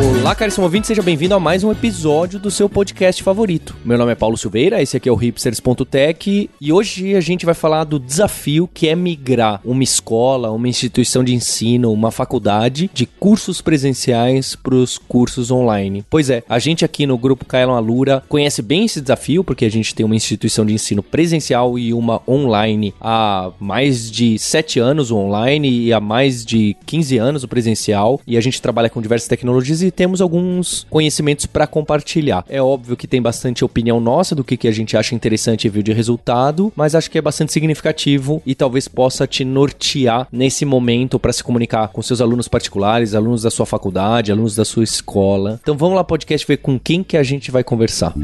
Olá, 0.00 0.34
caríssimo 0.34 0.64
ouvinte, 0.64 0.86
seja 0.86 1.02
bem-vindo 1.02 1.34
a 1.34 1.40
mais 1.40 1.62
um 1.62 1.70
episódio 1.70 2.38
do 2.38 2.50
seu 2.50 2.70
podcast 2.70 3.22
favorito. 3.22 3.76
Meu 3.84 3.98
nome 3.98 4.12
é 4.12 4.14
Paulo 4.14 4.36
Silveira, 4.38 4.80
esse 4.80 4.96
aqui 4.96 5.08
é 5.08 5.12
o 5.12 5.14
hipsters.tech 5.14 6.48
e 6.58 6.72
hoje 6.72 7.14
a 7.14 7.20
gente 7.20 7.44
vai 7.44 7.54
falar 7.54 7.84
do 7.84 7.98
desafio 7.98 8.66
que 8.72 8.88
é 8.88 8.94
migrar 8.94 9.60
uma 9.62 9.82
escola, 9.82 10.50
uma 10.50 10.68
instituição 10.68 11.22
de 11.22 11.34
ensino, 11.34 11.92
uma 11.92 12.10
faculdade 12.10 12.90
de 12.94 13.04
cursos 13.04 13.60
presenciais 13.60 14.54
para 14.54 14.74
os 14.74 14.96
cursos 14.96 15.50
online. 15.50 16.04
Pois 16.08 16.30
é, 16.30 16.44
a 16.48 16.58
gente 16.58 16.82
aqui 16.84 17.06
no 17.06 17.18
grupo 17.18 17.44
Kaelon 17.44 17.74
Alura 17.74 18.22
conhece 18.26 18.62
bem 18.62 18.86
esse 18.86 19.00
desafio 19.02 19.44
porque 19.44 19.66
a 19.66 19.70
gente 19.70 19.94
tem 19.94 20.06
uma 20.06 20.16
instituição 20.16 20.64
de 20.64 20.72
ensino 20.72 21.02
presencial 21.02 21.78
e 21.78 21.92
uma 21.92 22.22
online 22.26 22.94
há 23.00 23.50
mais 23.60 24.10
de 24.10 24.38
7 24.38 24.78
anos 24.78 25.10
o 25.10 25.16
online 25.16 25.68
e 25.86 25.92
há 25.92 26.00
mais 26.00 26.44
de 26.44 26.74
15 26.86 27.18
anos 27.18 27.44
o 27.44 27.48
presencial 27.48 28.20
e 28.26 28.38
a 28.38 28.40
gente 28.40 28.62
trabalha 28.62 28.88
com 28.88 29.02
diversas 29.02 29.28
tecnologias 29.28 29.89
temos 29.90 30.20
alguns 30.20 30.86
conhecimentos 30.88 31.46
para 31.46 31.66
compartilhar. 31.66 32.44
É 32.48 32.62
óbvio 32.62 32.96
que 32.96 33.06
tem 33.06 33.20
bastante 33.20 33.64
opinião 33.64 34.00
nossa 34.00 34.34
do 34.34 34.44
que, 34.44 34.56
que 34.56 34.68
a 34.68 34.72
gente 34.72 34.96
acha 34.96 35.14
interessante 35.14 35.64
e 35.66 35.70
viu 35.70 35.82
de 35.82 35.92
resultado, 35.92 36.72
mas 36.76 36.94
acho 36.94 37.10
que 37.10 37.18
é 37.18 37.22
bastante 37.22 37.52
significativo 37.52 38.42
e 38.44 38.54
talvez 38.54 38.88
possa 38.88 39.26
te 39.26 39.44
nortear 39.44 40.26
nesse 40.32 40.64
momento 40.64 41.18
para 41.18 41.32
se 41.32 41.42
comunicar 41.42 41.88
com 41.88 42.02
seus 42.02 42.20
alunos 42.20 42.48
particulares, 42.48 43.14
alunos 43.14 43.42
da 43.42 43.50
sua 43.50 43.66
faculdade, 43.66 44.32
alunos 44.32 44.54
da 44.54 44.64
sua 44.64 44.84
escola. 44.84 45.58
Então 45.62 45.76
vamos 45.76 45.96
lá, 45.96 46.04
podcast, 46.04 46.46
ver 46.46 46.58
com 46.58 46.78
quem 46.78 47.02
que 47.02 47.16
a 47.16 47.22
gente 47.22 47.50
vai 47.50 47.64
conversar. 47.64 48.14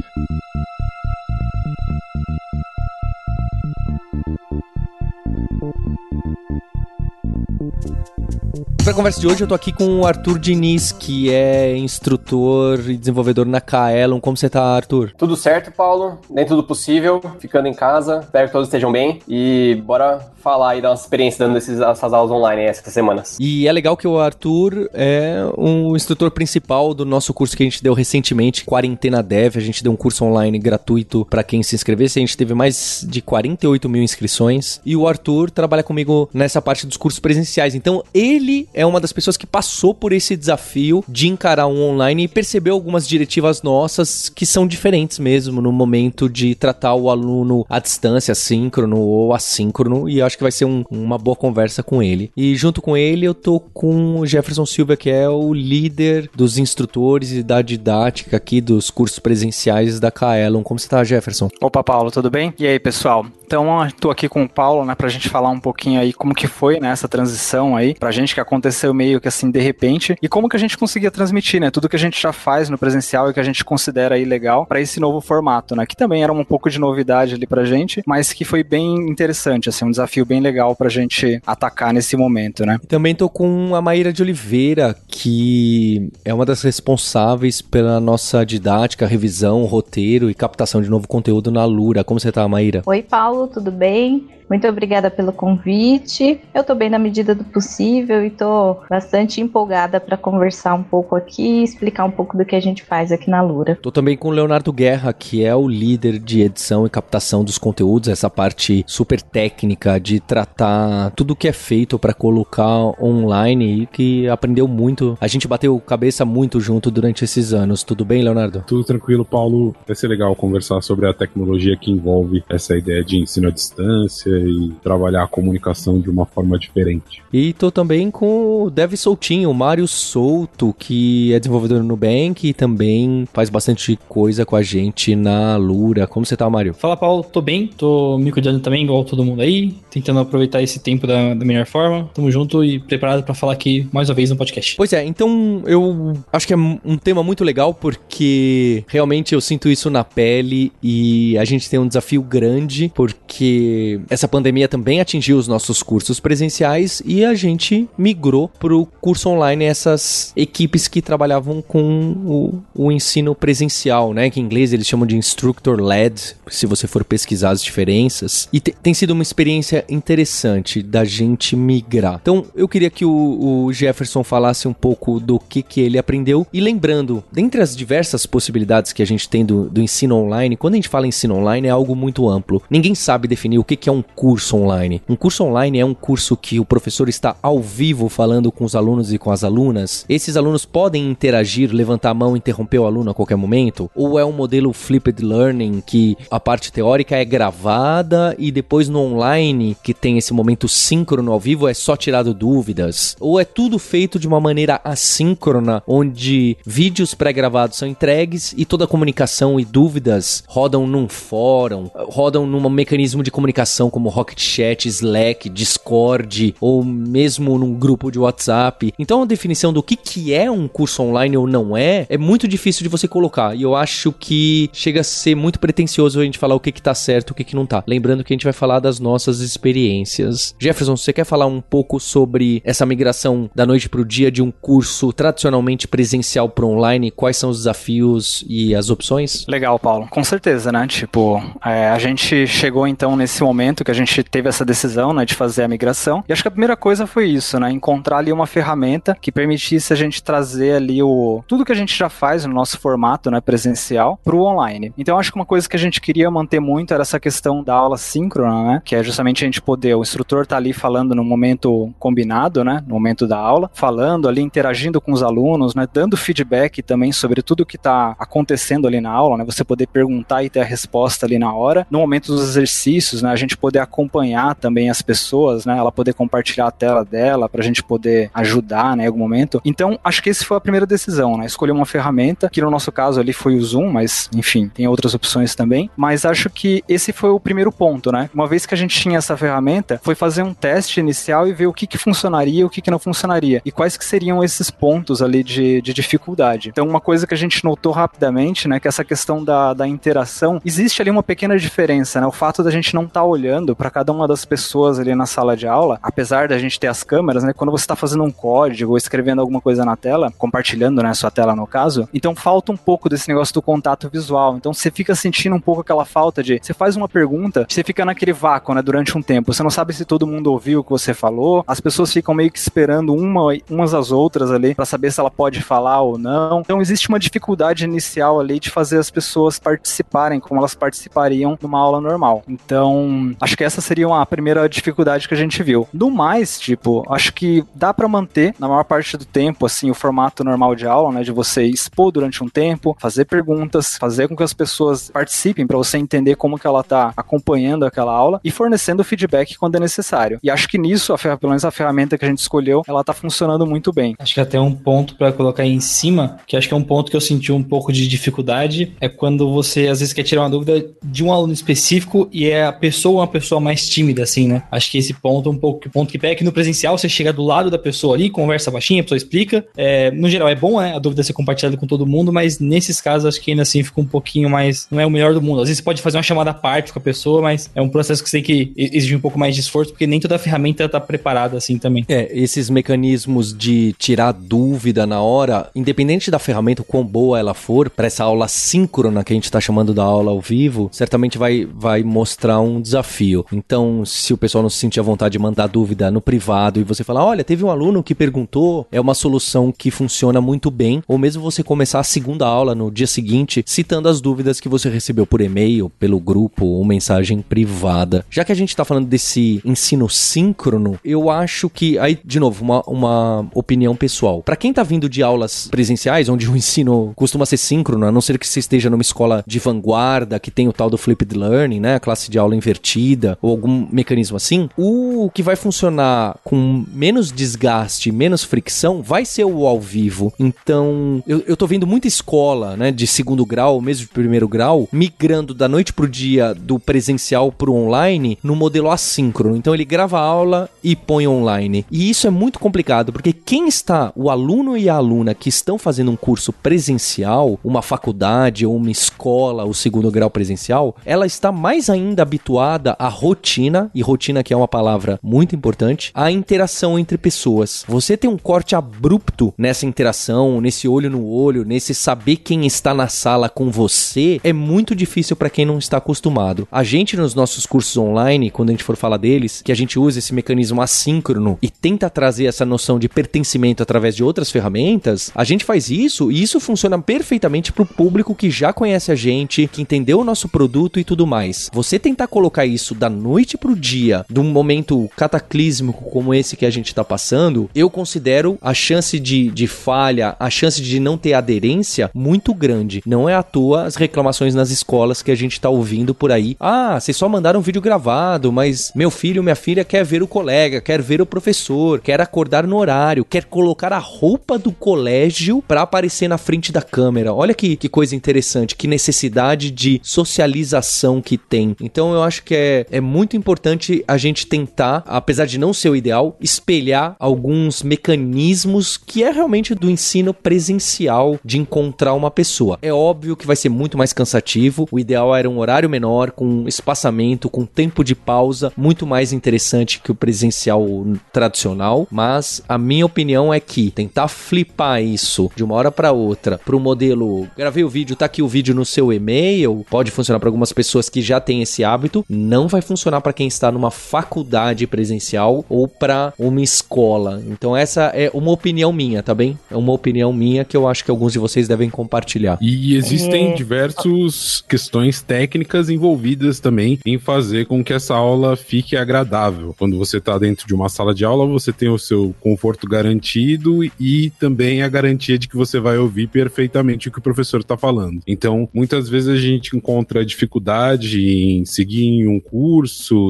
Para 8.87 8.93
a 8.93 8.95
conversa 8.95 9.21
de 9.21 9.27
hoje, 9.27 9.43
eu 9.43 9.49
tô 9.49 9.55
aqui 9.55 9.73
com 9.73 9.99
o 9.99 10.07
Arthur 10.07 10.39
Diniz, 10.39 10.93
que 10.93 11.29
é 11.29 11.77
instrutor 11.77 12.89
e 12.89 12.97
desenvolvedor 12.97 13.45
na 13.45 13.61
Kaelon. 13.61 14.21
Como 14.21 14.37
você 14.37 14.49
tá, 14.49 14.63
Arthur? 14.63 15.13
Tudo 15.19 15.35
certo, 15.35 15.73
Paulo. 15.73 16.21
Dentro 16.31 16.55
do 16.55 16.63
possível, 16.63 17.21
ficando 17.41 17.67
em 17.67 17.75
casa. 17.75 18.21
Espero 18.21 18.47
que 18.47 18.53
todos 18.53 18.69
estejam 18.69 18.93
bem. 18.93 19.19
E 19.27 19.83
bora 19.85 20.31
falar 20.47 20.71
aí 20.71 20.81
da 20.81 20.91
nossa 20.91 21.03
experiência 21.03 21.45
dando 21.45 21.59
esses, 21.59 21.81
essas 21.81 22.13
aulas 22.13 22.31
online 22.31 22.63
essas 22.63 22.93
semanas. 22.93 23.37
E 23.41 23.67
é 23.67 23.73
legal 23.73 23.97
que 23.97 24.07
o 24.07 24.21
Arthur 24.21 24.89
é 24.95 25.45
um 25.59 25.97
instrutor 25.97 26.31
principal 26.31 26.95
do 26.95 27.05
nosso 27.05 27.35
curso 27.35 27.57
que 27.57 27.65
a 27.65 27.67
gente 27.67 27.83
deu 27.83 27.93
recentemente, 27.93 28.65
Quarentena 28.65 29.25
Dev. 29.25 29.57
A 29.57 29.61
gente 29.61 29.83
deu 29.83 29.91
um 29.91 29.97
curso 29.97 30.25
online 30.25 30.57
gratuito 30.57 31.27
para 31.29 31.43
quem 31.43 31.65
se 31.65 31.75
inscrevesse. 31.75 32.21
A 32.21 32.23
gente 32.23 32.37
teve 32.37 32.55
mais 32.55 33.05
de 33.09 33.21
48 33.21 33.89
mil 33.89 34.05
inscrições. 34.05 34.81
E 34.87 34.95
o 34.95 35.09
Arthur 35.09 35.51
trabalha 35.51 35.83
comigo 35.83 36.31
nessa 36.33 36.63
parte 36.63 36.87
dos 36.87 36.97
cursos 36.97 37.19
presenciais. 37.19 37.75
Então, 37.75 38.05
ele 38.17 38.67
é 38.73 38.87
uma 38.87 38.99
das 38.99 39.13
pessoas 39.13 39.37
que 39.37 39.47
passou 39.47 39.95
por 39.95 40.13
esse 40.13 40.35
desafio 40.35 41.05
de 41.07 41.29
encarar 41.29 41.67
um 41.67 41.83
online 41.83 42.25
e 42.25 42.29
percebeu 42.29 42.73
algumas 42.73 43.07
diretivas 43.07 43.63
nossas 43.63 44.31
que 44.31 44.47
são 44.47 44.67
diferentes 44.67 45.19
mesmo 45.19 45.61
no 45.61 45.71
momento 45.71 46.29
de 46.29 46.55
tratar 46.55 46.95
o 46.95 47.11
aluno 47.11 47.67
à 47.69 47.79
distância, 47.79 48.35
síncrono 48.35 48.99
ou 48.99 49.35
assíncrono. 49.35 50.09
E 50.09 50.23
acho 50.23 50.37
que 50.39 50.43
vai 50.43 50.53
ser 50.53 50.65
um, 50.65 50.83
uma 50.91 51.19
boa 51.19 51.37
conversa 51.37 51.83
com 51.83 52.03
ele. 52.03 52.31
E 52.35 52.57
junto 52.57 52.81
com 52.81 52.97
ele 52.97 53.27
eu 53.27 53.35
tô 53.35 53.61
com 53.61 54.21
o 54.21 54.27
Jefferson 54.27 54.65
Silva, 54.65 54.97
que 54.97 55.11
é 55.11 55.29
o 55.29 55.53
líder 55.53 56.31
dos 56.35 56.57
instrutores 56.57 57.33
e 57.33 57.43
da 57.43 57.61
didática 57.61 58.39
aqui 58.39 58.61
dos 58.61 58.91
cursos 58.91 59.19
presenciais 59.19 60.01
da 60.01 60.11
Kaelon. 60.11 60.63
Como 60.63 60.81
você 60.81 60.89
tá, 60.89 61.05
Jefferson? 61.05 61.51
Opa, 61.61 61.85
Paulo, 61.85 62.11
tudo 62.11 62.31
bem? 62.31 62.55
E 62.59 62.67
aí, 62.67 62.79
pessoal? 62.79 63.27
Então, 63.47 63.87
estou 63.87 64.11
aqui 64.11 64.29
com 64.29 64.43
o 64.43 64.49
Paulo, 64.49 64.85
né, 64.85 64.95
pra 64.95 65.09
gente 65.09 65.29
falar 65.29 65.51
um 65.51 65.61
pouquinho 65.61 66.01
aí 66.01 66.13
como 66.13 66.35
que 66.35 66.49
foi, 66.49 66.81
né, 66.81 66.91
essa 66.91 67.07
transição 67.07 67.77
aí, 67.77 67.95
pra 68.07 68.13
gente 68.13 68.35
que 68.35 68.41
aconteceu 68.41 68.95
meio 68.95 69.21
que 69.21 69.27
assim, 69.27 69.51
de 69.51 69.59
repente, 69.59 70.15
e 70.23 70.29
como 70.29 70.49
que 70.49 70.55
a 70.55 70.61
gente 70.61 70.79
conseguia 70.79 71.11
transmitir, 71.11 71.61
né, 71.61 71.73
tudo 71.73 71.89
que 71.89 71.97
a 71.97 71.99
gente 71.99 72.23
já 72.23 72.33
faz 72.33 72.71
no 72.71 72.79
presencial 72.79 73.29
e 73.29 73.35
que 73.35 73.41
a 73.41 73.43
gente 73.43 73.65
considera 73.65 74.15
aí 74.15 74.25
legal 74.25 74.65
para 74.65 74.81
esse 74.81 75.01
novo 75.01 75.21
formato, 75.21 75.75
né, 75.75 75.85
que 75.85 75.97
também 75.97 76.23
era 76.23 76.33
um 76.33 76.45
pouco 76.45 76.71
de 76.71 76.79
novidade 76.79 77.35
ali 77.35 77.49
pra 77.49 77.65
gente, 77.65 78.03
mas 78.07 78.33
que 78.33 78.45
foi 78.45 78.63
bem 78.63 78.95
interessante, 79.09 79.69
assim, 79.69 79.85
um 79.85 79.91
desafio 79.91 80.25
bem 80.25 80.41
legal 80.41 80.77
pra 80.77 80.89
gente 80.89 81.41
atacar 81.45 81.93
nesse 81.93 82.17
momento, 82.17 82.65
né. 82.65 82.79
Também 82.87 83.13
tô 83.13 83.29
com 83.29 83.75
a 83.75 83.83
Maíra 83.83 84.13
de 84.13 84.23
Oliveira, 84.23 84.95
que 85.09 86.09
é 86.25 86.33
uma 86.33 86.47
das 86.47 86.63
responsáveis 86.63 87.61
pela 87.61 87.99
nossa 87.99 88.47
didática, 88.47 89.05
revisão, 89.05 89.65
roteiro 89.65 90.31
e 90.31 90.35
captação 90.35 90.81
de 90.81 90.89
novo 90.89 91.09
conteúdo 91.09 91.51
na 91.51 91.65
Lura. 91.65 92.05
Como 92.05 92.21
você 92.21 92.31
tá, 92.31 92.47
Maíra? 92.47 92.83
Oi, 92.87 93.03
Paulo. 93.03 93.27
Paulo, 93.27 93.49
tudo 93.49 93.73
bem? 93.73 94.29
Muito 94.49 94.67
obrigada 94.69 95.11
pelo 95.11 95.33
convite. 95.33 96.41
Eu 96.55 96.61
estou 96.61 96.77
bem 96.77 96.89
na 96.89 96.99
medida 96.99 97.35
do 97.35 97.45
possível 97.45 98.23
e 98.23 98.29
estou 98.29 98.81
bastante 98.89 99.41
empolgada 99.41 100.01
para 100.01 100.17
conversar 100.17 100.75
um 100.75 100.83
pouco 100.83 101.17
aqui 101.17 101.61
e 101.61 101.65
explicar 101.65 102.05
um 102.05 102.11
pouco 102.11 102.37
do 102.37 102.45
que 102.45 102.55
a 102.55 102.61
gente 102.61 102.85
faz 102.85 103.11
aqui 103.11 103.29
na 103.29 103.43
Lura. 103.43 103.73
Estou 103.73 103.91
também 103.91 104.17
com 104.17 104.29
o 104.29 104.33
Leonardo 104.33 104.73
Guerra, 104.73 105.13
que 105.13 105.45
é 105.45 105.55
o 105.55 105.67
líder 105.67 106.19
de 106.19 106.43
edição 106.43 106.87
e 106.87 106.91
captação 106.91 107.45
dos 107.45 107.59
conteúdos, 107.59 108.09
essa 108.09 108.31
parte 108.31 108.85
super 108.87 109.21
técnica 109.21 109.99
de 109.99 110.21
tratar 110.21 111.11
tudo 111.11 111.35
que 111.35 111.49
é 111.49 111.53
feito 111.53 111.99
para 111.99 112.15
colocar 112.15 112.79
online 113.03 113.83
e 113.83 113.87
que 113.87 114.29
aprendeu 114.29 114.69
muito. 114.69 115.19
A 115.21 115.27
gente 115.27 115.49
bateu 115.49 115.79
cabeça 115.81 116.25
muito 116.25 116.61
junto 116.61 116.91
durante 116.91 117.25
esses 117.25 117.53
anos. 117.53 117.83
Tudo 117.83 118.05
bem, 118.05 118.23
Leonardo? 118.23 118.63
Tudo 118.67 118.85
tranquilo, 118.85 119.25
Paulo. 119.25 119.75
Vai 119.87 119.97
ser 119.97 120.07
legal 120.07 120.35
conversar 120.37 120.81
sobre 120.83 121.09
a 121.09 121.15
tecnologia 121.15 121.77
que 121.77 121.91
envolve 121.91 122.45
essa 122.49 122.77
ideia 122.77 123.03
de 123.03 123.19
ensino 123.19 123.49
à 123.49 123.51
distância 123.51 124.36
e 124.39 124.73
trabalhar 124.83 125.25
a 125.25 125.29
comunicação 125.29 126.01
de 126.01 126.11
uma 126.11 126.27
forma 126.27 126.59
diferente. 126.59 127.23
E 127.33 127.53
tô 127.53 127.71
também 127.71 128.11
com 128.11 128.65
o 128.65 128.71
Dev 128.71 128.95
Soltinho, 128.95 129.51
o 129.51 129.55
Mário 129.55 129.87
Souto, 129.87 130.75
que 130.79 131.33
é 131.33 131.39
desenvolvedor 131.39 131.79
no 131.79 131.85
Nubank 131.85 132.49
e 132.49 132.53
também 132.53 133.27
faz 133.33 133.51
bastante 133.51 133.99
coisa 134.09 134.45
com 134.45 134.57
a 134.57 134.63
gente 134.63 135.15
na 135.15 135.57
Lura. 135.57 136.07
Como 136.07 136.25
você 136.25 136.37
tá, 136.37 136.49
Mário? 136.49 136.75
Fala, 136.75 136.97
Paulo. 136.97 137.25
Tô 137.25 137.41
bem, 137.41 137.67
tô 137.67 138.19
me 138.19 138.33
cuidando 138.33 138.61
também, 138.61 138.85
igual 138.85 139.05
todo 139.05 139.25
mundo 139.25 139.43
aí, 139.43 139.75
tentando 139.91 140.21
aproveitar 140.21 140.63
esse 140.63 140.79
tempo 140.79 141.07
da, 141.07 141.35
da 141.35 141.45
melhor 141.45 141.67
forma. 141.67 142.09
Tamo 142.15 142.31
junto 142.31 142.65
e 142.65 142.79
preparado 142.79 143.23
para 143.23 143.35
falar 143.35 143.53
aqui 143.53 143.89
mais 143.93 144.09
uma 144.09 144.15
vez 144.15 144.31
no 144.31 144.37
podcast. 144.37 144.77
Pois 144.77 144.93
é, 144.93 145.05
então 145.05 145.63
eu 145.67 146.15
acho 146.33 146.47
que 146.47 146.53
é 146.53 146.57
um 146.57 146.97
tema 146.97 147.23
muito 147.23 147.45
legal 147.45 147.75
porque 147.75 148.85
realmente 148.87 149.35
eu 149.35 149.41
sinto 149.41 149.69
isso 149.69 149.91
na 149.91 150.05
pele 150.05 150.73
e 150.83 151.37
a 151.39 151.45
gente 151.45 151.69
tem 151.69 151.79
um 151.79 151.87
desafio 151.87 152.23
grande 152.23 152.91
porque 152.95 154.01
essa 154.09 154.26
essa 154.27 154.29
pandemia 154.29 154.67
também 154.67 155.01
atingiu 155.01 155.39
os 155.39 155.47
nossos 155.47 155.85
cursos 155.85 156.19
presenciais 156.19 157.01
e 157.07 157.25
a 157.25 157.33
gente 157.33 157.89
migrou 157.97 158.51
para 158.59 158.75
o 158.75 158.85
curso 158.85 159.29
online 159.29 159.65
essas 159.65 160.33
equipes 160.37 160.89
que 160.89 161.01
trabalhavam 161.01 161.63
com 161.63 162.17
o, 162.27 162.63
o 162.75 162.93
ensino 162.93 163.37
presencial, 163.37 164.13
né? 164.13 164.29
Que 164.29 164.41
em 164.41 164.43
inglês 164.43 164.73
eles 164.73 164.87
chamam 164.87 165.07
de 165.07 165.17
instructor-led, 165.17 166.35
se 166.49 166.67
você 166.67 166.89
for 166.89 167.05
pesquisar 167.05 167.51
as 167.51 167.63
diferenças. 167.63 168.49
E 168.53 168.59
te, 168.59 168.75
tem 168.83 168.93
sido 168.93 169.13
uma 169.13 169.23
experiência 169.23 169.85
interessante 169.89 170.83
da 170.83 171.05
gente 171.05 171.55
migrar. 171.55 172.19
Então, 172.21 172.47
eu 172.57 172.67
queria 172.67 172.91
que 172.91 173.05
o, 173.05 173.67
o 173.67 173.73
Jefferson 173.73 174.25
falasse 174.25 174.67
um 174.67 174.73
pouco 174.73 175.21
do 175.21 175.39
que, 175.39 175.63
que 175.63 175.81
ele 175.81 175.99
aprendeu. 175.99 176.45
E 176.53 176.61
lembrando, 176.61 177.23
dentre 177.31 177.61
as 177.61 177.77
diversas 177.77 178.27
possibilidades 178.27 178.93
que 178.93 179.03
a 179.03 179.07
gente 179.07 179.29
tem 179.29 179.47
do, 179.47 179.69
do 179.69 179.81
ensino 179.81 180.17
online, 180.17 180.57
quando 180.57 180.75
a 180.75 180.79
gente 180.79 180.89
fala 180.89 181.07
ensino 181.07 181.37
online 181.37 181.69
é 181.69 181.71
algo 181.71 181.95
muito 181.95 182.29
amplo. 182.29 182.61
Ninguém 182.69 182.95
sabe 182.95 183.29
definir 183.29 183.59
o 183.59 183.65
que, 183.65 183.77
que 183.77 183.89
é 183.89 183.93
um 183.93 184.03
curso 184.17 184.57
online. 184.57 185.03
Um 185.07 185.15
curso 185.15 185.45
online 185.45 185.79
é 185.79 185.85
um 185.85 185.93
curso 185.93 186.37
que 186.37 186.59
o 186.59 186.65
professor 186.65 187.07
está 187.07 187.37
ao 187.43 187.61
vivo 187.61 188.09
falando 188.09 188.51
com 188.51 188.65
os 188.65 188.75
alunos 188.75 189.13
e 189.13 189.19
com 189.19 189.31
as 189.31 189.45
alunas. 189.45 190.07
Esses 190.09 190.39
alunos 190.39 190.65
podem 190.65 191.11
interagir, 191.11 191.71
levantar 191.71 192.11
a 192.11 192.15
mão 192.15 192.35
interromper 192.35 192.79
o 192.79 192.87
aluno 192.87 193.11
a 193.11 193.15
qualquer 193.15 193.37
momento? 193.37 193.91
Ou 193.95 194.19
é 194.19 194.25
um 194.25 194.33
modelo 194.33 194.73
flipped 194.73 195.23
learning 195.23 195.83
que 195.85 196.17
a 196.31 196.41
parte 196.41 196.73
teórica 196.73 197.15
é 197.15 197.25
gravada 197.25 198.35
e 198.39 198.51
depois 198.51 198.89
no 198.89 199.01
online, 199.01 199.77
que 199.83 199.93
tem 199.93 200.17
esse 200.17 200.33
momento 200.33 200.67
síncrono 200.67 201.31
ao 201.31 201.39
vivo, 201.39 201.69
é 201.69 201.75
só 201.75 201.95
tirado 201.95 202.33
dúvidas? 202.33 203.17
Ou 203.21 203.39
é 203.39 203.45
tudo 203.45 203.79
feito 203.79 204.19
de 204.19 204.27
uma 204.27 204.41
maneira 204.41 204.81
assíncrona, 204.83 205.83
onde 205.87 206.57
vídeos 206.65 207.13
pré-gravados 207.13 207.77
são 207.77 207.87
entregues 207.87 208.55
e 208.57 208.65
toda 208.65 208.85
a 208.85 208.89
comunicação 208.89 209.61
e 209.61 209.65
dúvidas 209.65 210.43
rodam 210.49 210.87
num 210.87 211.07
fórum, 211.07 211.91
rodam 211.95 212.47
num 212.47 212.67
mecanismo 212.71 213.23
de 213.23 213.31
comunicação 213.31 213.91
como 213.91 214.06
como 214.07 214.09
Rocket 214.09 214.41
Chat, 214.41 214.87
Slack, 214.89 215.49
Discord 215.49 216.55
ou 216.61 216.85
mesmo 216.85 217.59
num 217.59 217.75
grupo 217.75 218.11
de 218.11 218.19
WhatsApp. 218.19 218.93
Então 218.99 219.23
a 219.23 219.27
definição 219.27 219.73
do 219.73 219.83
que, 219.83 219.97
que 219.97 220.33
é 220.33 220.51
um 220.51 220.69
curso 220.69 221.03
online 221.03 221.37
ou 221.37 221.47
não 221.47 221.77
é, 221.77 222.07
é 222.09 222.17
muito 222.17 222.47
difícil 222.47 222.85
de 222.85 222.89
você 222.89 223.09
colocar. 223.09 223.55
E 223.55 223.63
eu 223.63 223.75
acho 223.75 224.13
que 224.13 224.71
chega 224.73 225.01
a 225.01 225.05
ser 225.05 225.35
muito 225.35 225.59
pretencioso 225.59 226.21
a 226.21 226.25
gente 226.25 226.39
falar 226.39 226.55
o 226.55 226.61
que, 226.61 226.71
que 226.71 226.83
tá 226.83 226.95
certo 226.95 227.31
e 227.31 227.33
o 227.33 227.35
que, 227.35 227.45
que 227.45 227.57
não 227.57 227.67
tá. 227.67 227.83
Lembrando 227.87 228.23
que 228.23 228.33
a 228.33 228.37
gente 228.37 228.45
vai 228.45 228.53
falar 228.53 228.79
das 228.79 229.01
nossas 229.01 229.41
experiências. 229.41 230.55
Jefferson, 230.59 230.97
você 230.97 231.13
quer 231.13 231.25
falar 231.25 231.47
um 231.47 231.61
pouco 231.61 231.99
sobre 231.99 232.63
essa 232.65 232.87
migração 232.87 233.51
da 233.55 233.67
noite 233.67 233.89
pro 233.89 234.05
dia 234.05 234.31
de 234.31 234.43
um 234.43 234.51
curso 234.51 235.13
tradicionalmente 235.13 235.89
presencial 235.89 236.49
para 236.49 236.67
online? 236.67 237.11
Quais 237.11 237.37
são 237.37 237.51
os 237.51 237.59
desafios 237.59 238.45
e 238.49 238.75
as 238.75 238.91
opções? 238.91 239.47
Legal, 239.49 239.79
Paulo. 239.79 240.07
Com 240.11 240.23
certeza, 240.23 240.71
né? 240.71 240.87
Tipo, 240.87 241.43
é, 241.65 241.89
a 241.89 241.99
gente 241.99 242.47
chegou 242.47 242.87
então 242.87 243.17
nesse 243.17 243.43
momento 243.43 243.85
que 243.85 243.91
a 243.91 243.96
gente 243.97 244.23
teve 244.23 244.49
essa 244.49 244.65
decisão, 244.65 245.13
né, 245.13 245.25
de 245.25 245.35
fazer 245.35 245.65
a 245.65 245.69
migração. 245.69 246.23
E 246.29 246.33
acho 246.33 246.43
que 246.43 246.49
a 246.49 246.51
primeira 246.51 246.77
coisa 246.77 247.07
foi 247.07 247.27
isso, 247.27 247.59
né? 247.59 247.71
Encontrar 247.71 248.19
ali 248.19 248.33
uma 248.33 248.47
ferramenta 248.47 249.17
que 249.21 249.33
permitisse 249.33 249.93
a 249.93 249.97
gente 249.97 250.23
trazer 250.23 250.75
ali 250.75 251.03
o 251.03 251.43
tudo 251.47 251.65
que 251.65 251.73
a 251.73 251.77
gente 251.77 251.97
já 251.97 252.09
faz 252.09 252.45
no 252.45 252.55
nosso 252.55 252.79
formato, 252.79 253.31
né, 253.31 253.41
presencial, 253.41 254.19
pro 254.25 254.43
online. 254.43 254.93
Então 254.97 255.19
acho 255.19 255.31
que 255.31 255.39
uma 255.39 255.47
coisa 255.47 255.69
que 255.69 255.77
a 255.77 255.79
gente 255.79 256.01
queria 256.01 256.31
manter 256.31 256.61
muito 256.61 256.93
era 256.93 257.03
essa 257.03 257.21
questão 257.21 257.63
da 257.63 257.75
aula 257.75 257.97
síncrona, 257.97 258.65
né? 258.65 258.83
Que 258.85 258.95
é 258.95 259.03
justamente 259.03 259.45
a 259.45 259.47
gente 259.47 259.63
poder, 259.63 259.95
o 259.95 260.03
instrutor 260.03 260.47
tá 260.47 260.57
ali 260.57 260.73
falando 260.73 261.15
no 261.15 261.25
momento 261.25 261.93
combinado, 261.99 262.65
né? 262.65 262.83
No 262.87 262.95
momento 262.95 263.27
da 263.27 263.39
aula, 263.39 263.71
falando 263.73 264.29
ali, 264.29 264.43
interagindo 264.43 265.01
com 265.01 265.13
os 265.13 265.23
alunos, 265.23 265.75
né? 265.75 265.87
Dando 265.93 266.17
feedback 266.17 266.83
também 266.83 267.13
sobre 267.13 267.43
tudo 267.43 267.67
que 267.67 267.79
tá 267.79 268.15
acontecendo 268.19 268.87
ali 268.87 269.01
na 269.01 269.11
aula, 269.11 269.39
né? 269.39 269.45
Você 269.45 269.65
poder 269.65 269.87
perguntar 269.87 270.43
e 270.43 270.51
ter 270.51 270.61
a 270.61 270.65
resposta 270.65 271.27
ali 271.27 271.39
na 271.39 271.53
hora. 271.53 271.87
No 271.91 271.99
momento 271.99 272.33
dos 272.33 272.43
exercícios, 272.43 273.23
né? 273.23 273.31
A 273.31 273.37
gente 273.37 273.57
poder 273.57 273.79
acompanhar 273.87 274.55
também 274.55 274.91
as 274.91 275.01
pessoas, 275.01 275.65
né? 275.65 275.79
Ela 275.79 275.91
poder 275.91 276.13
compartilhar 276.13 276.67
a 276.67 276.71
tela 276.71 277.05
dela 277.05 277.49
pra 277.49 277.63
gente 277.63 277.83
poder 277.83 278.31
ajudar, 278.35 278.97
né? 278.97 279.05
Em 279.05 279.07
algum 279.07 279.19
momento. 279.19 279.61
Então, 279.65 279.99
acho 280.05 280.23
que 280.23 280.31
esse 280.31 280.45
foi 280.45 280.57
a 280.57 280.61
primeira 280.61 280.87
decisão, 280.87 281.37
né? 281.37 281.47
Escolher 281.47 281.73
uma 281.73 281.87
ferramenta, 281.87 282.49
que 282.51 282.61
no 282.61 282.71
nosso 282.71 282.93
caso 282.93 283.21
ali 283.21 283.33
foi 283.33 283.57
o 283.57 283.63
Zoom, 283.63 283.91
mas 283.91 284.29
enfim, 284.35 284.69
tem 284.69 284.87
outras 284.87 285.15
opções 285.15 285.55
também. 285.55 285.91
Mas 285.97 286.25
acho 286.25 286.51
que 286.51 286.83
esse 286.89 287.13
foi 287.13 287.31
o 287.31 287.41
primeiro 287.41 287.73
ponto, 287.73 288.13
né? 288.13 288.29
Uma 288.35 288.47
vez 288.47 288.67
que 288.67 288.75
a 288.75 288.77
gente 288.77 288.99
tinha 288.99 289.19
essa 289.19 289.37
ferramenta, 289.37 290.01
foi 290.03 290.15
fazer 290.15 290.43
um 290.43 290.53
teste 290.53 291.01
inicial 291.01 291.47
e 291.47 291.53
ver 291.53 291.67
o 291.67 291.73
que, 291.73 291.87
que 291.87 291.99
funcionaria 291.99 292.61
e 292.61 292.65
o 292.65 292.71
que, 292.71 292.83
que 292.83 292.91
não 292.91 292.99
funcionaria. 292.99 293.63
E 293.65 293.71
quais 293.71 293.97
que 293.97 294.05
seriam 294.05 294.43
esses 294.43 294.71
pontos 294.71 295.23
ali 295.23 295.43
de, 295.43 295.81
de 295.81 295.95
dificuldade. 295.95 296.69
Então, 296.69 296.87
uma 296.87 297.01
coisa 297.01 297.27
que 297.27 297.35
a 297.35 297.37
gente 297.37 297.65
notou 297.65 297.93
rapidamente, 297.93 298.67
né? 298.67 298.81
Que 298.81 298.89
essa 298.89 299.05
questão 299.05 299.45
da, 299.45 299.73
da 299.73 299.87
interação, 299.87 300.61
existe 300.65 301.01
ali 301.01 301.11
uma 301.11 301.23
pequena 301.23 301.57
diferença, 301.59 302.21
né? 302.21 302.27
O 302.27 302.33
fato 302.33 302.63
da 302.63 302.71
gente 302.71 302.95
não 302.95 303.05
estar 303.05 303.21
tá 303.21 303.25
olhando 303.25 303.76
para 303.77 303.91
cada 303.91 304.13
uma 304.13 304.27
das 304.27 304.45
pessoas 304.45 304.99
ali 304.99 305.15
na 305.15 305.27
sala 305.27 305.57
de 305.57 305.67
aula, 305.67 305.99
apesar 306.03 306.49
da 306.49 306.59
gente 306.59 306.81
ter 306.81 306.87
as 306.87 307.03
câmeras, 307.03 307.45
né? 307.45 307.53
Quando 307.53 307.71
você 307.71 307.85
está 307.85 307.97
fazendo 307.97 308.25
um 308.25 308.31
código 308.31 308.93
ou 308.93 308.97
escrevendo 308.97 309.41
alguma 309.41 309.61
coisa 309.61 309.85
na 309.85 309.97
tela, 309.97 310.33
compartilhando, 310.37 311.03
né? 311.03 311.13
Sua 311.15 311.31
tela 311.31 311.55
no 311.55 311.67
caso, 311.67 312.09
então 312.13 312.35
falta 312.35 312.73
um 312.73 312.77
pouco 312.77 313.09
desse 313.09 313.29
negócio 313.29 313.55
do 313.55 313.63
contato 313.63 314.09
visual. 314.09 314.57
Então 314.57 314.73
você 314.73 314.91
fica 314.91 315.15
sentindo 315.15 315.57
um 315.57 315.61
pouco 315.61 315.81
aquela 315.81 316.05
falta 316.05 316.43
de. 316.43 316.59
Você 316.63 316.75
faz 316.75 316.97
uma 316.97 317.09
pergunta, 317.09 317.67
você 317.69 317.83
fica 317.83 318.05
naquele 318.05 318.33
vácuo, 318.33 318.75
né? 318.75 318.83
Durante 318.83 319.17
um 319.17 319.23
tempo. 319.23 319.53
Você 319.53 319.63
não 319.63 319.71
sabe 319.71 319.93
se 319.93 320.05
todo 320.05 320.27
mundo 320.27 320.53
ouviu 320.53 320.81
o 320.81 320.85
que 320.85 320.91
você 320.91 321.15
falou. 321.15 321.65
As 321.67 321.81
pessoas 321.81 322.13
ficam 322.13 322.35
meio 322.35 322.51
que 322.51 322.59
esperando 322.59 323.15
uma, 323.15 323.57
umas 323.71 323.95
às 323.95 324.11
outras 324.11 324.51
ali 324.51 324.75
para 324.75 324.85
saber 324.85 325.13
se 325.13 325.21
ela 325.21 325.31
pode 325.31 325.63
falar 325.63 326.01
ou 326.01 326.19
não. 326.19 326.61
Então 326.61 326.81
existe 326.81 327.09
uma 327.09 327.19
dificuldade 327.19 327.85
inicial 327.85 328.41
ali 328.41 328.59
de 328.59 328.71
fazer 328.71 328.99
as 328.99 329.11
pessoas 329.11 329.59
participarem 329.59 330.41
como 330.41 330.61
elas 330.61 330.75
participariam 330.75 331.59
numa 331.61 331.79
aula 331.79 332.01
normal. 332.01 332.43
Então, 332.49 333.35
acho 333.41 333.56
que 333.57 333.65
essa 333.65 333.81
seria 333.81 334.07
uma 334.07 334.25
primeira 334.27 334.69
dificuldade 334.69 335.27
que 335.27 335.35
a 335.35 335.37
gente 335.37 335.63
viu. 335.63 335.89
No 335.93 336.11
mais, 336.11 336.59
tipo, 336.59 337.05
acho 337.13 337.33
que 337.33 337.65
dá 337.75 337.93
para 337.93 338.09
manter 338.09 338.55
na 338.59 338.69
maior 338.69 338.85
parte 338.85 339.17
do 339.17 339.25
tempo 339.25 339.67
assim 339.67 339.91
o 339.91 339.95
formato 339.95 340.45
normal 340.45 340.75
de 340.75 340.87
aula, 340.87 341.13
né, 341.13 341.23
de 341.23 341.33
você 341.33 341.65
expor 341.65 342.13
durante 342.13 342.43
um 342.43 342.49
tempo, 342.49 342.97
fazer 342.99 343.25
perguntas, 343.25 343.97
fazer 343.99 344.29
com 344.29 344.37
que 344.37 344.43
as 344.43 344.53
pessoas 344.53 345.11
participem 345.11 345.67
para 345.67 345.77
você 345.77 345.99
entender 345.99 346.37
como 346.37 346.59
que 346.59 346.67
ela 346.67 346.83
tá 346.83 347.13
acompanhando 347.17 347.85
aquela 347.85 348.13
aula 348.13 348.41
e 348.45 348.51
fornecendo 348.51 349.05
feedback 349.05 349.57
quando 349.57 349.77
é 349.77 349.81
necessário. 349.81 350.39
E 350.43 350.51
acho 350.51 350.69
que 350.69 350.79
nisso, 350.79 351.13
a 351.13 351.19
pelo 351.37 351.51
menos 351.51 351.65
a 351.65 351.71
ferramenta 351.71 352.17
que 352.17 352.25
a 352.25 352.29
gente 352.29 352.39
escolheu, 352.39 352.83
ela 352.87 353.03
tá 353.03 353.13
funcionando 353.13 353.67
muito 353.67 353.93
bem. 353.93 354.15
Acho 354.19 354.35
que 354.35 354.41
até 354.41 354.61
um 354.61 354.73
ponto 354.73 355.17
para 355.17 355.33
colocar 355.33 355.63
aí 355.63 355.73
em 355.73 355.81
cima, 355.81 356.39
que 356.47 356.57
acho 356.57 356.69
que 356.69 356.75
é 356.75 356.77
um 356.77 356.83
ponto 356.83 357.11
que 357.11 357.17
eu 357.17 357.21
senti 357.21 357.53
um 357.53 357.63
pouco 357.63 357.93
de 357.93 358.07
dificuldade, 358.07 358.95
é 359.01 359.09
quando 359.09 359.53
você 359.53 359.89
às 359.89 360.01
vezes 360.01 360.15
quer 360.15 360.23
tirar 360.23 360.43
uma 360.43 360.51
dúvida 360.51 360.87
de 361.03 361.25
um 361.25 361.33
aluno 361.33 361.53
específico 361.53 362.29
e 362.33 362.47
é 362.47 362.67
a 362.67 362.73
pessoa 362.73 363.21
uma 363.21 363.27
pessoa 363.27 363.46
mais 363.61 363.89
tímida, 363.89 364.23
assim, 364.23 364.49
né? 364.49 364.63
Acho 364.71 364.91
que 364.91 364.99
esse 364.99 365.15
ponto 365.15 365.49
é 365.49 365.53
um 365.53 365.57
pouco 365.57 365.87
o 365.87 365.91
ponto 365.91 366.11
que 366.11 366.19
pega 366.19 366.33
é 366.33 366.35
que 366.35 366.45
no 366.45 366.53
presencial 366.53 366.97
você 366.97 367.09
chega 367.09 367.33
do 367.33 367.43
lado 367.43 367.71
da 367.71 367.79
pessoa 367.79 368.15
ali, 368.15 368.31
conversa 368.31 368.71
baixinho, 368.71 369.01
a 369.01 369.03
pessoa 369.03 369.17
explica. 369.17 369.65
É, 369.77 370.11
no 370.11 370.29
geral 370.29 370.49
é 370.49 370.55
bom, 370.55 370.81
né? 370.81 370.95
A 370.95 370.99
dúvida 370.99 371.23
ser 371.23 371.33
compartilhada 371.33 371.77
com 371.77 371.87
todo 371.87 372.07
mundo, 372.07 372.33
mas 372.33 372.59
nesses 372.59 373.01
casos 373.01 373.27
acho 373.27 373.41
que 373.41 373.51
ainda 373.51 373.63
assim 373.63 373.83
fica 373.83 374.01
um 374.01 374.05
pouquinho 374.05 374.49
mais. 374.49 374.87
Não 374.91 375.01
é 375.01 375.07
o 375.07 375.11
melhor 375.11 375.35
do 375.35 375.43
mundo. 375.43 375.61
Às 375.61 375.69
vezes 375.69 375.79
você 375.79 375.85
pode 375.85 376.03
fazer 376.03 376.17
uma 376.17 376.23
chamada 376.23 376.51
à 376.51 376.55
parte 376.55 376.93
com 376.93 376.99
a 376.99 377.03
pessoa, 377.03 377.43
mas 377.43 377.71
é 377.75 377.81
um 377.81 377.89
processo 377.89 378.23
que 378.23 378.29
você 378.29 378.39
tem 378.39 378.45
que 378.45 378.73
exigir 378.77 379.17
um 379.17 379.21
pouco 379.21 379.39
mais 379.39 379.55
de 379.55 379.61
esforço, 379.61 379.93
porque 379.93 380.07
nem 380.07 380.21
toda 380.21 380.37
a 380.37 380.39
ferramenta 380.39 380.89
tá 380.89 381.01
preparada 381.01 381.57
assim 381.57 381.79
também. 381.79 382.05
É, 382.09 382.29
esses 382.33 382.71
mecanismos 382.71 383.57
de 383.57 383.95
tirar 383.99 384.33
dúvida 384.33 385.07
na 385.07 385.21
hora, 385.21 385.71
independente 385.75 386.31
da 386.31 386.39
ferramenta, 386.39 386.83
o 386.83 386.85
quão 386.85 387.05
boa 387.05 387.39
ela 387.39 387.55
for, 387.55 387.91
para 387.91 388.07
essa 388.07 388.25
aula 388.25 388.49
síncrona 388.49 389.25
que 389.25 389.33
a 389.33 389.37
gente 389.37 389.51
tá 389.51 389.61
chamando 389.61 389.93
da 389.95 390.03
aula 390.03 390.31
ao 390.31 390.41
vivo, 390.41 390.89
certamente 390.93 391.39
vai, 391.39 391.67
vai 391.73 392.03
mostrar 392.03 392.61
um 392.61 392.81
desafio. 392.81 393.36
Então, 393.53 394.05
se 394.05 394.33
o 394.33 394.37
pessoal 394.39 394.63
não 394.63 394.71
se 394.71 394.79
sentir 394.79 395.01
à 395.01 395.03
vontade 395.03 395.33
de 395.33 395.39
mandar 395.39 395.67
dúvida 395.67 396.11
no 396.11 396.21
privado 396.21 396.81
e 396.81 396.85
você 396.85 397.03
falar, 397.03 397.25
olha, 397.25 397.45
teve 397.45 397.65
um 397.65 397.71
aluno 397.71 398.03
que 398.03 398.15
perguntou, 398.15 398.87
é 398.91 399.01
uma 399.01 399.15
solução 399.15 399.73
que 399.77 399.91
funciona 399.91 400.41
muito 400.41 400.71
bem, 400.71 401.03
ou 401.07 401.19
mesmo 401.19 401.43
você 401.43 401.63
começar 401.63 402.01
a 402.01 402.05
segunda 402.05 402.47
aula 402.47 402.75
no 402.75 402.91
dia 402.91 403.07
seguinte 403.07 403.63
citando 403.67 404.09
as 404.09 404.21
dúvidas 404.21 404.61
que 404.61 404.69
você 404.69 404.89
recebeu 404.89 405.27
por 405.27 405.41
e-mail, 405.41 405.91
pelo 405.99 406.21
grupo 406.21 406.65
ou 406.65 406.85
mensagem 406.85 407.41
privada. 407.41 408.25
Já 408.31 408.45
que 408.45 408.53
a 408.53 408.57
gente 408.57 408.77
tá 408.77 408.85
falando 408.85 409.07
desse 409.07 409.61
ensino 409.65 410.09
síncrono, 410.09 410.99
eu 411.05 411.31
acho 411.31 411.69
que, 411.69 411.99
aí, 411.99 412.19
de 412.25 412.39
novo, 412.39 412.65
uma, 412.65 412.83
uma 412.87 413.49
opinião 413.55 413.97
pessoal. 413.97 414.43
Para 414.43 414.57
quem 414.57 414.73
tá 414.73 414.83
vindo 414.83 415.09
de 415.09 415.23
aulas 415.23 415.69
presenciais, 415.71 416.29
onde 416.29 416.49
o 416.49 416.57
ensino 416.57 417.13
costuma 417.17 417.47
ser 417.47 417.57
síncrono, 417.57 418.07
a 418.07 418.13
não 418.13 418.21
ser 418.21 418.39
que 418.39 418.47
você 418.47 418.61
esteja 418.61 418.91
numa 418.91 419.03
escola 419.03 419.43
de 419.47 419.59
vanguarda, 419.59 420.39
que 420.39 420.51
tem 420.51 420.69
o 420.69 420.73
tal 420.73 420.91
do 420.91 420.99
flipped 420.99 421.37
learning, 421.37 421.81
né, 421.81 421.97
a 421.97 422.01
classe 422.01 422.31
de 422.31 422.39
aula 422.39 422.55
invertida, 422.55 423.26
ou 423.41 423.51
algum 423.51 423.87
mecanismo 423.91 424.37
assim, 424.37 424.69
o 424.77 425.31
que 425.33 425.43
vai 425.43 425.57
funcionar 425.57 426.37
com 426.45 426.85
menos 426.93 427.33
desgaste, 427.33 428.13
menos 428.13 428.45
fricção, 428.45 429.03
vai 429.03 429.25
ser 429.25 429.45
o 429.45 429.67
ao 429.67 429.81
vivo. 429.81 430.33
Então, 430.39 431.23
eu, 431.27 431.43
eu 431.47 431.57
tô 431.57 431.67
vendo 431.67 431.87
muita 431.87 432.09
escola, 432.09 432.77
né, 432.77 432.91
de 432.91 433.07
segundo 433.07 433.45
grau, 433.45 433.81
mesmo 433.81 434.07
de 434.07 434.13
primeiro 434.13 434.49
grau, 434.49 434.89
migrando 434.93 435.55
da 435.55 435.69
noite 435.69 435.93
pro 435.93 436.09
dia 436.09 436.55
do 436.55 436.79
presencial 436.79 437.51
pro 437.51 437.75
online 437.75 438.39
no 438.43 438.55
modelo 438.55 438.91
assíncrono. 438.91 439.57
Então, 439.57 439.75
ele 439.75 439.85
grava 439.85 440.19
a 440.19 440.23
aula 440.23 440.69
e 440.83 440.95
põe 440.95 441.27
online. 441.27 441.85
E 441.91 442.09
isso 442.11 442.27
é 442.27 442.31
muito 442.31 442.59
complicado, 442.59 443.13
porque 443.13 443.33
quem 443.33 443.69
está, 443.69 444.13
o 444.15 444.31
aluno 444.31 444.77
e 444.77 444.89
a 444.89 444.95
aluna 444.95 445.35
que 445.35 445.49
estão 445.49 445.79
fazendo 445.79 446.11
um 446.11 446.17
curso 446.17 446.53
presencial, 446.53 447.59
uma 447.63 447.83
faculdade 447.83 448.67
ou 448.67 448.77
uma 448.77 448.91
escola, 448.91 449.65
o 449.65 449.75
segundo 449.75 450.11
grau 450.11 450.31
presencial, 450.31 450.97
ela 451.05 451.27
está 451.27 451.51
mais 451.53 451.89
ainda 451.89 452.23
habituada 452.23 452.97
à 452.99 453.09
rotina, 453.17 453.91
e 453.95 454.03
rotina 454.03 454.43
que 454.43 454.53
é 454.53 454.57
uma 454.57 454.69
palavra 454.69 455.19
muito 455.23 455.57
importante, 455.57 456.11
à 456.15 456.31
interação 456.31 456.99
entre 456.99 457.17
pessoas. 457.17 457.83
Você 457.89 458.15
tem 458.15 458.29
um 458.29 458.37
corte 458.37 458.77
abrupto 458.77 459.55
nessa 459.57 459.87
interação, 459.87 460.61
nesse 460.61 460.87
olho 460.87 461.09
no 461.09 461.27
olho, 461.27 461.65
nesse 461.65 461.95
saber 461.95 462.37
quem 462.37 462.67
está 462.67 462.93
na 462.93 463.09
sala 463.09 463.49
com 463.49 463.71
você, 463.71 464.39
é 464.45 464.53
muito 464.53 464.95
difícil 464.95 465.35
para 465.35 465.49
quem 465.49 465.65
não 465.65 465.79
está 465.79 465.97
acostumado. 465.97 466.69
A 466.71 466.85
gente 466.85 467.17
nos 467.17 467.35
nossos 467.35 467.65
cursos 467.65 467.97
online, 467.97 468.51
quando 468.51 468.69
a 468.69 468.73
gente 468.73 468.85
for 468.85 468.97
falar 468.97 469.17
deles, 469.17 469.63
que 469.65 469.73
a 469.73 469.77
gente 469.77 469.99
usa 469.99 470.19
esse 470.19 470.35
mecanismo 470.35 470.83
assíncrono 470.83 471.59
e 471.63 471.71
tenta 471.71 472.11
trazer 472.11 472.45
essa 472.45 472.67
noção 472.67 472.99
de 472.99 473.09
pertencimento 473.09 473.83
através 473.83 474.15
de 474.15 474.23
outras 474.23 474.51
ferramentas, 474.51 475.31
a 475.35 475.43
gente 475.43 475.65
faz 475.65 475.89
isso 475.89 476.31
e 476.31 476.43
isso 476.43 476.61
funciona 476.61 476.99
perfeitamente 477.01 477.73
para 477.73 477.83
o 477.83 477.87
público 477.87 478.35
que 478.35 478.51
já 478.51 478.75
conhece 478.75 479.11
a 479.11 479.15
gente, 479.15 479.67
que 479.67 479.81
entendeu 479.81 480.21
o 480.21 480.25
nosso 480.25 480.49
produto 480.49 481.01
e 481.01 481.05
tudo 481.05 481.27
mais. 481.27 481.71
Você 481.73 481.99
tentar 481.99 482.27
colocar 482.27 482.67
isso 482.67 482.95
da 482.95 483.06
noite 483.09 483.57
pro 483.57 483.77
dia, 483.77 484.25
de 484.29 484.41
um 484.41 484.45
momento 484.45 485.09
cataclísmico 485.17 486.11
como 486.11 486.35
esse 486.35 486.57
que 486.57 486.67
a 486.67 486.71
gente 486.71 486.87
está 486.87 487.05
passando, 487.05 487.71
eu 487.75 487.91
considero 487.91 488.59
a 488.61 488.75
chance 488.75 489.19
de, 489.19 489.51
de 489.51 489.67
falha, 489.67 490.37
a 490.39 490.51
chance 490.51 490.81
de 490.81 491.01
não 491.01 491.17
ter 491.17 491.35
aderência 491.35 492.11
muito 492.15 492.55
grande. 492.55 493.03
Não 493.07 493.29
é 493.29 493.35
à 493.35 493.43
toa 493.43 493.85
as 493.85 493.97
reclamações 493.97 494.55
nas 494.55 494.71
escolas 494.71 495.23
que 495.23 495.31
a 495.31 495.35
gente 495.35 495.53
está 495.53 495.69
ouvindo 495.69 496.15
por 496.15 496.33
aí. 496.33 496.57
Ah, 496.59 496.99
vocês 496.99 497.17
só 497.17 497.29
mandaram 497.29 497.61
um 497.61 497.63
vídeo 497.63 497.83
gravado, 497.83 498.53
mas 498.53 498.93
meu 498.95 499.11
filho, 499.11 499.43
minha 499.43 499.57
filha 499.57 499.85
quer 499.85 500.05
ver 500.05 500.23
o 500.23 500.29
colega, 500.29 500.81
quer 500.81 501.01
ver 501.01 501.21
o 501.21 501.27
professor, 501.27 502.01
quer 502.01 502.21
acordar 502.21 502.67
no 502.67 502.77
horário, 502.77 503.25
quer 503.25 503.45
colocar 503.45 503.93
a 503.93 503.99
roupa 503.99 504.59
do 504.59 504.73
colégio 504.73 505.63
para 505.67 505.83
aparecer 505.83 506.29
na 506.29 506.39
frente 506.39 506.73
da 506.73 506.83
câmera. 506.83 507.33
Olha 507.33 507.55
que, 507.55 507.77
que 507.77 507.89
coisa 507.89 508.15
interessante, 508.15 508.77
que 508.77 508.87
necessidade 508.87 509.71
de 509.71 510.01
socialização 510.03 511.21
que 511.21 511.37
tem. 511.37 511.77
Então 511.81 512.13
eu 512.13 512.23
acho 512.23 512.43
que 512.43 512.55
é, 512.55 512.87
é 512.97 513.01
muito 513.01 513.37
importante 513.37 514.03
a 514.09 514.17
gente 514.17 514.47
tentar, 514.47 515.05
apesar 515.07 515.45
de 515.45 515.59
não 515.59 515.75
ser 515.75 515.91
o 515.91 515.97
ideal, 515.97 516.35
espelhar 516.41 517.15
alguns 517.19 517.83
mecanismos 517.83 518.97
que 518.97 519.23
é 519.23 519.31
realmente 519.31 519.75
do 519.75 519.91
ensino 519.91 520.33
presencial 520.33 521.39
de 521.45 521.59
encontrar 521.59 522.15
uma 522.15 522.31
pessoa. 522.31 522.79
É 522.81 522.91
óbvio 522.91 523.37
que 523.37 523.47
vai 523.47 523.55
ser 523.55 523.69
muito 523.69 523.99
mais 523.99 524.15
cansativo, 524.15 524.89
o 524.91 524.99
ideal 524.99 525.37
era 525.37 525.49
um 525.49 525.59
horário 525.59 525.91
menor, 525.91 526.31
com 526.31 526.67
espaçamento, 526.67 527.51
com 527.51 527.67
tempo 527.67 528.03
de 528.03 528.15
pausa, 528.15 528.73
muito 528.75 529.07
mais 529.07 529.31
interessante 529.31 530.01
que 530.01 530.11
o 530.11 530.15
presencial 530.15 530.87
tradicional, 531.31 532.09
mas 532.11 532.63
a 532.67 532.79
minha 532.79 533.05
opinião 533.05 533.53
é 533.53 533.61
que 533.61 533.91
tentar 533.91 534.29
flipar 534.29 535.03
isso 535.03 535.51
de 535.55 535.63
uma 535.63 535.75
hora 535.75 535.93
para 535.93 536.13
outra 536.13 536.59
para 536.65 536.75
o 536.75 536.81
modelo, 536.81 537.47
gravei 537.55 537.85
o 537.85 537.91
vídeo, 537.91 538.17
tá 538.17 538.25
aqui 538.25 538.41
o 538.41 538.49
vídeo 538.49 538.75
no 538.75 538.87
seu 538.87 539.13
e-mail, 539.13 539.85
pode 539.91 540.11
funcionar 540.11 540.41
para 540.41 540.49
algumas 540.49 540.73
pessoas 540.73 541.11
que 541.11 541.21
já 541.21 541.39
têm 541.39 541.61
esse 541.61 541.85
hábito, 541.85 542.25
não 542.27 542.67
vai 542.67 542.86
funcionar 542.87 543.21
para 543.21 543.33
quem 543.33 543.47
está 543.47 543.71
numa 543.71 543.91
faculdade 543.91 544.87
presencial 544.87 545.65
ou 545.69 545.89
para 545.89 546.33
uma 546.39 546.63
escola. 546.63 547.43
Então 547.49 547.77
essa 547.77 548.05
é 548.15 548.31
uma 548.33 548.51
opinião 548.51 548.93
minha, 548.93 549.23
tá 549.23 549.35
bem? 549.35 549.59
É 549.71 549.77
uma 549.77 549.93
opinião 549.93 550.33
minha 550.33 550.65
que 550.65 550.77
eu 550.77 550.89
acho 550.89 551.05
que 551.05 551.11
alguns 551.11 551.33
de 551.33 551.39
vocês 551.39 551.69
devem 551.69 551.91
compartilhar. 551.91 552.59
E 552.61 552.95
existem 552.97 553.53
é... 553.53 553.55
diversas 553.55 554.63
questões 554.69 555.23
técnicas 555.23 555.89
envolvidas 555.89 556.61
também 556.61 556.99
em 557.05 557.19
fazer 557.19 557.67
com 557.67 557.83
que 557.83 557.93
essa 557.93 558.15
aula 558.15 558.57
fique 558.57 558.97
agradável. 558.97 559.75
Quando 559.79 559.99
você 559.99 560.19
está 560.19 560.39
dentro 560.39 560.67
de 560.67 560.75
uma 560.75 560.89
sala 560.89 561.15
de 561.15 561.25
aula, 561.25 561.47
você 561.47 561.73
tem 561.73 561.89
o 561.89 561.99
seu 561.99 562.35
conforto 562.41 562.87
garantido 562.89 563.85
e 563.99 564.31
também 564.39 564.83
a 564.83 564.89
garantia 564.89 565.39
de 565.39 565.49
que 565.49 565.57
você 565.57 565.81
vai 565.81 565.99
ouvir 565.99 566.29
perfeitamente 566.29 567.09
o 567.09 567.13
que 567.13 567.19
o 567.19 567.23
professor 567.23 567.61
está 567.61 567.77
falando. 567.77 568.21
Então, 568.27 568.69
muitas 568.73 569.09
vezes 569.09 569.29
a 569.29 569.37
gente 569.37 569.77
encontra 569.77 570.25
dificuldade 570.25 571.21
em 571.21 571.65
seguir 571.65 572.05
em 572.05 572.29
um 572.29 572.41
curso, 572.41 572.66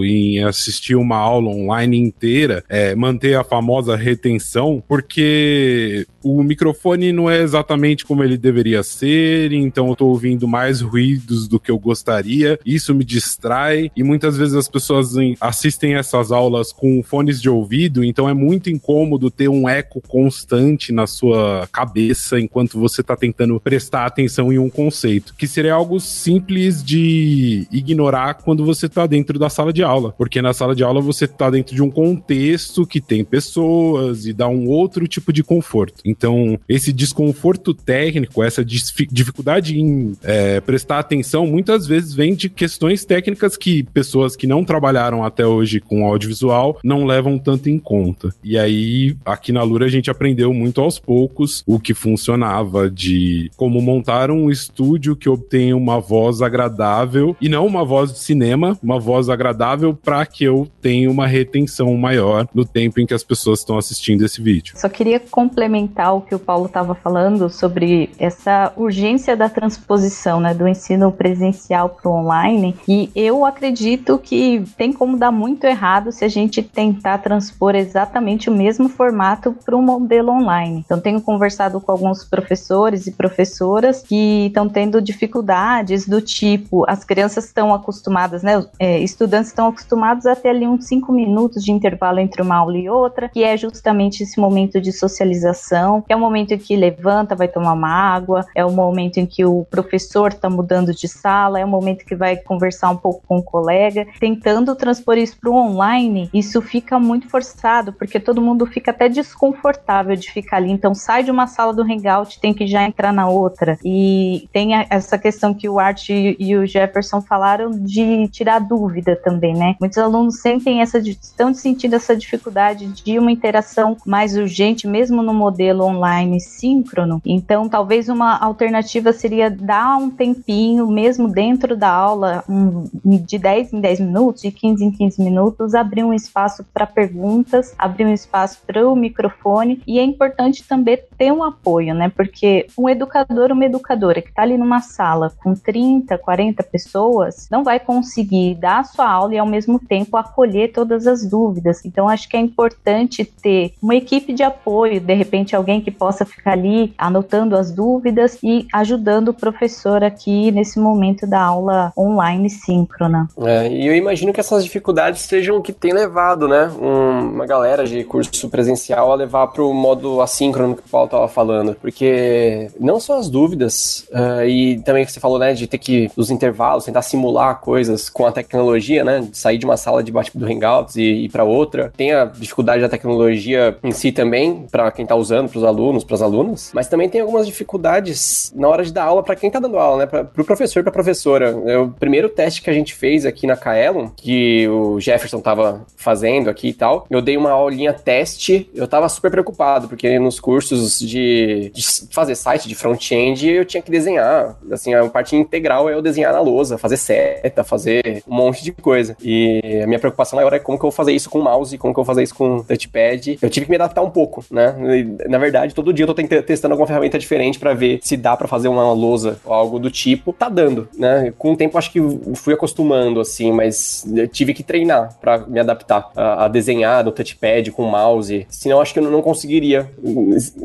em 0.05 0.43
assistir 0.43 0.95
uma 0.97 1.17
aula 1.17 1.51
online 1.51 1.99
inteira, 1.99 2.65
é, 2.69 2.95
manter 2.95 3.37
a 3.37 3.45
famosa 3.45 3.97
retenção, 3.97 4.83
porque 4.89 6.07
o 6.23 6.43
microfone 6.43 7.13
não 7.13 7.31
é 7.31 7.41
exatamente 7.41 8.05
como 8.05 8.25
ele 8.25 8.37
deveria 8.37 8.83
ser, 8.83 9.53
então 9.53 9.87
eu 9.87 9.93
estou 9.93 10.09
ouvindo 10.09 10.49
mais 10.49 10.81
ruídos 10.81 11.47
do 11.47 11.61
que 11.61 11.71
eu 11.71 11.79
gostaria, 11.79 12.59
isso 12.67 12.95
me 12.95 13.05
distrai 13.05 13.91
e 13.97 14.03
muitas 14.03 14.37
vezes 14.37 14.55
as 14.55 14.69
pessoas 14.69 15.15
assistem 15.41 15.95
essas 15.95 16.33
aulas 16.33 16.73
com 16.73 17.03
fones 17.03 17.41
de 17.41 17.49
ouvido, 17.49 18.03
então 18.03 18.29
é 18.29 18.35
muito 18.35 18.69
incômodo 18.71 19.31
ter 19.31 19.49
um 19.49 19.69
eco 19.69 20.01
constante 20.01 20.93
na 20.93 21.07
sua 21.07 21.69
cabeça 21.71 22.41
enquanto 22.41 22.79
você 22.79 23.03
está 23.03 23.17
tentando 23.17 23.61
prestar 23.61 24.07
atenção 24.07 24.53
em 24.53 24.59
um 24.59 24.69
conceito, 24.69 25.35
que 25.37 25.47
seria 25.47 25.75
algo 25.75 26.01
simples 26.01 26.83
de 26.83 27.67
ignorar 27.71 28.35
quando 28.35 28.65
você 28.65 28.87
está 28.87 29.07
dentro 29.07 29.26
da 29.33 29.49
sala 29.49 29.73
de 29.73 29.83
aula, 29.83 30.13
porque 30.13 30.41
na 30.43 30.53
sala 30.53 30.75
de 30.75 30.83
aula 30.83 31.01
você 31.01 31.25
está 31.25 31.51
dentro 31.51 31.75
de 31.75 31.83
um 31.83 31.91
contexto 31.91 32.87
que 32.87 33.01
tem 33.01 33.25
pessoas 33.25 34.27
e 34.27 34.33
dá 34.33 34.49
um 34.49 34.69
outro 34.69 35.07
tipo 35.07 35.33
de 35.33 35.43
conforto. 35.43 36.03
Então, 36.05 36.59
esse 36.69 36.93
desconforto 36.93 37.75
técnico, 37.75 38.43
essa 38.43 38.65
dificuldade 38.65 39.79
em 39.79 40.17
é, 40.23 40.61
prestar 40.61 40.99
atenção, 40.99 41.47
muitas 41.47 41.87
vezes 41.87 42.15
vem 42.15 42.35
de 42.35 42.49
questões 42.49 43.05
técnicas 43.05 43.57
que 43.57 43.83
pessoas 43.83 44.37
que 44.37 44.47
não 44.47 44.65
trabalharam 44.65 45.25
até 45.25 45.47
hoje 45.47 45.81
com 45.81 46.07
audiovisual 46.07 46.79
não 46.83 47.05
levam 47.05 47.39
tanto 47.39 47.69
em 47.69 47.79
conta. 47.79 48.35
E 48.43 48.59
aí, 48.59 49.17
aqui 49.25 49.53
na 49.53 49.63
Lura, 49.63 49.87
a 49.87 49.89
gente 49.89 50.11
aprendeu 50.11 50.53
muito 50.53 50.81
aos 50.81 50.99
poucos 50.99 51.63
o 51.67 51.79
que 51.79 51.95
funcionava 51.95 52.91
de 52.91 53.51
como 53.57 53.81
montar 53.81 54.31
um 54.31 54.51
estúdio 54.51 55.17
que 55.17 55.29
obtenha 55.29 55.77
uma 55.77 56.01
voz 56.01 56.43
agradável 56.43 57.37
e 57.41 57.49
não 57.49 57.67
uma 57.67 57.85
voz 57.85 58.13
de 58.13 58.19
cinema, 58.19 58.79
uma 58.83 58.99
voz 58.99 59.16
agradável 59.29 59.95
para 59.95 60.25
que 60.27 60.45
eu 60.45 60.69
tenha 60.81 61.11
uma 61.11 61.27
retenção 61.27 61.95
maior 61.97 62.47
no 62.55 62.65
tempo 62.65 63.01
em 63.01 63.07
que 63.07 63.15
as 63.15 63.25
pessoas 63.25 63.61
estão 63.61 63.79
assistindo 63.79 64.25
esse 64.25 64.41
vídeo. 64.41 64.75
Só 64.77 64.89
queria 64.89 65.19
complementar 65.19 66.15
o 66.15 66.21
que 66.21 66.35
o 66.35 66.39
Paulo 66.39 66.67
estava 66.67 66.95
falando 66.95 67.49
sobre 67.49 68.11
essa 68.19 68.73
urgência 68.77 69.37
da 69.37 69.49
transposição, 69.49 70.41
né, 70.41 70.55
do 70.55 70.69
ensino 70.69 71.11
presencial 71.11 71.91
para 71.91 72.09
o 72.11 72.15
online. 72.15 72.77
E 72.87 73.11
eu 73.15 73.45
acredito 73.45 74.19
que 74.19 74.65
tem 74.77 74.93
como 74.93 75.17
dar 75.17 75.31
muito 75.31 75.65
errado 75.65 76.13
se 76.13 76.25
a 76.25 76.29
gente 76.29 76.63
tentar 76.63 77.19
transpor 77.19 77.75
exatamente 77.75 78.51
o 78.51 78.53
mesmo 78.53 78.89
formato 78.89 79.53
para 79.65 79.77
um 79.77 79.83
modelo 79.83 80.31
online. 80.33 80.83
Então, 80.85 81.01
tenho 81.01 81.21
conversado 81.21 81.81
com 81.81 81.93
alguns 81.93 82.25
professores 82.25 83.07
e 83.07 83.13
professoras 83.13 84.03
que 84.03 84.47
estão 84.47 84.69
tendo 84.69 85.01
dificuldades 85.01 86.07
do 86.07 86.21
tipo, 86.21 86.85
as 86.89 87.05
crianças 87.05 87.45
estão 87.47 87.75
acostumadas, 87.75 88.43
né, 88.43 88.65
é, 88.79 89.01
estudantes 89.11 89.49
estão 89.49 89.69
acostumados 89.69 90.27
a 90.27 90.37
ter 90.37 90.51
ali 90.51 90.67
uns 90.67 90.87
cinco 90.87 91.13
minutos 91.13 91.65
de 91.65 91.73
intervalo 91.73 92.19
entre 92.19 92.43
uma 92.43 92.57
aula 92.57 92.77
e 92.77 92.89
outra, 92.89 93.29
que 93.29 93.43
é 93.43 93.57
justamente 93.57 94.23
esse 94.23 94.39
momento 94.39 94.81
de 94.81 94.93
socialização, 94.93 96.03
que 96.03 96.13
é 96.13 96.17
o 96.17 96.21
momento 96.21 96.53
em 96.53 96.59
que 96.59 96.77
levanta, 96.77 97.35
vai 97.35 97.49
tomar 97.49 97.73
uma 97.73 97.89
água, 97.89 98.45
é 98.55 98.65
o 98.65 98.71
momento 98.71 99.19
em 99.19 99.27
que 99.27 99.45
o 99.45 99.65
professor 99.71 100.33
está 100.33 100.49
mudando 100.51 100.95
de 100.95 101.09
sala, 101.09 101.59
é 101.61 101.65
o 101.65 101.69
momento 101.69 102.05
que 102.05 102.15
vai 102.15 102.37
conversar 102.37 102.91
um 102.91 102.97
pouco 102.97 103.23
com 103.27 103.39
o 103.39 103.43
colega, 103.43 104.07
tentando 104.21 104.75
transpor 104.75 105.19
isso 105.19 105.39
para 105.41 105.51
o 105.51 105.55
online, 105.55 106.29
isso 106.33 106.61
fica 106.61 106.99
muito 106.99 107.29
forçado, 107.29 107.93
porque 107.93 108.21
todo 108.21 108.43
mundo 108.43 108.67
fica 108.67 108.91
até 108.91 109.09
desconfortável 109.09 110.17
de 110.17 110.31
ficar 110.31 110.59
ali. 110.59 110.71
Então 110.71 110.95
sai 110.95 111.23
de 111.23 111.31
uma 111.31 111.47
sala 111.47 111.73
do 111.73 111.83
Hangout, 111.83 112.41
tem 112.41 112.53
que 112.53 112.67
já 112.67 112.83
entrar 112.83 113.13
na 113.13 113.29
outra. 113.29 113.79
E 113.85 114.49
tem 114.53 114.75
essa 114.91 115.19
questão 115.19 115.55
que 115.55 115.69
o 115.69 115.79
Art 115.79 116.09
e 116.09 116.57
o 116.57 116.67
Jefferson 116.67 117.21
falaram 117.21 117.71
de 117.71 118.29
tirar 118.29 118.61
também, 119.03 119.55
né? 119.55 119.77
Muitos 119.81 119.99
alunos 119.99 120.41
sentem 120.41 120.81
essa, 120.81 120.99
estão 120.99 121.53
sentindo 121.53 121.95
essa 121.95 122.17
dificuldade 122.17 122.87
de 122.87 123.19
uma 123.19 123.31
interação 123.31 123.97
mais 124.07 124.37
urgente, 124.37 124.87
mesmo 124.87 125.23
no 125.23 125.35
modelo 125.35 125.85
online 125.85 126.41
síncrono. 126.41 127.21
Então, 127.25 127.69
talvez 127.69 128.09
uma 128.09 128.39
alternativa 128.39 129.13
seria 129.13 129.51
dar 129.51 129.97
um 129.97 130.11
tempinho, 130.11 130.87
mesmo 130.87 131.29
dentro 131.29 131.77
da 131.77 131.91
aula, 131.91 132.45
um, 132.49 132.89
de 133.05 133.39
10 133.39 133.75
em 133.75 133.81
10 133.81 134.01
minutos, 134.01 134.43
de 134.43 134.51
15 134.51 134.85
em 134.85 134.91
15 134.91 135.23
minutos, 135.23 135.75
abrir 135.75 136.05
um 136.05 136.15
espaço 136.15 136.65
para 136.73 136.87
perguntas, 136.87 137.75
abrir 137.79 138.05
um 138.05 138.13
espaço 138.13 138.61
para 138.67 138.89
o 138.89 138.97
microfone. 138.97 139.83
E 139.87 139.99
é 139.99 140.03
importante 140.03 140.65
também 140.67 140.99
ter 141.19 141.33
um 141.33 141.43
apoio, 141.43 141.95
né? 141.95 142.09
Porque 142.09 142.67
um 142.79 142.89
educador, 142.89 143.53
uma 143.53 143.65
educadora 143.65 144.23
que 144.23 144.29
está 144.29 144.43
ali 144.43 144.57
numa 144.57 144.81
sala 144.81 145.33
com 145.43 145.55
30, 145.55 146.17
40 146.19 146.63
pessoas, 146.63 147.49
não 147.51 147.65
vai 147.65 147.81
conseguir 147.81 148.55
dar 148.55 148.85
sua 148.87 149.11
aula 149.11 149.35
e 149.35 149.39
ao 149.39 149.47
mesmo 149.47 149.79
tempo 149.79 150.17
acolher 150.17 150.73
todas 150.73 151.07
as 151.07 151.25
dúvidas. 151.27 151.85
Então, 151.85 152.09
acho 152.09 152.29
que 152.29 152.37
é 152.37 152.41
importante 152.41 153.25
ter 153.25 153.73
uma 153.83 153.95
equipe 153.95 154.33
de 154.33 154.43
apoio, 154.43 155.01
de 155.01 155.15
repente, 155.15 155.55
alguém 155.55 155.81
que 155.81 155.91
possa 155.91 156.25
ficar 156.25 156.53
ali 156.53 156.95
anotando 156.97 157.57
as 157.57 157.73
dúvidas 157.73 158.39
e 158.43 158.67
ajudando 158.73 159.29
o 159.29 159.35
professor 159.35 160.03
aqui 160.03 160.51
nesse 160.51 160.79
momento 160.79 161.27
da 161.27 161.41
aula 161.41 161.93
online 161.97 162.49
síncrona. 162.49 163.29
É, 163.39 163.69
e 163.69 163.87
eu 163.87 163.95
imagino 163.95 164.33
que 164.33 164.41
essas 164.41 164.65
dificuldades 164.65 165.23
sejam 165.23 165.57
o 165.57 165.63
que 165.63 165.73
tem 165.73 165.93
levado, 165.93 166.49
né, 166.49 166.71
um, 166.81 167.35
uma 167.35 167.47
galera 167.47 167.85
de 167.85 168.05
curso 168.05 168.49
presencial 168.49 169.13
a 169.13 169.15
levar 169.15 169.49
para 169.49 169.63
o 169.63 169.73
modo 169.73 170.21
assíncrono 170.21 170.77
que 170.77 170.83
o 170.87 170.91
Paulo 170.91 171.07
estava 171.07 171.29
falando, 171.29 171.77
porque 171.81 172.71
não 172.79 173.01
só 173.01 173.19
as 173.19 173.29
dúvidas 173.29 174.07
uh, 174.11 174.45
e 174.47 174.81
também 174.83 175.05
que 175.05 175.13
você 175.13 175.21
falou, 175.21 175.39
né, 175.39 175.55
de 175.55 175.67
ter 175.67 175.79
que 175.79 176.11
os 176.17 176.31
intervalos 176.31 176.85
tentar 176.85 177.03
simular 177.03 177.61
coisas 177.61 178.09
com 178.09 178.27
a 178.27 178.33
tecnologia, 178.33 178.76
né, 179.05 179.21
de 179.31 179.37
sair 179.37 179.59
de 179.59 179.65
uma 179.65 179.77
sala 179.77 180.03
de 180.03 180.13
bate 180.13 180.37
do 180.37 180.47
Hangouts 180.47 180.97
e 180.97 181.03
ir 181.03 181.29
para 181.29 181.45
outra. 181.45 181.93
Tem 181.97 182.13
a 182.13 182.25
dificuldade 182.25 182.83
da 182.83 182.89
tecnologia 182.89 183.77
em 183.83 183.93
si 183.93 184.13
também 184.13 184.67
para 184.71 184.91
quem 184.91 185.05
está 185.05 185.15
usando, 185.15 185.49
para 185.49 185.59
os 185.59 185.65
alunos, 185.65 186.05
para 186.05 186.15
as 186.15 186.23
alunas, 186.23 186.71
mas 186.75 186.89
também 186.89 187.09
tem 187.09 187.21
algumas 187.21 187.47
dificuldades 187.47 188.53
na 188.55 188.69
hora 188.69 188.85
de 188.85 188.93
dar 188.93 189.05
aula 189.05 189.23
para 189.23 189.37
quem 189.37 189.49
está 189.49 189.59
dando 189.59 189.79
aula, 189.79 189.99
né, 189.99 190.07
para 190.07 190.23
o 190.23 190.45
professor, 190.45 190.83
para 190.83 190.91
a 190.91 190.93
professora. 190.93 191.57
É 191.67 191.79
o 191.79 191.89
primeiro 191.89 192.29
teste 192.29 192.63
que 192.63 192.71
a 192.71 192.73
gente 192.73 192.95
fez 192.95 193.25
aqui 193.25 193.47
na 193.47 193.57
Kaelon, 193.57 194.09
que 194.17 194.69
o 194.69 195.01
Jefferson 195.01 195.39
estava 195.39 195.85
fazendo 195.97 196.49
aqui 196.49 196.69
e 196.69 196.75
tal, 196.75 197.07
eu 197.11 197.21
dei 197.21 197.37
uma 197.37 197.51
aulinha 197.51 197.93
teste, 197.93 198.71
eu 198.75 198.85
estava 198.85 199.09
super 199.09 199.31
preocupado, 199.31 199.89
porque 199.89 200.19
nos 200.19 200.41
cursos 200.41 200.99
de, 200.99 201.71
de 201.75 201.83
fazer 202.11 202.35
site 202.35 202.69
de 202.69 202.75
front-end 202.75 203.49
eu 203.49 203.65
tinha 203.65 203.83
que 203.83 203.91
desenhar, 203.91 204.57
assim, 204.71 204.95
a 204.95 205.07
parte 205.09 205.37
integral 205.37 205.89
é 205.89 205.95
eu 205.95 206.03
desenhar 206.03 206.33
na 206.33 206.41
lousa, 206.41 206.79
fazer 206.79 206.97
seta, 206.97 207.65
fazer 207.65 208.23
um 208.27 208.35
monte 208.35 208.63
de 208.67 208.73
coisa. 208.73 209.17
E 209.23 209.81
a 209.83 209.87
minha 209.87 209.99
preocupação 209.99 210.37
maior 210.37 210.53
é 210.53 210.59
como 210.59 210.79
que 210.79 210.85
eu 210.85 210.91
vou 210.91 210.97
fazer 210.97 211.13
isso 211.13 211.31
com 211.31 211.39
o 211.39 211.45
mouse, 211.45 211.77
como 211.79 211.93
que 211.95 212.01
eu 212.01 212.05
vou 212.05 212.15
fazer 212.15 212.23
isso 212.23 212.35
com 212.35 212.59
o 212.59 212.65
touchpad. 212.65 213.39
Eu 213.41 213.51
tive 213.51 213.67
que 213.67 213.71
me 213.71 213.77
adaptar 213.77 214.03
um 214.03 214.11
pouco, 214.11 214.45
né? 214.51 214.75
E, 214.99 215.29
na 215.29 215.39
verdade, 215.39 215.75
todo 215.75 215.93
dia 215.93 216.05
eu 216.05 216.13
tô 216.13 216.15
testando 216.43 216.73
alguma 216.73 216.87
ferramenta 216.87 217.19
diferente 217.19 217.59
para 217.59 217.75
ver 217.75 217.99
se 218.03 218.17
dá 218.17 218.37
para 218.37 218.49
fazer 218.49 218.69
uma 218.69 218.93
lousa 218.93 219.39
ou 219.45 219.53
algo 219.53 219.79
do 219.79 219.91
tipo. 219.91 220.33
Tá 220.33 220.49
dando, 220.49 220.89
né? 220.97 221.33
Com 221.39 221.53
o 221.53 221.57
tempo 221.57 221.79
acho 221.79 221.91
que 221.91 222.01
fui 222.35 222.55
acostumando, 222.55 223.21
assim, 223.21 223.53
mas 223.53 224.07
eu 224.15 224.29
tive 224.29 224.55
que 224.55 224.63
treinar 224.63 225.17
para 225.21 225.39
me 225.39 225.61
adaptar 225.61 226.11
a, 226.17 226.45
a, 226.45 226.49
desenhar 226.49 227.05
no 227.05 227.13
touchpad, 227.13 227.71
com 227.71 227.85
o 227.85 227.91
mouse. 227.91 228.47
Senão 228.49 228.81
acho 228.81 228.93
que 228.93 228.99
eu 228.99 229.11
não 229.11 229.23
conseguiria 229.23 229.91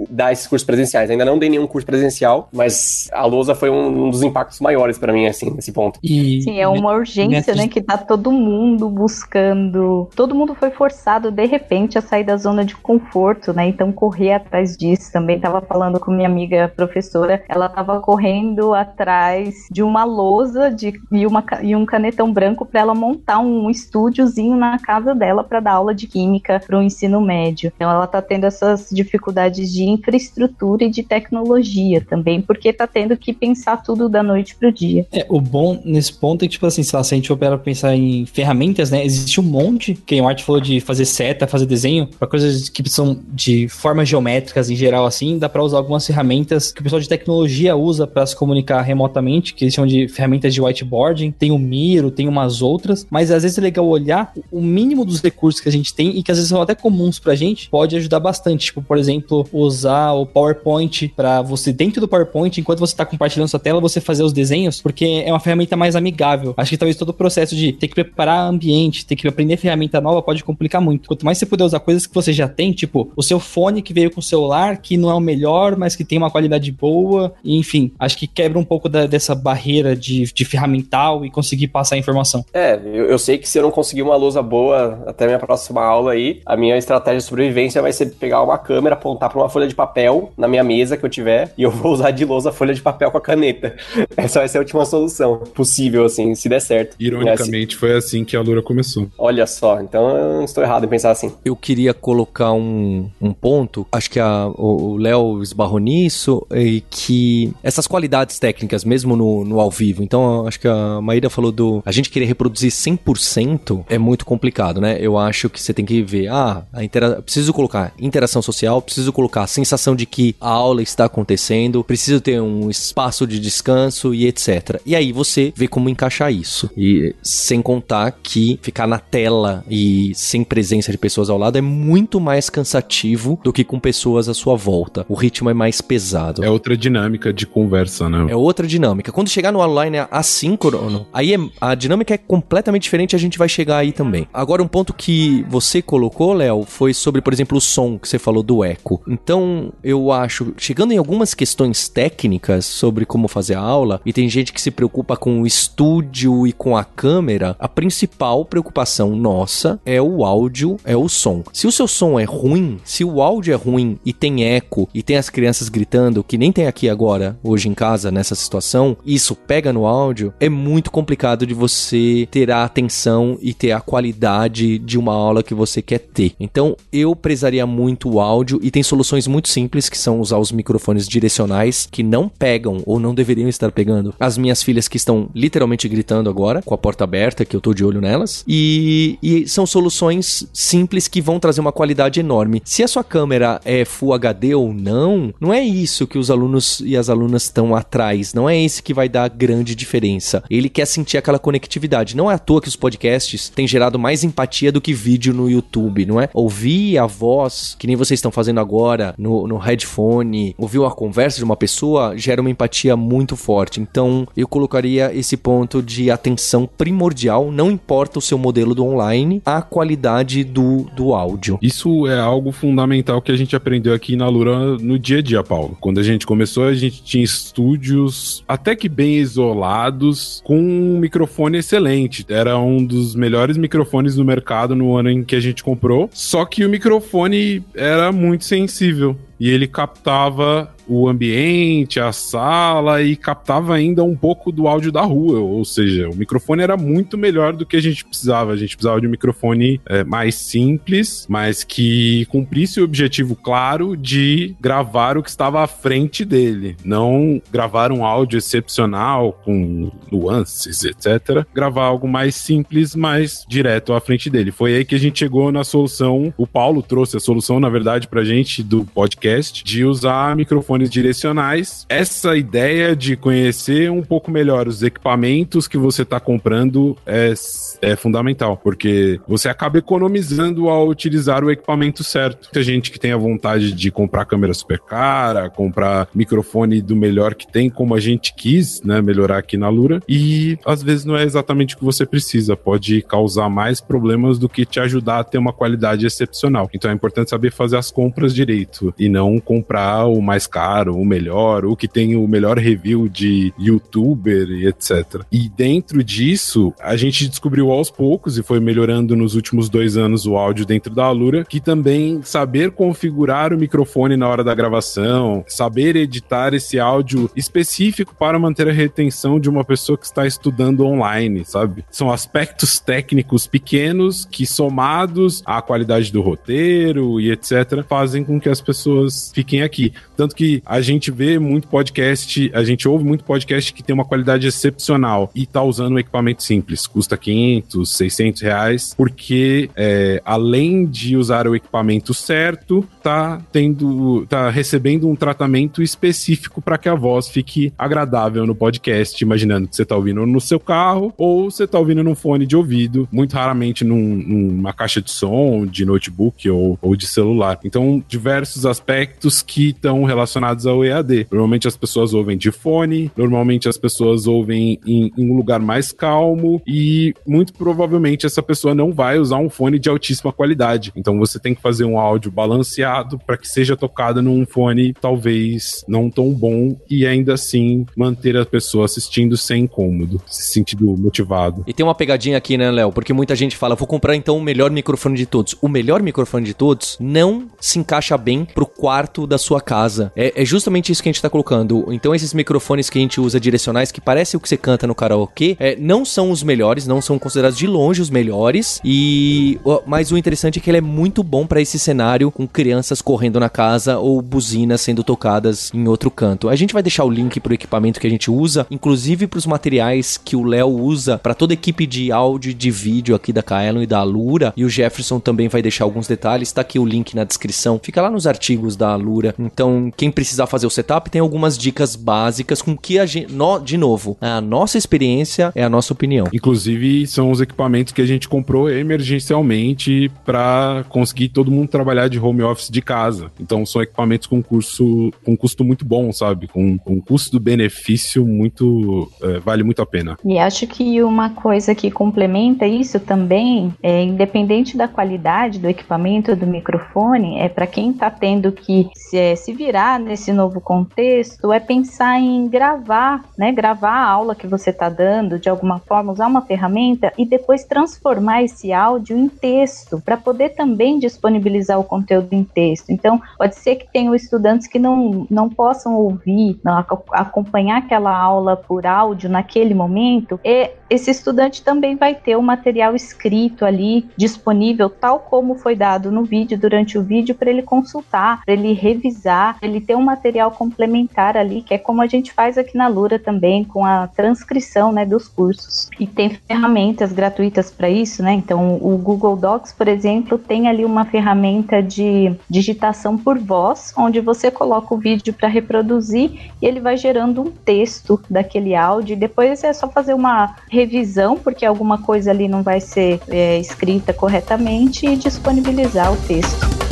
dar 0.10 0.32
esses 0.32 0.48
cursos 0.48 0.66
presenciais. 0.66 1.10
Ainda 1.10 1.26
não 1.26 1.38
dei 1.38 1.50
nenhum 1.50 1.68
curso 1.68 1.86
presencial, 1.86 2.50
mas 2.52 3.10
a 3.12 3.26
lousa 3.26 3.56
foi 3.56 3.70
um, 3.70 4.06
um 4.06 4.10
dos 4.10 4.24
impactos 4.24 4.60
maiores 4.60 4.98
para 4.98 5.14
mim, 5.14 5.28
assim, 5.28 5.52
nesse 5.52 5.72
ponto. 5.72 6.00
E... 6.04 6.42
Sim, 6.42 6.60
é 6.60 6.68
uma 6.68 6.94
urgência, 6.94 7.56
né, 7.56 7.68
que 7.68 7.81
que 7.82 7.88
tá 7.88 7.98
todo 7.98 8.32
mundo 8.32 8.90
buscando, 8.90 10.10
todo 10.16 10.36
mundo 10.36 10.56
foi 10.56 10.70
forçado 10.72 11.32
de 11.32 11.46
repente 11.46 11.98
a 11.98 12.02
sair 12.02 12.24
da 12.24 12.38
zona 12.38 12.64
de 12.64 12.76
conforto, 12.76 13.54
né? 13.54 13.68
Então 13.68 13.92
correr 13.92 14.34
atrás 14.34 14.78
disso 14.78 15.12
também. 15.12 15.40
Tava 15.40 15.62
falando 15.62 16.00
com 16.00 16.12
minha 16.12 16.28
amiga 16.28 16.72
professora, 16.76 17.44
ela 17.50 17.68
tava 17.68 18.00
correndo 18.00 18.74
atrás 18.74 19.68
de 19.72 19.82
uma 19.82 20.04
lousa 20.04 20.70
de, 20.70 20.94
e, 21.12 21.26
uma, 21.26 21.44
e 21.62 21.76
um 21.76 21.86
canetão 21.86 22.32
branco 22.32 22.66
para 22.66 22.82
ela 22.82 22.94
montar 22.94 23.40
um 23.40 23.70
estúdiozinho 23.70 24.56
na 24.56 24.78
casa 24.78 25.16
dela 25.16 25.44
para 25.44 25.60
dar 25.60 25.74
aula 25.74 25.94
de 25.94 26.08
química 26.08 26.62
para 26.66 26.78
o 26.78 26.82
ensino 26.82 27.20
médio. 27.20 27.72
Então 27.76 27.90
ela 27.90 28.08
tá 28.08 28.22
tendo 28.22 28.46
essas 28.46 28.90
dificuldades 28.92 29.72
de 29.72 29.84
infraestrutura 29.84 30.84
e 30.84 30.90
de 30.90 31.04
tecnologia 31.04 32.02
também, 32.02 32.42
porque 32.42 32.72
tá 32.72 32.86
tendo 32.86 33.18
que 33.18 33.34
pensar 33.34 33.78
tudo 33.78 34.08
da 34.08 34.22
noite 34.22 34.56
pro 34.56 34.72
dia. 34.72 35.06
É, 35.12 35.26
o 35.30 35.42
bom 35.42 35.82
nesse 35.84 36.14
ponto 36.14 36.44
é 36.44 36.48
que, 36.48 36.54
tipo 36.54 36.66
assim, 36.66 36.84
se 36.84 36.96
a 36.96 37.02
gente 37.02 37.32
opera 37.32 37.58
pensar 37.72 37.96
em 37.96 38.26
ferramentas, 38.26 38.92
né? 38.92 39.06
Existe 39.06 39.40
um 39.40 39.44
monte, 39.44 39.94
que 39.94 40.20
o 40.20 40.28
Art 40.28 40.42
falou 40.42 40.60
de 40.60 40.80
fazer 40.82 41.06
seta, 41.06 41.48
fazer 41.48 41.66
desenho, 41.66 42.08
para 42.20 42.28
coisas 42.28 42.68
que 42.70 42.88
são 42.90 43.18
de 43.34 43.68
formas 43.70 44.10
geométricas 44.10 44.70
em 44.70 44.76
geral, 44.76 45.06
assim, 45.06 45.38
dá 45.38 45.48
para 45.48 45.64
usar 45.64 45.78
algumas 45.78 46.06
ferramentas 46.06 46.72
que 46.72 46.82
o 46.82 46.84
pessoal 46.84 47.02
de 47.02 47.08
tecnologia 47.08 47.76
usa 47.76 48.06
para 48.06 48.26
se 48.26 48.36
comunicar 48.36 48.82
remotamente, 48.82 49.54
que 49.54 49.64
eles 49.64 49.74
chamam 49.74 49.88
de 49.88 50.08
ferramentas 50.08 50.54
de 50.54 50.62
whiteboarding. 50.62 51.32
Tem 51.32 51.52
o 51.52 51.58
Miro, 51.58 52.12
tem 52.12 52.28
umas 52.28 52.62
outras, 52.62 53.08
mas 53.10 53.32
às 53.32 53.44
vezes 53.44 53.58
é 53.58 53.62
legal 53.62 53.88
olhar 53.88 54.34
o 54.52 54.62
mínimo 54.62 55.06
dos 55.06 55.22
recursos 55.22 55.62
que 55.62 55.70
a 55.70 55.72
gente 55.72 55.94
tem 55.94 56.18
e 56.18 56.24
que 56.24 56.32
às 56.32 56.38
vezes 56.38 56.50
são 56.50 56.62
até 56.62 56.76
comuns 56.76 57.20
pra 57.20 57.36
gente, 57.36 57.70
pode 57.70 57.96
ajudar 57.96 58.20
bastante. 58.20 58.66
Tipo, 58.66 58.82
por 58.82 58.98
exemplo, 58.98 59.48
usar 59.54 60.12
o 60.12 60.26
PowerPoint 60.26 61.08
para 61.16 61.42
você, 61.42 61.72
dentro 61.72 62.02
do 62.02 62.08
PowerPoint, 62.08 62.60
enquanto 62.60 62.80
você 62.80 62.96
tá 62.96 63.06
compartilhando 63.06 63.48
sua 63.48 63.60
tela, 63.60 63.80
você 63.80 64.02
fazer 64.02 64.24
os 64.24 64.34
desenhos, 64.34 64.82
porque 64.82 65.24
é 65.26 65.32
uma 65.32 65.40
ferramenta 65.40 65.78
mais 65.78 65.96
amigável. 65.96 66.54
Acho 66.58 66.72
que 66.72 66.78
talvez 66.78 66.98
todo 66.98 67.10
o 67.10 67.14
processo 67.14 67.56
de 67.56 67.61
ter 67.74 67.88
que 67.88 67.96
preparar 67.96 68.48
ambiente, 68.48 69.06
ter 69.06 69.16
que 69.16 69.28
aprender 69.28 69.58
ferramenta 69.58 70.00
nova 70.00 70.22
pode 70.22 70.44
complicar 70.44 70.82
muito. 70.82 71.08
Quanto 71.08 71.26
mais 71.26 71.38
você 71.38 71.46
puder 71.46 71.64
usar 71.64 71.80
coisas 71.80 72.08
que 72.08 72.14
você 72.14 72.32
já 72.32 72.48
tem, 72.48 72.72
tipo 72.72 73.12
o 73.16 73.24
seu 73.24 73.40
fone 73.40 73.82
que 73.82 73.94
veio 73.94 74.12
com 74.12 74.20
o 74.20 74.24
celular, 74.24 74.78
que 74.78 74.98
não 74.98 75.10
é 75.10 75.14
o 75.14 75.20
melhor, 75.20 75.76
mas 75.76 75.96
que 75.96 76.06
tem 76.06 76.18
uma 76.18 76.32
qualidade 76.32 76.72
boa, 76.72 77.34
enfim, 77.44 77.92
acho 78.00 78.18
que 78.18 78.28
quebra 78.28 78.58
um 78.58 78.64
pouco 78.64 78.88
da, 78.88 79.06
dessa 79.06 79.36
barreira 79.36 79.96
de, 79.96 80.24
de 80.34 80.46
ferramental 80.46 81.26
e 81.26 81.30
conseguir 81.30 81.68
passar 81.68 81.96
a 81.96 81.98
informação. 81.98 82.46
É, 82.54 82.80
eu, 82.86 83.06
eu 83.06 83.20
sei 83.20 83.38
que 83.38 83.48
se 83.48 83.58
eu 83.58 83.64
não 83.64 83.72
conseguir 83.72 84.02
uma 84.02 84.16
lousa 84.16 84.42
boa 84.42 85.04
até 85.06 85.26
minha 85.26 85.40
próxima 85.40 85.82
aula 85.84 86.14
aí, 86.14 86.42
a 86.46 86.56
minha 86.56 86.78
estratégia 86.78 87.20
de 87.20 87.26
sobrevivência 87.26 87.82
vai 87.82 87.92
ser 87.92 88.12
pegar 88.16 88.42
uma 88.42 88.58
câmera, 88.58 88.96
apontar 88.96 89.30
para 89.30 89.40
uma 89.40 89.50
folha 89.50 89.68
de 89.68 89.76
papel 89.76 90.32
na 90.38 90.48
minha 90.48 90.64
mesa 90.64 90.96
que 90.98 91.06
eu 91.06 91.10
tiver 91.10 91.54
e 91.58 91.64
eu 91.64 91.72
vou 91.72 91.92
usar 91.92 92.12
de 92.12 92.26
lousa 92.26 92.50
a 92.50 92.54
folha 92.54 92.74
de 92.74 92.82
papel 92.82 93.12
com 93.12 93.18
a 93.18 93.22
caneta. 93.22 93.76
Essa 94.16 94.40
vai 94.40 94.48
ser 94.48 94.58
a 94.58 94.62
última 94.62 94.86
solução 94.86 95.38
possível, 95.54 96.06
assim, 96.06 96.36
se 96.36 96.48
der 96.48 96.62
certo. 96.62 96.96
Ironicamente, 97.00 97.51
foi 97.78 97.96
assim 97.96 98.24
que 98.24 98.36
a 98.36 98.42
Lura 98.42 98.62
começou. 98.62 99.08
Olha 99.18 99.46
só, 99.46 99.82
então 99.82 100.10
eu 100.16 100.34
não 100.34 100.46
estou 100.46 100.64
errado 100.64 100.86
em 100.86 100.90
pensar 100.90 101.12
assim. 101.12 101.32
Eu 101.44 101.56
queria 101.56 101.94
colocar 101.94 102.52
um, 102.54 103.10
um 103.22 103.34
ponto, 103.34 103.86
acho 103.92 104.10
que 104.10 104.20
a, 104.20 104.48
o 104.48 104.98
Léo 104.98 105.42
esbarrou 105.42 105.80
nisso, 105.80 106.46
e 106.54 106.82
que 106.90 107.54
essas 107.64 107.88
qualidades 107.88 108.40
técnicas, 108.40 108.84
mesmo 108.84 109.16
no, 109.16 109.44
no 109.44 109.60
ao 109.60 109.70
vivo, 109.70 110.04
então 110.04 110.48
acho 110.48 110.60
que 110.60 110.68
a 110.68 111.02
Maíra 111.02 111.30
falou 111.30 111.52
do. 111.52 111.82
A 111.86 111.92
gente 111.92 112.10
querer 112.10 112.26
reproduzir 112.26 112.72
100% 112.72 113.86
é 113.90 113.98
muito 113.98 114.26
complicado, 114.26 114.82
né? 114.82 114.98
Eu 115.00 115.18
acho 115.18 115.50
que 115.50 115.62
você 115.62 115.74
tem 115.74 115.86
que 115.86 116.02
ver, 116.02 116.28
ah, 116.30 116.64
a 116.74 116.84
intera 116.84 117.22
preciso 117.22 117.54
colocar 117.54 117.94
interação 118.00 118.42
social, 118.42 118.82
preciso 118.82 119.12
colocar 119.14 119.44
a 119.44 119.48
sensação 119.48 119.96
de 119.96 120.06
que 120.06 120.36
a 120.40 120.50
aula 120.50 120.82
está 120.82 121.06
acontecendo, 121.06 121.84
preciso 121.84 122.22
ter 122.22 122.42
um 122.42 122.70
espaço 122.70 123.26
de 123.28 123.40
descanso 123.40 124.14
e 124.14 124.28
etc. 124.28 124.80
E 124.86 124.96
aí 124.96 125.12
você 125.12 125.54
vê 125.56 125.68
como 125.68 125.90
encaixar 125.90 126.32
isso. 126.32 126.70
E 126.76 127.16
sem 127.42 127.62
contar 127.62 128.12
que 128.24 128.60
ficar 128.62 128.88
na 128.88 129.00
tela 129.00 129.64
e 129.70 130.12
sem 130.16 130.44
presença 130.44 130.92
de 130.92 130.98
pessoas 130.98 131.30
ao 131.30 131.38
lado 131.38 131.58
é 131.58 131.62
muito 131.62 132.20
mais 132.20 132.50
cansativo 132.50 133.40
do 133.44 133.52
que 133.52 133.64
com 133.64 133.80
pessoas 133.80 134.30
à 134.30 134.34
sua 134.34 134.56
volta. 134.56 135.06
O 135.10 135.16
ritmo 135.16 135.50
é 135.50 135.54
mais 135.54 135.82
pesado. 135.82 136.44
É 136.44 136.50
outra 136.50 136.78
dinâmica 136.78 137.34
de 137.34 137.46
conversa, 137.46 138.10
né? 138.10 138.28
É 138.30 138.36
outra 138.36 138.68
dinâmica. 138.68 139.12
Quando 139.12 139.30
chegar 139.30 139.52
no 139.52 139.60
online 139.60 139.98
assíncrono, 140.10 141.08
aí 141.12 141.34
é, 141.34 141.38
a 141.60 141.76
dinâmica 141.76 142.14
é 142.14 142.18
completamente 142.18 142.84
diferente, 142.84 143.16
a 143.16 143.20
gente 143.20 143.38
vai 143.38 143.50
chegar 143.50 143.78
aí 143.78 143.92
também. 143.92 144.28
Agora, 144.34 144.62
um 144.62 144.68
ponto 144.68 144.94
que 144.94 145.46
você 145.50 145.82
colocou, 145.82 146.34
Léo, 146.34 146.64
foi 146.66 146.94
sobre, 146.94 147.22
por 147.22 147.34
exemplo, 147.34 147.58
o 147.58 147.62
som 147.62 147.98
que 147.98 148.08
você 148.08 148.20
falou 148.20 148.44
do 148.44 148.64
eco. 148.64 149.02
Então, 149.08 149.74
eu 149.84 150.12
acho, 150.12 150.54
chegando 150.58 150.94
em 150.94 150.98
algumas 150.98 151.34
questões 151.34 151.88
técnicas 151.88 152.66
sobre 152.66 153.06
como 153.06 153.28
fazer 153.28 153.56
a 153.56 153.60
aula, 153.60 154.02
e 154.06 154.14
tem 154.14 154.30
gente 154.30 154.54
que 154.54 154.62
se 154.62 154.72
preocupa 154.72 155.18
com 155.18 155.42
o 155.42 155.48
estúdio 155.48 156.46
e 156.46 156.54
com 156.54 156.78
a 156.78 156.84
câmera, 156.84 157.31
a 157.60 157.68
principal 157.68 158.46
preocupação 158.46 159.16
nossa 159.16 159.80
é 159.86 160.02
o 160.02 160.26
áudio, 160.26 160.78
é 160.84 160.96
o 160.96 161.08
som. 161.08 161.44
Se 161.54 161.68
o 161.68 161.72
seu 161.72 161.88
som 161.88 162.20
é 162.20 162.24
ruim, 162.24 162.78
se 162.84 163.04
o 163.04 163.22
áudio 163.22 163.54
é 163.54 163.56
ruim 163.56 163.98
e 164.06 164.14
tem 164.14 164.44
eco 164.46 164.90
e 164.94 165.02
tem 165.02 165.18
as 165.18 165.30
crianças 165.30 165.70
gritando, 165.70 166.24
que 166.24 166.38
nem 166.38 166.52
tem 166.52 166.68
aqui 166.68 166.90
agora, 166.90 167.38
hoje 167.44 167.70
em 167.70 167.74
casa, 167.74 168.12
nessa 168.12 168.36
situação, 168.36 168.98
isso 169.06 169.36
pega 169.36 169.72
no 169.74 169.86
áudio, 169.86 170.34
é 170.40 170.50
muito 170.50 170.92
complicado 170.92 171.46
de 171.46 171.54
você 171.54 172.28
ter 172.30 172.52
a 172.52 172.64
atenção 172.64 173.38
e 173.42 173.54
ter 173.54 173.72
a 173.72 173.82
qualidade 173.82 174.78
de 174.80 174.98
uma 174.98 175.14
aula 175.14 175.44
que 175.44 175.54
você 175.54 175.82
quer 175.82 176.00
ter. 176.00 176.34
Então, 176.40 176.76
eu 176.92 177.16
prezaria 177.16 177.66
muito 177.66 178.10
o 178.10 178.20
áudio 178.20 178.60
e 178.62 178.72
tem 178.72 178.84
soluções 178.84 179.28
muito 179.28 179.50
simples 179.50 179.90
que 179.90 179.98
são 179.98 180.20
usar 180.20 180.38
os 180.38 180.52
microfones 180.52 181.08
direcionais 181.08 181.88
que 181.90 182.04
não 182.04 182.28
pegam 182.28 182.82
ou 182.86 183.00
não 183.00 183.14
deveriam 183.14 183.50
estar 183.50 183.72
pegando 183.72 184.14
as 184.20 184.38
minhas 184.38 184.64
filhas 184.64 184.88
que 184.88 184.98
estão 184.98 185.30
literalmente 185.34 185.88
gritando 185.88 186.30
agora 186.30 186.62
com 186.62 186.74
a 186.74 186.78
porta 186.78 187.04
aberta, 187.04 187.21
que 187.46 187.56
eu 187.56 187.62
tô 187.62 187.74
de 187.74 187.86
olho 187.86 188.02
nelas. 188.02 188.44
E, 188.48 189.18
e 189.22 189.48
são 189.48 189.66
soluções 189.66 190.48
simples 190.54 191.08
que 191.08 191.22
vão 191.22 191.40
trazer 191.40 191.62
uma 191.62 191.72
qualidade 191.72 192.20
enorme. 192.20 192.62
Se 192.66 192.84
a 192.84 192.88
sua 192.88 193.04
câmera 193.04 193.62
é 193.64 193.86
Full 193.86 194.14
HD 194.14 194.56
ou 194.56 194.74
não, 194.74 195.34
não 195.40 195.54
é 195.54 195.62
isso 195.62 196.08
que 196.08 196.18
os 196.18 196.32
alunos 196.32 196.82
e 196.84 196.98
as 196.98 197.10
alunas 197.10 197.44
estão 197.44 197.76
atrás. 197.76 198.34
Não 198.34 198.50
é 198.50 198.60
esse 198.62 198.82
que 198.82 198.94
vai 198.94 199.08
dar 199.08 199.30
grande 199.30 199.76
diferença. 199.76 200.44
Ele 200.50 200.70
quer 200.70 200.86
sentir 200.86 201.18
aquela 201.18 201.40
conectividade. 201.40 202.16
Não 202.16 202.30
é 202.30 202.36
à 202.36 202.40
toa 202.40 202.62
que 202.62 202.68
os 202.68 202.76
podcasts 202.76 203.50
têm 203.50 203.68
gerado 203.68 204.00
mais 204.00 204.24
empatia 204.24 204.72
do 204.72 204.82
que 204.82 204.94
vídeo 204.94 205.34
no 205.34 205.50
YouTube, 205.50 206.06
não 206.06 206.20
é? 206.20 206.30
Ouvir 206.34 206.98
a 206.98 207.06
voz, 207.06 207.76
que 207.78 207.88
nem 207.88 207.96
vocês 207.96 208.18
estão 208.18 208.32
fazendo 208.32 208.60
agora, 208.60 209.14
no, 209.18 209.48
no 209.48 209.58
headphone, 209.58 210.56
ouvir 210.58 210.84
a 210.84 210.92
conversa 210.92 211.38
de 211.38 211.44
uma 211.44 211.56
pessoa, 211.56 212.18
gera 212.18 212.42
uma 212.42 212.50
empatia 212.50 212.96
muito 212.96 213.36
forte. 213.36 213.80
Então, 213.80 214.28
eu 214.36 214.48
colocaria 214.48 215.14
esse 215.14 215.38
ponto 215.38 215.82
de 215.82 216.10
atenção 216.10 216.68
primordial, 216.78 217.11
não 217.52 217.72
importa 217.72 218.20
o 218.20 218.22
seu 218.22 218.38
modelo 218.38 218.74
do 218.74 218.86
online, 218.86 219.42
a 219.46 219.62
qualidade 219.62 220.44
do, 220.44 220.86
do 220.96 221.14
áudio. 221.14 221.60
Isso 221.62 222.08
é 222.08 222.20
algo 222.20 222.52
fundamental 222.52 223.22
que 223.22 223.32
a 223.32 223.36
gente 223.36 223.56
aprendeu 223.56 223.94
aqui 223.94 224.16
na 224.16 224.28
Lura 224.28 224.78
no 224.78 224.98
dia 224.98 225.20
a 225.20 225.22
dia, 225.22 225.44
Paulo. 225.44 225.78
Quando 225.80 226.00
a 226.00 226.04
gente 226.04 226.26
começou, 226.26 226.66
a 226.66 226.74
gente 226.74 227.04
tinha 227.04 227.24
estúdios 227.24 228.44
até 228.48 228.76
que 228.76 228.90
bem 228.90 229.18
isolados, 229.18 230.42
com 230.44 230.58
um 230.58 231.00
microfone 231.00 231.58
excelente. 231.58 232.26
Era 232.30 232.58
um 232.58 232.84
dos 232.84 233.16
melhores 233.16 233.58
microfones 233.58 234.16
do 234.16 234.26
mercado 234.26 234.76
no 234.76 234.96
ano 234.96 235.10
em 235.10 235.24
que 235.24 235.36
a 235.36 235.40
gente 235.40 235.64
comprou. 235.64 236.10
Só 236.14 236.46
que 236.46 236.66
o 236.66 236.70
microfone 236.70 237.64
era 237.76 238.12
muito 238.12 238.46
sensível 238.46 239.16
e 239.42 239.50
ele 239.50 239.66
captava 239.66 240.72
o 240.88 241.10
ambiente, 241.10 242.00
a 242.00 242.12
sala 242.12 243.02
e 243.02 243.16
captava 243.16 243.74
ainda 243.74 244.04
um 244.04 244.16
pouco 244.16 244.52
do 244.52 244.68
áudio 244.68 244.92
da 244.92 245.02
rua, 245.02 245.40
ou 245.40 245.66
seja, 245.66 246.08
o 246.10 246.16
microfone 246.16 246.62
era 246.62 246.78
muito 246.78 247.18
melhor 247.18 247.54
do 247.54 247.66
que 247.66 247.76
a 247.76 247.82
gente 247.82 248.06
precisava. 248.06 248.52
A 248.52 248.56
gente 248.56 248.76
precisava 248.76 249.02
de 249.02 249.08
um 249.08 249.10
microfone 249.10 249.82
é, 249.88 250.04
mais 250.04 250.36
simples, 250.36 251.26
mas 251.28 251.64
que 251.64 252.26
cumprisse 252.26 252.80
o 252.80 252.84
objetivo 252.84 253.36
claro 253.36 253.98
de 253.98 254.56
gravar 254.60 255.18
o 255.18 255.24
que 255.24 255.30
estava 255.30 255.64
à 255.64 255.68
frente 255.68 256.24
dele, 256.24 256.76
não 256.86 257.42
gravar 257.52 257.92
um 257.92 258.06
áudio 258.06 258.38
excepcional 258.38 259.40
com 259.44 259.92
nuances, 260.12 260.84
etc. 260.84 261.46
Gravar 261.52 261.86
algo 261.86 262.08
mais 262.08 262.36
simples, 262.36 262.96
mais 262.96 263.44
direto 263.48 263.94
à 263.94 264.02
frente 264.02 264.30
dele. 264.30 264.52
Foi 264.52 264.76
aí 264.76 264.86
que 264.86 264.96
a 264.96 265.00
gente 265.00 265.18
chegou 265.18 265.52
na 265.52 265.64
solução. 265.64 266.32
O 266.38 266.46
Paulo 266.46 266.84
trouxe 266.84 267.18
a 267.18 267.20
solução, 267.20 267.60
na 267.60 267.70
verdade, 267.70 268.08
pra 268.08 268.24
gente 268.24 268.62
do 268.62 268.84
podcast 268.86 269.31
de 269.40 269.86
usar 269.86 270.36
microfone 270.36 270.88
direcionais. 270.88 271.86
Essa 271.88 272.36
ideia 272.36 272.96
de 272.96 273.16
conhecer 273.16 273.90
um 273.92 274.02
pouco 274.02 274.32
melhor 274.32 274.68
os 274.68 274.84
equipamentos 274.84 275.68
que 275.68 275.78
você 275.78 276.02
está 276.02 276.20
comprando 276.20 276.98
é, 277.06 277.34
é 277.82 277.96
fundamental, 277.96 278.58
porque 278.58 279.20
você 279.28 279.50
acaba 279.50 279.78
economizando 279.78 280.70
ao 280.70 280.88
utilizar 280.88 281.44
o 281.44 281.52
equipamento 281.52 282.04
certo. 282.04 282.50
Tem 282.52 282.64
gente 282.64 282.92
que 282.92 283.00
tem 283.00 283.12
a 283.12 283.18
vontade 283.18 283.72
de 283.72 283.92
comprar 283.92 284.26
câmera 284.26 284.54
super 284.54 284.80
cara, 284.80 285.50
comprar 285.50 286.08
microfone 286.14 286.82
do 286.82 286.96
melhor 286.96 287.36
que 287.36 287.52
tem, 287.52 287.70
como 287.70 287.96
a 287.96 288.00
gente 288.00 288.34
quis, 288.34 288.82
né, 288.84 289.02
melhorar 289.02 289.38
aqui 289.38 289.58
na 289.58 289.70
Lura, 289.70 290.02
e 290.08 290.58
às 290.66 290.84
vezes 290.84 291.06
não 291.06 291.18
é 291.18 291.24
exatamente 291.24 291.76
o 291.76 291.78
que 291.78 291.84
você 291.84 292.06
precisa, 292.06 292.56
pode 292.56 293.02
causar 293.02 293.50
mais 293.50 293.82
problemas 293.82 294.38
do 294.38 294.48
que 294.48 294.66
te 294.66 294.80
ajudar 294.80 295.20
a 295.20 295.24
ter 295.24 295.38
uma 295.38 295.54
qualidade 295.54 296.06
excepcional. 296.06 296.70
Então 296.74 296.92
é 296.92 296.94
importante 296.94 297.30
saber 297.30 297.52
fazer 297.52 297.78
as 297.78 297.92
compras 297.92 298.34
direito 298.34 298.94
e 298.98 299.10
não 299.10 299.40
comprar 299.40 300.06
o 300.06 300.22
mais 300.22 300.46
caro, 300.48 300.96
o 300.96 301.06
melhor, 301.06 301.66
o 301.66 301.76
que 301.76 301.88
tem 301.88 302.16
o 302.16 302.28
melhor 302.28 302.58
review 302.58 303.08
de 303.08 303.54
youtuber 303.60 304.50
e 304.50 304.68
etc. 304.68 305.24
E 305.32 305.50
dentro 305.50 306.04
disso, 306.04 306.74
a 306.80 306.96
gente 306.96 307.28
descobriu 307.28 307.71
aos 307.74 307.90
poucos 307.90 308.38
e 308.38 308.44
foi 308.44 308.60
melhorando 308.60 309.16
nos 309.16 309.36
últimos 309.36 309.70
dois 309.70 309.98
anos 309.98 310.26
o 310.26 310.36
áudio 310.36 310.66
dentro 310.66 310.94
da 310.94 311.06
Alura, 311.06 311.46
que 311.46 311.60
também 311.60 312.22
saber 312.24 312.72
configurar 312.72 313.54
o 313.54 313.58
microfone 313.58 314.18
na 314.18 314.28
hora 314.28 314.44
da 314.44 314.54
gravação, 314.54 315.44
saber 315.48 315.96
editar 315.96 316.54
esse 316.54 316.80
áudio 316.80 317.30
específico 317.36 318.16
para 318.16 318.40
manter 318.40 318.68
a 318.68 318.72
retenção 318.72 319.40
de 319.40 319.50
uma 319.50 319.64
pessoa 319.64 319.98
que 319.98 320.06
está 320.06 320.26
estudando 320.26 320.86
online, 320.86 321.44
sabe? 321.46 321.86
São 321.92 322.12
aspectos 322.12 322.80
técnicos 322.80 323.48
pequenos 323.48 324.26
que 324.26 324.46
somados 324.46 325.42
à 325.46 325.62
qualidade 325.62 326.12
do 326.12 326.22
roteiro 326.22 327.20
e 327.20 327.32
etc, 327.32 327.84
fazem 327.88 328.24
com 328.24 328.40
que 328.40 328.50
as 328.50 328.62
pessoas 328.62 329.32
fiquem 329.34 329.62
aqui. 329.62 329.94
Tanto 330.16 330.36
que 330.36 330.62
a 330.66 330.82
gente 330.82 331.12
vê 331.12 331.40
muito 331.40 331.68
podcast, 331.68 332.52
a 332.54 332.64
gente 332.64 332.88
ouve 332.88 333.04
muito 333.04 333.24
podcast 333.24 333.74
que 333.74 333.84
tem 333.84 333.94
uma 333.94 334.06
qualidade 334.06 334.48
excepcional 334.48 335.32
e 335.34 335.46
tá 335.46 335.62
usando 335.64 335.94
um 335.94 336.00
equipamento 336.00 336.44
simples, 336.44 336.88
custa 336.88 337.18
500, 337.18 337.61
600 337.86 338.42
reais, 338.42 338.94
porque 338.96 339.70
é, 339.76 340.22
além 340.26 340.86
de 340.86 341.16
usar 341.16 341.48
o 341.48 341.56
equipamento 341.56 342.14
certo, 342.14 342.86
tá 343.02 343.42
tendo, 343.52 344.26
tá 344.28 344.50
recebendo 344.50 345.08
um 345.08 345.16
tratamento 345.16 345.82
específico 345.82 346.62
para 346.62 346.78
que 346.78 346.90
a 346.90 346.96
voz 346.96 347.28
fique 347.28 347.74
agradável 347.78 348.46
no 348.46 348.56
podcast, 348.56 349.22
imaginando 349.24 349.68
que 349.68 349.76
você 349.76 349.86
tá 349.86 349.96
ouvindo 349.96 350.26
no 350.26 350.42
seu 350.42 350.60
carro 350.60 351.14
ou 351.18 351.50
você 351.50 351.68
tá 351.68 351.80
ouvindo 351.80 352.04
num 352.04 352.16
fone 352.16 352.46
de 352.46 352.56
ouvido, 352.56 353.08
muito 353.12 353.34
raramente 353.34 353.84
num, 353.84 354.16
numa 354.16 354.74
caixa 354.74 355.02
de 355.02 355.12
som, 355.12 355.66
de 355.66 355.86
notebook 355.86 356.50
ou, 356.50 356.78
ou 356.82 356.96
de 356.96 357.08
celular. 357.08 357.60
Então, 357.64 358.04
diversos 358.08 358.66
aspectos 358.66 359.42
que 359.42 359.70
estão 359.70 360.04
relacionados 360.04 360.66
ao 360.66 360.84
EAD. 360.84 361.28
Normalmente 361.32 361.68
as 361.68 361.78
pessoas 361.78 362.14
ouvem 362.14 362.38
de 362.38 362.52
fone, 362.52 363.12
normalmente 363.16 363.68
as 363.68 363.78
pessoas 363.78 364.28
ouvem 364.28 364.80
em, 364.86 365.12
em 365.18 365.30
um 365.30 365.36
lugar 365.36 365.60
mais 365.60 365.92
calmo 365.92 366.62
e 366.66 367.14
muito 367.26 367.51
provavelmente 367.58 368.26
essa 368.26 368.42
pessoa 368.42 368.74
não 368.74 368.92
vai 368.92 369.20
usar 369.20 369.38
um 369.38 369.50
fone 369.50 369.80
de 369.80 369.90
altíssima 369.90 370.32
qualidade. 370.32 370.92
Então 370.96 371.18
você 371.18 371.40
tem 371.40 371.54
que 371.54 371.62
fazer 371.62 371.86
um 371.86 372.00
áudio 372.00 372.32
balanceado 372.32 373.20
para 373.20 373.38
que 373.38 373.48
seja 373.48 373.76
tocado 373.76 374.22
num 374.22 374.46
fone 374.46 374.94
talvez 374.94 375.84
não 375.88 376.10
tão 376.10 376.32
bom 376.32 376.78
e 376.90 377.06
ainda 377.06 377.34
assim 377.34 377.86
manter 377.96 378.38
a 378.38 378.46
pessoa 378.46 378.86
assistindo 378.86 379.38
sem 379.38 379.64
incômodo, 379.64 380.22
se 380.28 380.54
sentindo 380.54 380.86
motivado. 380.98 381.64
E 381.68 381.74
tem 381.74 381.86
uma 381.86 381.96
pegadinha 381.96 382.38
aqui, 382.38 382.58
né, 382.58 382.72
Léo? 382.72 382.92
Porque 382.92 383.14
muita 383.14 383.36
gente 383.36 383.56
fala, 383.56 383.76
vou 383.76 383.88
comprar 383.88 384.16
então 384.16 384.38
o 384.38 384.42
melhor 384.42 384.72
microfone 384.72 385.16
de 385.16 385.26
todos. 385.26 385.56
O 385.62 385.68
melhor 385.68 386.02
microfone 386.02 386.46
de 386.46 386.54
todos 386.54 386.98
não 387.00 387.48
se 387.60 387.80
encaixa 387.80 388.18
bem 388.18 388.46
pro 388.46 388.66
quarto 388.66 389.28
da 389.28 389.38
sua 389.38 389.62
casa. 389.62 390.12
É, 390.16 390.42
é 390.42 390.46
justamente 390.46 390.92
isso 390.92 391.02
que 391.02 391.10
a 391.10 391.12
gente 391.12 391.22
tá 391.22 391.30
colocando. 391.30 391.86
Então 391.92 392.14
esses 392.14 392.34
microfones 392.34 392.90
que 392.90 392.98
a 392.98 393.02
gente 393.02 393.20
usa 393.20 393.40
direcionais, 393.40 393.92
que 393.92 394.02
parece 394.02 394.36
o 394.38 394.40
que 394.40 394.48
você 394.48 394.58
canta 394.58 394.88
no 394.88 394.96
karaokê, 394.96 395.56
é, 395.60 395.76
não 395.76 396.06
são 396.06 396.32
os 396.32 396.44
melhores, 396.44 396.88
não 396.88 397.02
são 397.02 397.18
considerados 397.18 397.41
de 397.50 397.68
longe 397.68 398.02
os 398.02 398.10
melhores. 398.10 398.80
E 398.84 399.60
mas 399.86 400.12
o 400.12 400.18
interessante 400.18 400.60
é 400.60 400.62
que 400.62 400.70
ele 400.70 400.78
é 400.78 400.82
muito 400.82 401.24
bom 401.24 401.46
para 401.46 401.62
esse 401.62 401.80
cenário 401.80 402.32
com 402.32 402.48
crianças 402.48 403.02
correndo 403.02 403.40
na 403.40 403.50
casa 403.50 403.98
ou 403.98 404.22
buzinas 404.22 404.82
sendo 404.82 405.04
tocadas 405.04 405.72
em 405.74 405.88
outro 405.88 406.12
canto. 406.12 406.50
A 406.50 406.56
gente 406.56 406.74
vai 406.74 406.84
deixar 406.84 407.04
o 407.04 407.10
link 407.10 407.40
pro 407.40 407.54
equipamento 407.54 408.00
que 408.00 408.08
a 408.08 408.10
gente 408.10 408.30
usa, 408.30 408.68
inclusive 408.70 409.28
pros 409.28 409.46
materiais 409.46 410.18
que 410.18 410.36
o 410.36 410.44
Léo 410.44 410.70
usa 410.70 411.18
para 411.18 411.34
toda 411.34 411.54
a 411.54 411.56
equipe 411.56 411.86
de 411.86 412.12
áudio 412.12 412.52
e 412.52 412.54
de 412.54 412.72
vídeo 412.72 413.16
aqui 413.16 413.32
da 413.32 413.44
Kaelon 413.44 413.82
e 413.82 413.88
da 413.88 414.00
Alura. 414.00 414.54
E 414.56 414.66
o 414.66 414.70
Jefferson 414.70 415.20
também 415.20 415.48
vai 415.48 415.62
deixar 415.62 415.84
alguns 415.84 416.08
detalhes. 416.08 416.52
Tá 416.52 416.62
aqui 416.62 416.80
o 416.80 416.86
link 416.86 417.16
na 417.16 417.24
descrição. 417.24 417.80
Fica 417.82 418.02
lá 418.02 418.10
nos 418.10 418.28
artigos 418.28 418.76
da 418.76 418.90
Alura. 418.90 419.34
Então, 419.38 419.92
quem 419.96 420.12
precisar 420.12 420.48
fazer 420.48 420.68
o 420.68 420.70
setup 420.70 421.10
tem 421.10 421.22
algumas 421.22 421.58
dicas 421.58 421.96
básicas 421.96 422.62
com 422.62 422.76
que 422.78 423.00
a 423.00 423.06
gente, 423.06 423.32
no, 423.32 423.60
de 423.60 423.78
novo, 423.78 424.18
a 424.20 424.42
nossa 424.42 424.78
experiência 424.78 425.52
é 425.56 425.64
a 425.64 425.70
nossa 425.70 425.94
opinião. 425.94 426.28
Inclusive, 426.34 427.08
são 427.08 427.21
os 427.30 427.42
equipamentos 427.42 427.94
que 427.94 428.02
a 428.02 428.06
gente 428.06 428.28
comprou 428.28 428.70
emergencialmente 428.70 430.12
para 430.26 430.86
conseguir 430.90 431.30
todo 431.30 431.52
mundo 431.52 431.68
trabalhar 431.68 432.08
de 432.08 432.20
home 432.20 432.42
office 432.42 432.70
de 432.70 432.82
casa. 432.82 433.32
Então, 433.40 433.66
são 433.66 433.82
equipamentos 433.82 434.28
com 434.28 434.42
curso 434.42 435.12
com 435.24 435.36
custo 435.36 435.64
muito 435.64 435.86
bom, 435.86 436.12
sabe? 436.12 436.48
Com, 436.48 436.78
com 436.78 437.00
custo-benefício 437.02 438.26
muito 438.26 439.12
é, 439.22 439.40
vale 439.40 439.64
muito 439.64 439.82
a 439.82 439.86
pena. 439.86 440.18
E 440.24 440.40
acho 440.40 440.66
que 440.68 441.02
uma 441.04 441.30
coisa 441.30 441.76
que 441.76 441.92
complementa 441.92 442.66
isso 442.66 443.00
também, 443.00 443.74
é, 443.84 444.04
independente 444.04 444.78
da 444.78 444.88
qualidade 444.88 445.60
do 445.60 445.68
equipamento 445.68 446.36
do 446.36 446.48
microfone, 446.48 447.40
é 447.40 447.50
para 447.50 447.68
quem 447.68 447.92
está 447.92 448.10
tendo 448.10 448.52
que 448.52 448.90
se, 448.96 449.18
é, 449.18 449.36
se 449.36 449.54
virar 449.54 450.00
nesse 450.00 450.32
novo 450.32 450.62
contexto, 450.62 451.52
é 451.52 451.60
pensar 451.60 452.20
em 452.20 452.48
gravar, 452.48 453.24
né? 453.38 453.52
Gravar 453.52 453.92
a 453.92 454.10
aula 454.10 454.36
que 454.36 454.48
você 454.48 454.70
está 454.70 454.90
dando 454.90 455.40
de 455.40 455.50
alguma 455.50 455.80
forma, 455.80 456.14
usar 456.14 456.28
uma 456.28 456.42
ferramenta 456.42 457.11
e 457.18 457.26
depois 457.26 457.64
transformar 457.64 458.44
esse 458.44 458.72
áudio 458.72 459.18
em 459.18 459.28
texto 459.28 460.02
para 460.02 460.18
poder 460.18 460.50
também 460.50 461.00
disponibilizar 461.00 461.80
o 461.80 461.84
conteúdo 461.84 462.30
em 462.32 462.44
texto. 462.44 462.90
Então, 462.90 463.22
pode 463.38 463.56
ser 463.56 463.76
que 463.76 463.92
tenham 463.92 464.16
estudantes 464.16 464.68
que 464.68 464.80
não, 464.80 465.26
não 465.30 465.50
possam 465.50 465.96
ouvir, 465.96 466.60
não, 466.64 466.78
acompanhar 467.12 467.78
aquela 467.78 468.16
aula 468.16 468.56
por 468.56 468.86
áudio 468.86 469.30
naquele 469.30 469.74
momento, 469.74 470.40
e 470.44 470.72
esse 470.92 471.10
estudante 471.10 471.64
também 471.64 471.96
vai 471.96 472.14
ter 472.14 472.36
o 472.36 472.42
material 472.42 472.94
escrito 472.94 473.64
ali 473.64 474.10
disponível, 474.18 474.90
tal 474.90 475.20
como 475.20 475.56
foi 475.56 475.74
dado 475.74 476.12
no 476.12 476.26
vídeo, 476.26 476.58
durante 476.58 476.98
o 476.98 477.02
vídeo, 477.02 477.34
para 477.34 477.50
ele 477.50 477.62
consultar, 477.62 478.44
para 478.44 478.54
ele 478.54 478.74
revisar, 478.74 479.58
ele 479.62 479.80
ter 479.80 479.96
um 479.96 480.02
material 480.02 480.52
complementar 480.52 481.38
ali, 481.38 481.62
que 481.62 481.74
é 481.74 481.78
como 481.78 482.02
a 482.02 482.08
gente 482.08 482.34
faz 482.34 482.58
aqui 482.58 482.78
na 482.78 482.90
Lura 482.90 483.18
também, 483.18 483.64
com 483.64 483.86
a 483.86 484.06
transcrição 484.08 484.92
né, 484.92 485.06
dos 485.06 485.30
cursos. 485.30 485.90
E 485.98 486.06
tem 486.06 486.32
ferramentas 486.46 487.14
gratuitas 487.14 487.72
para 487.72 487.90
isso, 487.90 488.22
né? 488.22 488.34
Então, 488.34 488.78
o 488.82 488.98
Google 488.98 489.38
Docs, 489.38 489.72
por 489.72 489.88
exemplo, 489.88 490.38
tem 490.38 490.68
ali 490.68 490.84
uma 490.84 491.06
ferramenta 491.06 491.82
de 491.82 492.36
digitação 492.50 493.18
por 493.18 493.40
voz, 493.40 493.94
onde 493.98 494.20
você 494.20 494.52
coloca 494.52 494.94
o 494.94 494.98
vídeo 494.98 495.34
para 495.34 495.48
reproduzir 495.48 496.52
e 496.62 496.66
ele 496.66 496.82
vai 496.82 496.98
gerando 496.98 497.42
um 497.42 497.50
texto 497.50 498.22
daquele 498.30 498.76
áudio. 498.76 499.14
E 499.14 499.20
depois 499.20 499.64
é 499.64 499.72
só 499.72 499.88
fazer 499.88 500.14
uma 500.14 500.56
revisão, 500.82 501.38
porque 501.38 501.66
alguma 501.66 502.00
coisa 502.00 502.32
ali 502.32 502.48
não 502.48 502.64
vai 502.64 502.80
ser 502.80 503.20
é, 503.30 503.60
escrita 503.60 504.14
corretamente, 504.14 505.06
e 505.06 505.16
disponibilizar 505.16 506.12
o 506.12 506.18
texto. 506.28 506.91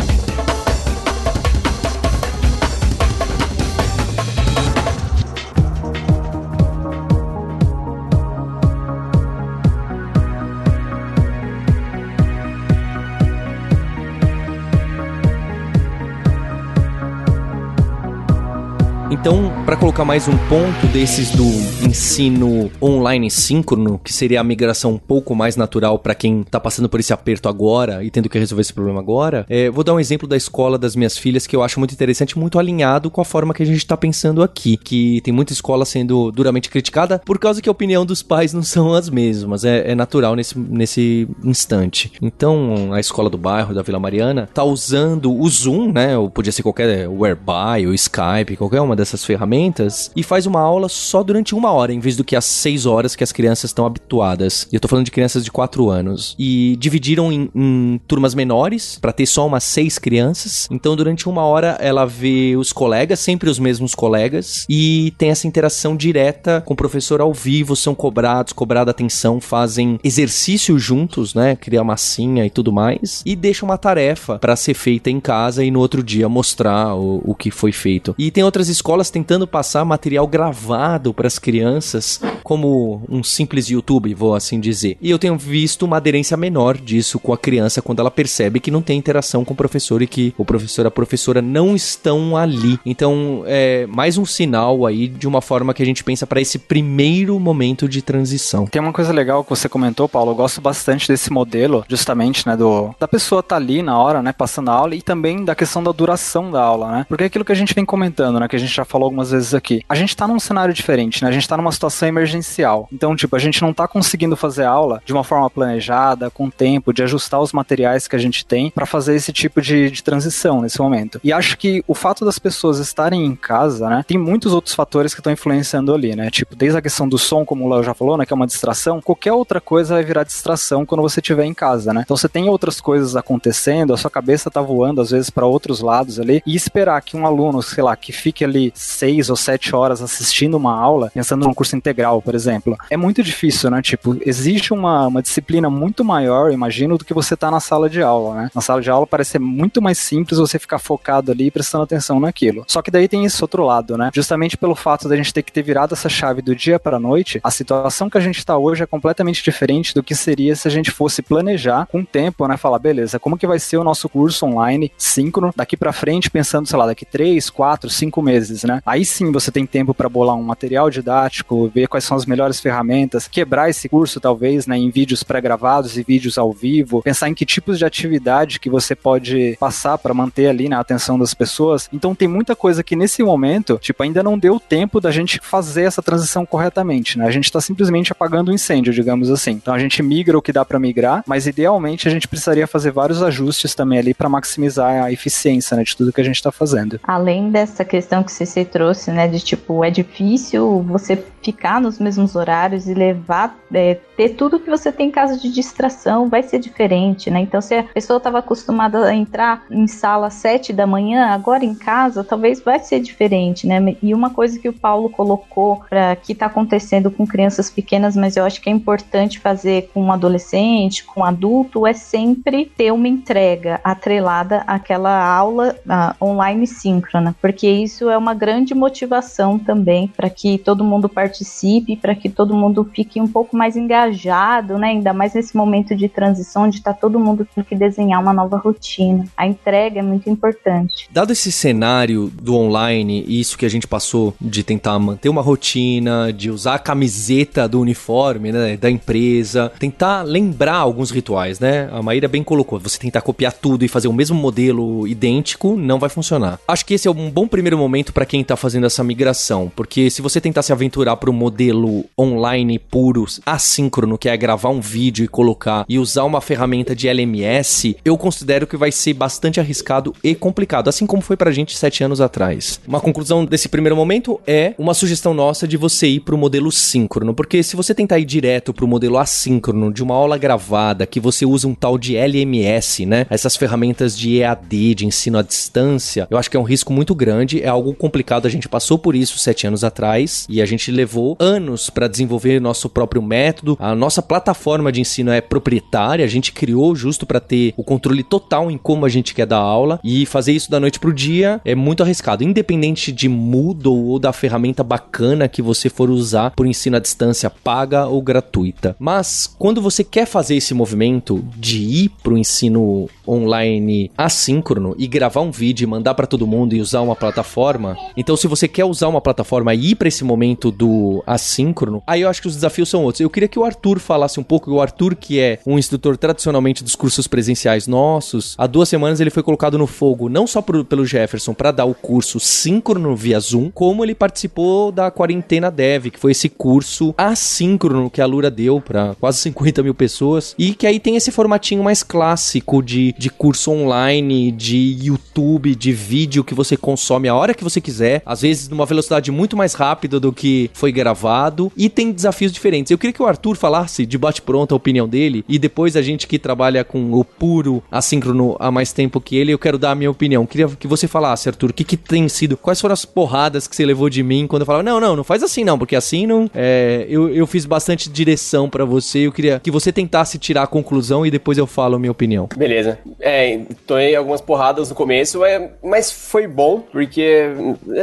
Então, 19.20 19.52
para 19.66 19.76
colocar 19.76 20.06
mais 20.06 20.30
um 20.30 20.38
ponto 20.48 20.88
desses 20.94 21.30
do 21.32 21.44
ensino 21.86 22.72
online 22.82 23.30
síncrono, 23.30 24.00
que 24.02 24.14
seria 24.14 24.40
a 24.40 24.44
migração 24.46 24.94
um 24.94 24.98
pouco 24.98 25.36
mais 25.36 25.58
natural 25.58 26.00
para 26.00 26.16
quem 26.16 26.42
tá 26.44 26.58
passando 26.58 26.88
por 26.88 27.02
esse 27.02 27.12
aperto 27.12 27.50
agora 27.50 28.02
e 28.02 28.10
tendo 28.10 28.30
que 28.30 28.40
resolver 28.40 28.62
esse 28.62 28.74
problema 28.74 29.02
agora, 29.02 29.46
é, 29.50 29.70
vou 29.70 29.84
dar 29.84 29.94
um 29.94 30.00
exemplo 30.00 30.26
da 30.26 30.38
escola 30.38 30.78
das 30.78 30.96
minhas 30.96 31.18
filhas 31.18 31.46
que 31.46 31.54
eu 31.54 31.62
acho 31.62 31.80
muito 31.80 31.94
interessante, 31.94 32.40
muito 32.40 32.58
alinhado 32.58 33.12
com 33.12 33.20
a 33.20 33.26
forma 33.26 33.54
que 33.54 33.62
a 33.62 33.66
gente 33.66 33.86
tá 33.86 33.98
pensando 33.98 34.42
aqui, 34.42 34.78
que 34.78 35.20
tem 35.20 35.34
muita 35.34 35.52
escola 35.52 35.84
sendo 35.84 36.32
duramente 36.32 36.70
criticada 36.70 37.20
por 37.20 37.38
causa 37.38 37.62
que 37.62 37.68
a 37.68 37.74
opinião 37.74 38.06
dos 38.06 38.24
pais 38.24 38.54
não 38.54 38.64
são 38.64 38.94
as 38.94 39.10
mesmas, 39.10 39.66
é, 39.66 39.92
é 39.92 39.96
natural 39.96 40.34
nesse, 40.34 40.58
nesse 40.58 41.28
instante. 41.44 42.14
Então, 42.22 42.94
a 42.94 43.02
escola 43.02 43.30
do 43.30 43.38
bairro 43.38 43.76
da 43.76 43.82
Vila 43.82 44.00
Mariana 44.00 44.50
tá 44.54 44.64
usando 44.64 45.30
o 45.30 45.50
Zoom, 45.50 45.92
né, 45.92 46.18
ou 46.18 46.30
podia 46.30 46.54
ser 46.54 46.64
qualquer 46.64 47.10
Whereby 47.10 47.86
ou 47.86 47.94
Skype, 47.94 48.56
qualquer 48.56 48.80
uma 48.80 48.96
dessas 48.96 49.09
essas 49.10 49.26
ferramentas 49.26 50.12
e 50.15 50.24
faz 50.24 50.45
uma 50.45 50.60
aula 50.60 50.88
só 50.88 51.24
durante 51.24 51.56
uma 51.56 51.72
hora, 51.72 51.93
em 51.93 52.00
vez 52.00 52.15
do 52.15 52.24
que 52.24 52.36
as 52.36 52.45
seis 52.45 52.86
horas 52.86 53.15
que 53.15 53.24
as 53.24 53.32
crianças 53.32 53.69
estão 53.69 53.86
habituadas. 53.86 54.67
E 54.72 54.76
eu 54.76 54.80
tô 54.80 54.88
falando 54.88 55.06
de 55.06 55.12
crianças 55.12 55.43
de 55.43 55.52
quatro 55.52 55.89
anos. 55.89 56.36
E 56.38 56.76
dividiram 56.80 57.32
em, 57.32 57.50
em 57.54 58.00
turmas 58.08 58.36
menores, 58.36 58.98
para 59.02 59.12
ter 59.12 59.26
só 59.26 59.48
umas 59.48 59.63
seis 59.63 59.98
crianças. 59.98 60.67
Então, 60.72 60.95
durante 60.95 61.28
uma 61.28 61.43
hora, 61.43 61.78
ela 61.80 62.06
vê 62.06 62.56
os 62.58 62.72
colegas, 62.72 63.19
sempre 63.19 63.50
os 63.50 63.60
mesmos 63.60 63.95
colegas, 63.95 64.65
e 64.69 65.13
tem 65.17 65.30
essa 65.30 65.48
interação 65.48 65.95
direta 65.95 66.62
com 66.65 66.74
o 66.74 66.78
professor 66.78 67.22
ao 67.22 67.34
vivo, 67.34 67.76
são 67.76 67.95
cobrados, 67.95 68.54
cobrada 68.54 68.91
atenção, 68.91 69.41
fazem 69.41 70.00
exercício 70.04 70.78
juntos, 70.78 71.34
né? 71.34 71.56
Criar 71.56 71.84
massinha 71.84 72.45
e 72.45 72.50
tudo 72.50 72.72
mais. 72.72 73.22
E 73.26 73.36
deixa 73.36 73.65
uma 73.65 73.78
tarefa 73.78 74.38
para 74.38 74.56
ser 74.56 74.74
feita 74.74 75.10
em 75.10 75.19
casa 75.19 75.63
e 75.63 75.72
no 75.72 75.80
outro 75.80 76.04
dia 76.04 76.28
mostrar 76.28 76.95
o, 76.95 77.22
o 77.24 77.36
que 77.36 77.52
foi 77.52 77.72
feito. 77.72 78.13
E 78.17 78.30
tem 78.32 78.43
outras 78.43 78.69
escolas 78.69 78.99
escolas 79.00 79.10
tentando 79.10 79.48
passar 79.48 79.86
material 79.86 80.28
gravado 80.28 81.14
para 81.14 81.28
as 81.28 81.40
crianças 81.40 82.22
como 82.44 83.04
um 83.08 83.24
simples 83.24 83.70
YouTube, 83.70 84.14
vou 84.14 84.36
assim 84.36 84.60
dizer. 84.60 84.98
E 85.00 85.10
eu 85.10 85.20
tenho 85.20 85.38
visto 85.38 85.84
uma 85.84 85.98
aderência 85.98 86.36
menor 86.36 86.78
disso 86.78 87.20
com 87.20 87.32
a 87.32 87.38
criança 87.38 87.82
quando 87.82 88.00
ela 88.00 88.12
percebe 88.12 88.60
que 88.60 88.72
não 88.72 88.82
tem 88.82 88.98
interação 88.98 89.46
com 89.46 89.54
o 89.54 89.58
professor 89.58 90.02
e 90.02 90.08
que 90.08 90.34
o 90.38 90.44
professor 90.44 90.86
e 90.86 90.88
a 90.88 90.92
professora 90.92 91.42
não 91.42 91.76
estão 91.76 92.36
ali. 92.36 92.80
Então, 92.86 93.44
é 93.46 93.86
mais 93.88 94.18
um 94.18 94.26
sinal 94.26 94.86
aí 94.86 95.08
de 95.08 95.28
uma 95.28 95.42
forma 95.42 95.74
que 95.74 95.84
a 95.84 95.86
gente 95.86 96.04
pensa 96.04 96.26
para 96.26 96.42
esse 96.42 96.58
primeiro 96.58 97.40
momento 97.40 97.88
de 97.88 98.02
transição. 98.02 98.66
Tem 98.66 98.82
uma 98.82 98.94
coisa 98.94 99.14
legal 99.14 99.44
que 99.44 99.50
você 99.50 99.70
comentou, 99.70 100.10
Paulo. 100.10 100.32
Eu 100.32 100.36
gosto 100.36 100.60
bastante 100.60 101.08
desse 101.08 101.32
modelo, 101.32 101.86
justamente, 101.88 102.48
né, 102.48 102.58
do 102.58 102.94
da 103.00 103.08
pessoa 103.08 103.44
tá 103.44 103.56
ali 103.56 103.82
na 103.82 103.98
hora, 103.98 104.22
né, 104.22 104.34
passando 104.34 104.70
a 104.70 104.74
aula 104.74 104.96
e 104.96 105.02
também 105.02 105.46
da 105.46 105.56
questão 105.56 105.84
da 105.84 105.92
duração 105.92 106.52
da 106.52 106.62
aula, 106.62 106.92
né? 106.92 107.06
Porque 107.08 107.24
é 107.24 107.28
aquilo 107.28 107.46
que 107.46 107.52
a 107.52 107.56
gente 107.56 107.74
vem 107.74 107.86
comentando, 107.86 108.40
né, 108.40 108.48
que 108.48 108.56
a 108.56 108.60
gente 108.60 108.74
já 108.74 108.86
falou 108.89 109.06
algumas 109.06 109.32
vezes 109.32 109.54
aqui. 109.54 109.84
A 109.88 109.95
gente 109.95 110.15
tá 110.15 110.28
num 110.28 110.39
cenário 110.39 110.73
diferente, 110.73 111.23
né? 111.23 111.30
A 111.30 111.32
gente 111.32 111.47
tá 111.47 111.56
numa 111.56 111.71
situação 111.71 112.08
emergencial. 112.08 112.88
Então, 112.91 113.15
tipo, 113.15 113.36
a 113.36 113.39
gente 113.39 113.62
não 113.62 113.73
tá 113.73 113.88
conseguindo 113.88 114.36
fazer 114.36 114.65
aula 114.65 115.02
de 115.06 115.13
uma 115.13 115.23
forma 115.23 115.49
planejada, 115.49 116.30
com 116.30 116.49
tempo, 116.49 116.93
de 116.93 117.04
ajustar 117.04 117.39
os 117.39 117.54
materiais 117.54 118.08
que 118.08 118.15
a 118.15 118.19
gente 118.19 118.45
tem 118.45 118.69
para 118.69 118.86
fazer 118.86 119.15
esse 119.15 119.32
tipo 119.32 119.62
de, 119.62 119.89
de 119.91 120.04
transição 120.04 120.62
nesse 120.62 120.80
momento. 120.80 121.19
E 121.23 121.32
acho 121.32 121.58
que 121.58 121.84
o 121.88 121.93
fato 121.93 122.25
das 122.25 122.39
pessoas 122.39 122.80
estarem 122.80 123.25
em 123.25 123.36
casa, 123.36 123.89
né, 123.89 124.04
tem 124.08 124.17
muitos 124.17 124.54
outros 124.54 124.73
fatores 124.73 125.13
que 125.13 125.19
estão 125.19 125.32
influenciando 125.32 125.93
ali, 125.93 126.15
né? 126.15 126.30
Tipo, 126.30 126.56
desde 126.56 126.78
a 126.78 126.82
questão 126.82 127.08
do 127.08 127.17
som, 127.17 127.45
como 127.45 127.65
o 127.65 127.69
Léo 127.69 127.84
já 127.84 127.93
falou, 127.93 128.17
né, 128.17 128.25
que 128.25 128.34
é 128.34 128.36
uma 128.36 128.47
distração, 128.47 129.02
qualquer 129.02 129.34
outra 129.34 129.62
coisa 129.62 129.95
vai 129.95 130.04
virar 130.04 130.23
distração 130.23 130.86
quando 130.86 131.02
você 131.02 131.19
estiver 131.19 131.45
em 131.45 131.54
casa, 131.54 131.93
né? 131.93 132.02
Então 132.04 132.17
você 132.17 132.30
tem 132.30 132.49
outras 132.49 132.82
coisas 132.82 133.15
acontecendo, 133.15 133.93
a 133.93 133.97
sua 133.97 134.10
cabeça 134.10 134.49
tá 134.49 134.62
voando 134.62 135.02
às 135.02 135.12
vezes 135.12 135.30
para 135.30 135.45
outros 135.45 135.82
lados 135.82 136.19
ali 136.19 136.41
e 136.45 136.56
esperar 136.56 137.02
que 137.02 137.15
um 137.15 137.25
aluno, 137.25 137.62
sei 137.62 137.84
lá, 137.84 137.95
que 137.95 138.12
fique 138.12 138.43
ali 138.43 138.71
seis 138.80 139.30
ou 139.30 139.36
sete 139.36 139.76
horas 139.76 140.02
assistindo 140.02 140.56
uma 140.56 140.74
aula, 140.74 141.12
pensando 141.13 141.46
num 141.46 141.54
curso 141.54 141.76
integral, 141.76 142.22
por 142.22 142.34
exemplo, 142.34 142.78
é 142.89 142.96
muito 142.96 143.22
difícil, 143.22 143.70
né? 143.70 143.82
Tipo, 143.82 144.18
existe 144.26 144.74
uma, 144.74 145.08
uma 145.08 145.22
disciplina 145.22 145.70
muito 145.70 146.06
maior, 146.06 146.52
imagino, 146.52 146.98
do 146.98 147.04
que 147.04 147.13
você 147.13 147.36
tá 147.36 147.52
na 147.52 147.60
sala 147.60 147.89
de 147.89 148.02
aula, 148.02 148.36
né? 148.36 148.52
Na 148.56 148.62
sala 148.62 148.82
de 148.82 148.89
aula 148.89 149.06
parece 149.06 149.32
ser 149.32 149.39
muito 149.39 149.82
mais 149.82 149.98
simples 149.98 150.39
você 150.39 150.58
ficar 150.58 150.80
focado 150.80 151.32
ali 151.32 151.48
e 151.48 151.52
prestando 151.52 151.84
atenção 151.84 152.20
naquilo. 152.20 152.63
Só 152.68 152.82
que 152.82 152.89
daí 152.89 153.08
tem 153.08 153.26
esse 153.26 153.44
outro 153.44 153.63
lado, 153.63 153.98
né? 153.98 154.12
Justamente 154.13 154.56
pelo 154.56 154.76
fato 154.76 155.10
da 155.10 155.15
gente 155.18 155.34
ter 155.34 155.44
que 155.44 155.52
ter 155.52 155.62
virado 155.62 155.94
essa 155.94 156.08
chave 156.08 156.42
do 156.42 156.56
dia 156.56 156.80
para 156.80 157.00
noite, 157.00 157.39
a 157.44 157.52
situação 157.52 158.10
que 158.10 158.18
a 158.18 158.22
gente 158.22 158.46
tá 158.46 158.58
hoje 158.58 158.84
é 158.84 158.86
completamente 158.86 159.44
diferente 159.44 159.94
do 159.94 160.02
que 160.02 160.15
seria 160.15 160.56
se 160.56 160.68
a 160.68 160.72
gente 160.72 160.89
fosse 160.89 161.22
planejar 161.22 161.86
com 161.88 162.06
tempo, 162.06 162.48
né? 162.48 162.56
Falar, 162.56 162.80
beleza, 162.80 163.20
como 163.20 163.38
que 163.38 163.48
vai 163.48 163.60
ser 163.60 163.78
o 163.78 163.84
nosso 163.84 164.08
curso 164.08 164.46
online 164.46 164.92
síncrono 164.98 165.54
daqui 165.56 165.76
para 165.76 165.92
frente, 165.92 166.32
pensando, 166.32 166.68
sei 166.68 166.80
lá, 166.80 166.86
daqui 166.86 167.06
três, 167.06 167.50
quatro, 167.50 167.89
cinco 167.89 168.22
meses, 168.22 168.63
né? 168.63 168.69
Aí 168.86 169.06
sim 169.06 169.32
você 169.32 169.52
tem 169.52 169.66
tempo 169.66 169.94
para 169.94 170.10
bolar 170.10 170.36
um 170.36 170.44
material 170.44 170.90
didático, 170.90 171.72
ver 171.74 171.88
quais 171.88 172.04
são 172.04 172.18
as 172.18 172.26
melhores 172.26 172.60
ferramentas, 172.60 173.28
quebrar 173.28 173.70
esse 173.70 173.90
curso 173.90 174.20
talvez, 174.20 174.68
né, 174.68 174.78
em 174.78 174.90
vídeos 174.90 175.24
pré-gravados 175.24 175.98
e 175.98 176.04
vídeos 176.04 176.38
ao 176.38 176.52
vivo, 176.52 177.02
pensar 177.02 177.30
em 177.30 177.34
que 177.34 177.46
tipos 177.46 177.78
de 177.78 177.86
atividade 177.86 178.60
que 178.60 178.70
você 178.70 178.96
pode 178.96 179.58
passar 179.60 179.98
para 179.98 180.14
manter 180.14 180.48
ali 180.48 180.70
na 180.70 180.78
né, 180.78 180.82
atenção 180.82 181.18
das 181.18 181.34
pessoas. 181.34 181.90
Então 181.94 182.16
tem 182.16 182.28
muita 182.28 182.56
coisa 182.56 182.84
que 182.84 182.96
nesse 182.96 183.24
momento, 183.24 183.78
tipo, 183.82 184.04
ainda 184.04 184.24
não 184.24 184.38
deu 184.38 184.60
tempo 184.60 185.00
da 185.00 185.12
gente 185.12 185.40
fazer 185.42 185.84
essa 185.84 186.02
transição 186.02 186.46
corretamente, 186.46 187.18
né? 187.18 187.26
A 187.26 187.32
gente 187.32 187.46
está 187.46 187.62
simplesmente 187.62 188.12
apagando 188.12 188.50
o 188.50 188.54
incêndio, 188.54 188.94
digamos 188.94 189.30
assim. 189.30 189.52
Então 189.52 189.74
a 189.74 189.80
gente 189.80 190.02
migra 190.02 190.38
o 190.38 190.42
que 190.42 190.54
dá 190.54 190.66
para 190.66 190.80
migrar, 190.80 191.24
mas 191.26 191.48
idealmente 191.48 192.08
a 192.08 192.12
gente 192.12 192.28
precisaria 192.28 192.68
fazer 192.68 192.92
vários 192.92 193.22
ajustes 193.22 193.74
também 193.76 194.00
ali 194.00 194.14
para 194.14 194.30
maximizar 194.30 195.04
a 195.04 195.12
eficiência, 195.12 195.76
né, 195.76 195.84
de 195.84 195.96
tudo 195.96 196.14
que 196.14 196.22
a 196.22 196.24
gente 196.24 196.36
está 196.36 196.52
fazendo. 196.52 197.00
Além 197.04 197.52
dessa 197.52 197.86
questão 197.86 198.24
que 198.24 198.32
você 198.32 198.46
trouxe, 198.65 199.12
né, 199.12 199.28
de 199.28 199.39
tipo, 199.39 199.84
é 199.84 199.89
difícil 199.89 200.82
você 200.84 201.15
ficar 201.41 201.80
nos 201.80 202.00
mesmos 202.00 202.36
horários 202.36 202.88
e 202.88 202.93
levar, 202.93 203.58
é, 203.74 203.98
ter 204.17 204.30
tudo 204.30 204.60
que 204.60 204.69
você 204.69 204.91
tem 204.91 205.08
em 205.08 205.12
casa 205.12 205.38
de 205.38 205.52
distração, 205.52 206.28
vai 206.28 206.43
ser 206.43 206.60
diferente, 206.60 207.32
né? 207.32 207.39
Então, 207.39 207.62
se 207.62 207.76
a 207.76 207.84
pessoa 207.84 208.17
estava 208.17 208.39
acostumada 208.39 209.06
a 209.06 209.15
entrar 209.15 209.63
em 209.72 209.88
sala 209.88 210.28
às 210.28 210.34
sete 210.34 210.74
da 210.74 210.86
manhã, 210.86 211.28
agora 211.28 211.63
em 211.63 211.74
casa, 211.74 212.24
talvez 212.24 212.60
vai 212.62 212.80
ser 212.80 213.00
diferente, 213.00 213.65
né? 213.65 213.95
E 214.02 214.13
uma 214.13 214.30
coisa 214.30 214.60
que 214.60 214.67
o 214.67 214.74
Paulo 214.74 215.10
colocou 215.10 215.82
para 215.89 216.15
que 216.15 216.34
está 216.34 216.48
acontecendo 216.48 217.10
com 217.10 217.26
crianças 217.26 217.69
pequenas, 217.69 218.15
mas 218.15 218.36
eu 218.36 218.43
acho 218.43 218.62
que 218.62 218.69
é 218.69 218.74
importante 218.74 219.39
fazer 219.39 219.89
com 219.93 220.04
um 220.04 220.12
adolescente, 220.12 221.04
com 221.06 221.22
um 221.22 221.26
adulto, 221.26 221.88
é 221.88 221.93
sempre 221.93 222.65
ter 222.65 222.91
uma 222.91 223.08
entrega 223.08 223.80
atrelada 223.84 224.63
àquela 224.67 225.24
aula 225.26 225.76
uh, 225.86 226.26
online 226.26 226.67
síncrona, 226.67 227.36
porque 227.41 227.67
isso 227.69 228.10
é 228.10 228.17
uma 228.17 228.34
grande 228.34 228.49
motivação 228.74 229.58
também 229.58 230.08
para 230.08 230.30
que 230.30 230.58
todo 230.58 230.84
mundo 230.84 231.08
participe, 231.08 231.96
para 231.96 232.16
que 232.16 232.30
todo 232.30 232.56
mundo 232.56 232.90
fique 232.94 233.20
um 233.20 233.28
pouco 233.28 233.56
mais 233.56 233.76
engajado, 233.76 234.78
né? 234.78 234.90
Ainda 234.90 235.14
mais 235.14 235.34
nesse 235.34 235.56
momento 235.56 235.96
de 235.96 236.08
transição, 236.08 236.64
onde 236.64 236.78
está 236.78 236.94
todo 236.94 237.20
mundo 237.20 237.48
tendo 237.54 237.66
que 237.66 237.76
desenhar 237.76 238.22
uma 238.22 238.34
nova 238.34 238.58
rotina. 238.58 239.26
A 239.36 239.48
entrega 239.48 240.00
é 240.00 240.04
muito 240.04 240.30
importante. 240.30 241.08
Dado 241.12 241.32
esse 241.32 241.52
cenário 241.52 242.32
do 242.42 242.56
online 242.56 243.24
e 243.28 243.40
isso 243.40 243.58
que 243.58 243.66
a 243.66 243.70
gente 243.70 243.88
passou 243.88 244.34
de 244.40 244.64
tentar 244.64 244.98
manter 245.00 245.30
uma 245.30 245.42
rotina, 245.42 246.32
de 246.32 246.50
usar 246.50 246.76
a 246.76 246.80
camiseta 246.80 247.68
do 247.68 247.80
uniforme, 247.80 248.52
né, 248.52 248.78
da 248.78 248.90
empresa, 248.90 249.72
tentar 249.80 250.24
lembrar 250.24 250.76
alguns 250.76 251.12
rituais, 251.12 251.60
né? 251.60 251.90
A 251.92 252.02
Maíra 252.02 252.28
bem 252.28 252.44
colocou, 252.44 252.80
você 252.80 253.00
tentar 253.00 253.22
copiar 253.22 253.54
tudo 253.54 253.84
e 253.84 253.88
fazer 253.88 254.08
o 254.08 254.14
mesmo 254.14 254.38
modelo 254.38 255.08
idêntico 255.08 255.76
não 255.76 256.00
vai 256.00 256.10
funcionar. 256.10 256.60
Acho 256.68 256.86
que 256.86 256.94
esse 256.94 257.08
é 257.08 257.12
um 257.12 257.30
bom 257.30 257.48
primeiro 257.48 257.78
momento 257.78 258.14
para 258.14 258.26
quem 258.26 258.38
tá 258.43 258.56
fazendo 258.56 258.86
essa 258.86 259.04
migração, 259.04 259.71
porque 259.75 260.10
se 260.10 260.21
você 260.21 260.41
tentar 260.41 260.62
se 260.62 260.71
aventurar 260.71 261.15
para 261.17 261.30
o 261.30 261.34
modelo 261.34 262.06
online 262.17 262.80
puro, 262.80 263.25
assíncrono, 263.45 264.17
que 264.17 264.30
é 264.30 264.38
gravar 264.38 264.69
um 264.69 264.82
vídeo 264.82 265.25
e 265.25 265.28
colocar 265.28 265.86
e 265.88 265.99
usar 265.99 266.23
uma 266.23 266.41
ferramenta 266.41 266.95
de 266.95 267.08
LMS, 267.08 267.97
eu 268.04 268.17
considero 268.17 268.65
que 268.65 268.78
vai 268.78 268.91
ser 268.91 269.13
bastante 269.13 269.60
arriscado 269.60 270.13
e 270.23 270.34
complicado, 270.36 270.88
assim 270.88 271.06
como 271.06 271.21
foi 271.21 271.36
pra 271.36 271.52
gente 271.52 271.78
sete 271.78 272.04
anos 272.04 272.21
atrás. 272.21 272.80
Uma 272.88 272.99
conclusão 272.99 273.45
desse 273.45 273.69
primeiro 273.69 273.95
momento 273.95 274.39
é 274.47 274.73
uma 274.78 274.93
sugestão 274.93 275.34
nossa 275.34 275.67
de 275.67 275.78
você 275.78 276.08
ir 276.08 276.21
pro 276.21 276.38
modelo 276.38 276.71
síncrono, 276.71 277.34
porque 277.34 277.62
se 277.63 277.75
você 277.75 277.93
tentar 277.93 278.19
ir 278.19 278.25
direto 278.25 278.73
pro 278.73 278.88
modelo 278.88 279.17
assíncrono 279.17 279.91
de 279.91 280.04
uma 280.04 280.15
aula 280.15 280.38
gravada, 280.38 281.06
que 281.06 281.19
você 281.19 281.45
usa 281.45 281.67
um 281.67 281.75
tal 281.75 281.97
de 281.97 282.15
LMS, 282.15 283.06
né? 283.06 283.25
Essas 283.30 283.56
ferramentas 283.56 284.17
de 284.17 284.39
EAD, 284.39 284.95
de 284.95 285.06
ensino 285.06 285.38
à 285.38 285.41
distância, 285.41 286.28
eu 286.30 286.38
acho 286.38 286.49
que 286.49 286.58
é 286.58 286.60
um 286.60 286.63
risco 286.63 286.93
muito 286.93 287.13
grande, 287.13 287.62
é 287.62 287.67
algo 287.67 287.93
complicado, 287.93 288.19
a 288.48 288.50
gente 288.50 288.70
passou 288.70 288.98
por 288.98 289.16
isso 289.16 289.38
sete 289.38 289.68
anos 289.68 289.84
atrás 289.84 290.46
e 290.50 290.62
a 290.62 290.66
gente 290.66 290.92
levou 290.92 291.36
anos 291.40 291.90
para 291.90 292.08
desenvolver 292.08 292.60
nosso 292.60 292.90
próprio 292.90 293.22
método. 293.22 293.78
A 293.80 293.96
nossa 293.96 294.22
plataforma 294.22 294.92
de 294.92 295.02
ensino 295.02 295.32
é 295.32 295.42
proprietária, 295.42 296.26
a 296.26 296.28
gente 296.28 296.52
criou 296.52 296.96
justo 296.96 297.26
para 297.26 297.40
ter 297.40 297.74
o 297.76 297.84
controle 297.84 298.24
total 298.24 298.70
em 298.70 298.78
como 298.78 299.06
a 299.06 299.10
gente 299.10 299.34
quer 299.34 299.46
dar 299.46 299.58
aula 299.58 300.00
e 300.04 300.26
fazer 300.26 300.52
isso 300.52 300.70
da 300.70 300.80
noite 300.80 301.00
pro 301.00 301.14
dia 301.14 301.62
é 301.66 301.76
muito 301.76 302.04
arriscado, 302.04 302.44
independente 302.44 303.12
de 303.12 303.28
Moodle 303.28 304.10
ou 304.10 304.20
da 304.20 304.32
ferramenta 304.32 304.84
bacana 304.84 305.48
que 305.48 305.62
você 305.62 305.90
for 305.90 306.10
usar 306.10 306.52
por 306.52 306.66
ensino 306.66 306.98
à 306.98 307.00
distância 307.00 307.50
paga 307.50 308.06
ou 308.06 308.22
gratuita. 308.22 308.96
Mas 309.00 309.48
quando 309.58 309.82
você 309.82 310.04
quer 310.04 310.26
fazer 310.26 310.56
esse 310.56 310.74
movimento 310.74 311.44
de 311.58 311.80
ir 311.80 312.10
pro 312.24 312.38
ensino 312.38 313.10
online 313.28 314.12
assíncrono 314.18 314.96
e 314.98 315.08
gravar 315.08 315.42
um 315.42 315.52
vídeo 315.52 315.86
e 315.86 315.88
mandar 315.88 316.14
para 316.14 316.28
todo 316.28 316.48
mundo 316.48 316.76
e 316.76 316.82
usar 316.82 317.02
uma 317.02 317.16
plataforma, 317.16 317.98
então 318.15 318.36
se 318.36 318.48
você 318.48 318.67
quer 318.67 318.86
usar 318.86 319.08
uma 319.08 319.22
plataforma 319.22 319.74
e 319.74 319.91
ir 319.91 319.95
para 319.95 320.08
esse 320.08 320.24
momento 320.24 320.72
do 320.72 321.24
assíncrono, 321.26 322.04
aí 322.06 322.22
eu 322.22 322.30
acho 322.30 322.41
que 322.41 322.48
os 322.48 322.56
desafios 322.56 322.89
são 322.89 323.04
outros. 323.04 323.22
Eu 323.22 323.30
queria 323.30 323.48
que 323.48 323.60
o 323.60 323.65
Arthur 323.65 324.00
falasse 324.00 324.39
um 324.39 324.43
pouco, 324.43 324.72
o 324.72 324.82
Arthur 324.82 325.15
que 325.15 325.39
é 325.39 325.60
um 325.65 325.78
instrutor 325.78 326.17
tradicionalmente 326.17 326.84
dos 326.84 326.95
cursos 326.95 327.28
presenciais 327.28 327.88
nossos, 327.88 328.56
há 328.58 328.67
duas 328.67 328.89
semanas 328.89 329.19
ele 329.19 329.30
foi 329.30 329.43
colocado 329.43 329.78
no 329.78 329.88
fogo, 329.88 330.30
não 330.30 330.48
só 330.48 330.62
por, 330.62 330.84
pelo 330.86 331.06
Jefferson, 331.06 331.54
para 331.54 331.72
dar 331.72 331.86
o 331.86 331.93
curso 331.93 332.39
síncrono 332.39 333.15
via 333.15 333.39
Zoom, 333.39 333.72
como 333.72 334.04
ele 334.04 334.15
participou 334.15 334.91
da 334.91 335.12
quarentena 335.12 335.72
Dev, 335.72 336.08
que 336.08 336.19
foi 336.19 336.32
esse 336.32 336.50
curso 336.50 337.13
assíncrono 337.17 338.10
que 338.10 338.22
a 338.22 338.26
Lura 338.26 338.50
deu 338.50 338.82
para 338.82 339.15
quase 339.19 339.39
50 339.39 339.84
mil 339.84 339.93
pessoas, 339.93 340.56
e 340.58 340.74
que 340.74 340.88
aí 340.88 341.00
tem 341.00 341.15
esse 341.15 341.32
formatinho 341.32 341.84
mais 341.84 342.04
clássico 342.04 342.82
de, 342.82 343.13
de 343.17 343.30
curso 343.30 343.72
online, 343.72 344.52
de 344.52 344.98
YouTube, 345.02 345.76
de 345.76 345.91
vídeo 345.91 346.43
que 346.43 346.54
você 346.54 346.76
consome 346.76 347.28
a 347.28 347.36
hora 347.36 347.54
que 347.54 347.63
você 347.63 347.80
quiser, 347.80 348.09
às 348.26 348.41
vezes 348.41 348.69
numa 348.69 348.86
velocidade 348.86 349.32
muito 349.32 349.56
mais 349.56 349.74
rápida 349.74 350.19
do 350.19 350.32
que 350.32 350.69
foi 350.74 350.91
gravado, 350.91 351.72
e 351.76 351.89
tem 351.89 352.12
desafios 352.12 352.52
diferentes. 352.52 352.91
Eu 352.91 352.98
queria 352.98 353.13
que 353.13 353.22
o 353.22 353.26
Arthur 353.26 353.56
falasse 353.56 354.06
de 354.06 354.17
bate-pronto 354.17 354.74
a 354.74 354.78
opinião 354.78 355.08
dele, 355.08 355.43
e 355.48 355.60
depois 355.60 355.95
a 355.95 356.02
gente 356.02 356.28
que 356.28 356.39
trabalha 356.39 356.84
com 356.84 357.13
o 357.13 357.24
puro 357.24 357.84
assíncrono 357.91 358.56
há 358.60 358.72
mais 358.72 358.91
tempo 358.91 359.22
que 359.22 359.38
ele, 359.38 359.52
eu 359.52 359.60
quero 359.60 359.78
dar 359.78 359.91
a 359.91 359.95
minha 359.95 360.12
opinião. 360.12 360.45
Queria 360.45 360.67
que 360.67 360.88
você 360.88 361.08
falasse, 361.08 361.50
Arthur, 361.50 361.72
o 361.72 361.74
que, 361.74 361.84
que 361.84 361.98
tem 361.98 362.28
sido, 362.28 362.58
quais 362.58 362.80
foram 362.80 362.93
as 362.93 363.06
porradas 363.06 363.67
que 363.67 363.76
você 363.76 363.86
levou 363.86 364.10
de 364.10 364.24
mim 364.24 364.48
quando 364.48 364.62
eu 364.62 364.65
falava, 364.65 364.84
não, 364.84 365.00
não, 365.00 365.15
não 365.15 365.24
faz 365.24 365.43
assim 365.43 365.63
não, 365.63 365.78
porque 365.78 365.95
assim 365.95 366.26
não. 366.26 366.50
É, 366.54 367.06
eu, 367.10 367.30
eu 367.30 367.45
fiz 367.48 367.65
bastante 367.65 368.10
direção 368.10 368.69
para 368.69 368.86
você, 368.86 369.19
eu 369.19 369.32
queria 369.32 369.60
que 369.60 369.72
você 369.72 369.91
tentasse 369.91 370.38
tirar 370.38 370.63
a 370.63 370.67
conclusão 370.67 371.26
e 371.26 371.32
depois 371.32 371.58
eu 371.58 371.67
falo 371.67 371.95
a 371.95 372.00
minha 372.00 372.12
opinião. 372.12 372.50
Beleza. 372.56 373.00
É, 373.19 373.60
tomei 373.86 374.15
algumas 374.15 374.41
porradas 374.41 374.89
no 374.89 374.95
começo, 374.95 375.43
é, 375.43 375.72
mas 375.84 376.12
foi 376.12 376.48
bom, 376.48 376.80
porque 376.91 377.50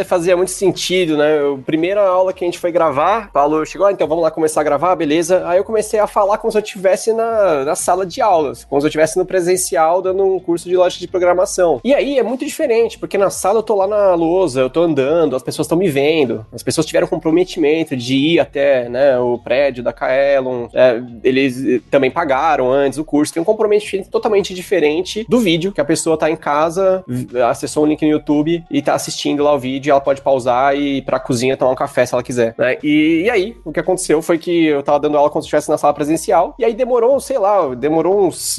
fazia 0.05 0.37
muito 0.37 0.51
sentido, 0.51 1.17
né? 1.17 1.39
A 1.39 1.59
primeira 1.65 2.03
aula 2.03 2.33
que 2.33 2.45
a 2.45 2.47
gente 2.47 2.59
foi 2.59 2.73
gravar, 2.73 3.31
Paulo 3.33 3.65
chegou, 3.65 3.87
ah, 3.87 3.93
então 3.93 4.07
vamos 4.07 4.23
lá 4.23 4.31
começar 4.31 4.61
a 4.61 4.65
gravar, 4.65 4.95
beleza. 4.97 5.47
Aí 5.47 5.59
eu 5.59 5.65
comecei 5.65 5.99
a 5.99 6.07
falar 6.07 6.39
como 6.39 6.51
se 6.51 6.59
eu 6.59 6.63
estivesse 6.63 7.13
na, 7.13 7.65
na 7.65 7.75
sala 7.75 8.07
de 8.07 8.21
aulas, 8.21 8.65
como 8.65 8.81
se 8.81 8.87
eu 8.87 8.89
estivesse 8.89 9.19
no 9.19 9.25
presencial 9.25 10.03
dando 10.03 10.25
um 10.25 10.39
curso 10.41 10.69
de 10.69 10.77
lógica 10.77 11.01
de 11.01 11.09
programação. 11.09 11.81
E 11.85 11.95
aí 11.95 12.19
é 12.19 12.23
muito 12.23 12.45
diferente, 12.45 12.99
porque 12.99 13.19
na 13.19 13.31
sala 13.31 13.59
eu 13.59 13.63
tô 13.63 13.75
lá 13.75 13.87
na 13.87 14.15
lousa, 14.15 14.61
eu 14.61 14.71
tô 14.71 14.83
andando, 14.83 15.37
as 15.37 15.43
pessoas 15.43 15.67
estão 15.67 15.79
me 15.79 15.89
vendo, 15.89 16.47
as 16.53 16.63
pessoas 16.63 16.87
tiveram 16.87 17.07
comprometimento 17.07 17.97
de 17.97 18.15
ir 18.15 18.41
até 18.41 18.89
né, 18.89 19.19
o 19.19 19.39
prédio 19.39 19.83
da 19.83 19.93
Kaelon, 19.93 20.69
é, 20.73 21.01
eles 21.23 21.83
também 21.91 22.11
pagaram 22.11 22.71
antes 22.71 22.99
o 22.99 23.05
curso, 23.05 23.33
tem 23.33 23.43
um 23.43 23.45
comprometimento 23.45 24.11
totalmente 24.11 24.55
diferente 24.55 25.27
do 25.29 25.39
vídeo, 25.39 25.73
que 25.73 25.81
a 25.81 25.85
pessoa 25.85 26.17
tá 26.17 26.31
em 26.31 26.37
casa, 26.37 27.05
acessou 27.49 27.85
um 27.85 27.87
link 27.87 28.03
no 28.03 28.11
YouTube 28.11 28.65
e 28.71 28.83
tá 28.83 28.95
assistindo 28.95 29.43
lá 29.43 29.55
o 29.55 29.59
vídeo, 29.59 29.76
ela 29.85 30.01
pode 30.01 30.21
pausar 30.21 30.77
e 30.77 30.99
ir 30.99 31.03
pra 31.03 31.19
cozinha 31.19 31.57
tomar 31.57 31.73
um 31.73 31.77
café 31.77 32.05
se 32.05 32.15
ela 32.15 32.23
quiser, 32.23 32.55
né? 32.59 32.77
E, 32.83 33.23
e 33.25 33.31
aí, 33.31 33.57
o 33.65 33.73
que 33.73 33.81
aconteceu 33.81 34.21
foi 34.23 34.39
que 34.39 34.67
eu 34.67 34.83
tava 34.83 35.01
dando 35.01 35.17
aula 35.17 35.31
como 35.31 35.43
se 35.43 35.47
estivesse 35.47 35.69
na 35.69 35.79
sala 35.79 35.95
presencial, 35.95 36.55
e 36.59 36.65
aí 36.65 36.75
demorou, 36.75 37.19
sei 37.21 37.39
lá, 37.39 37.75
demorou 37.75 38.27
uns 38.27 38.57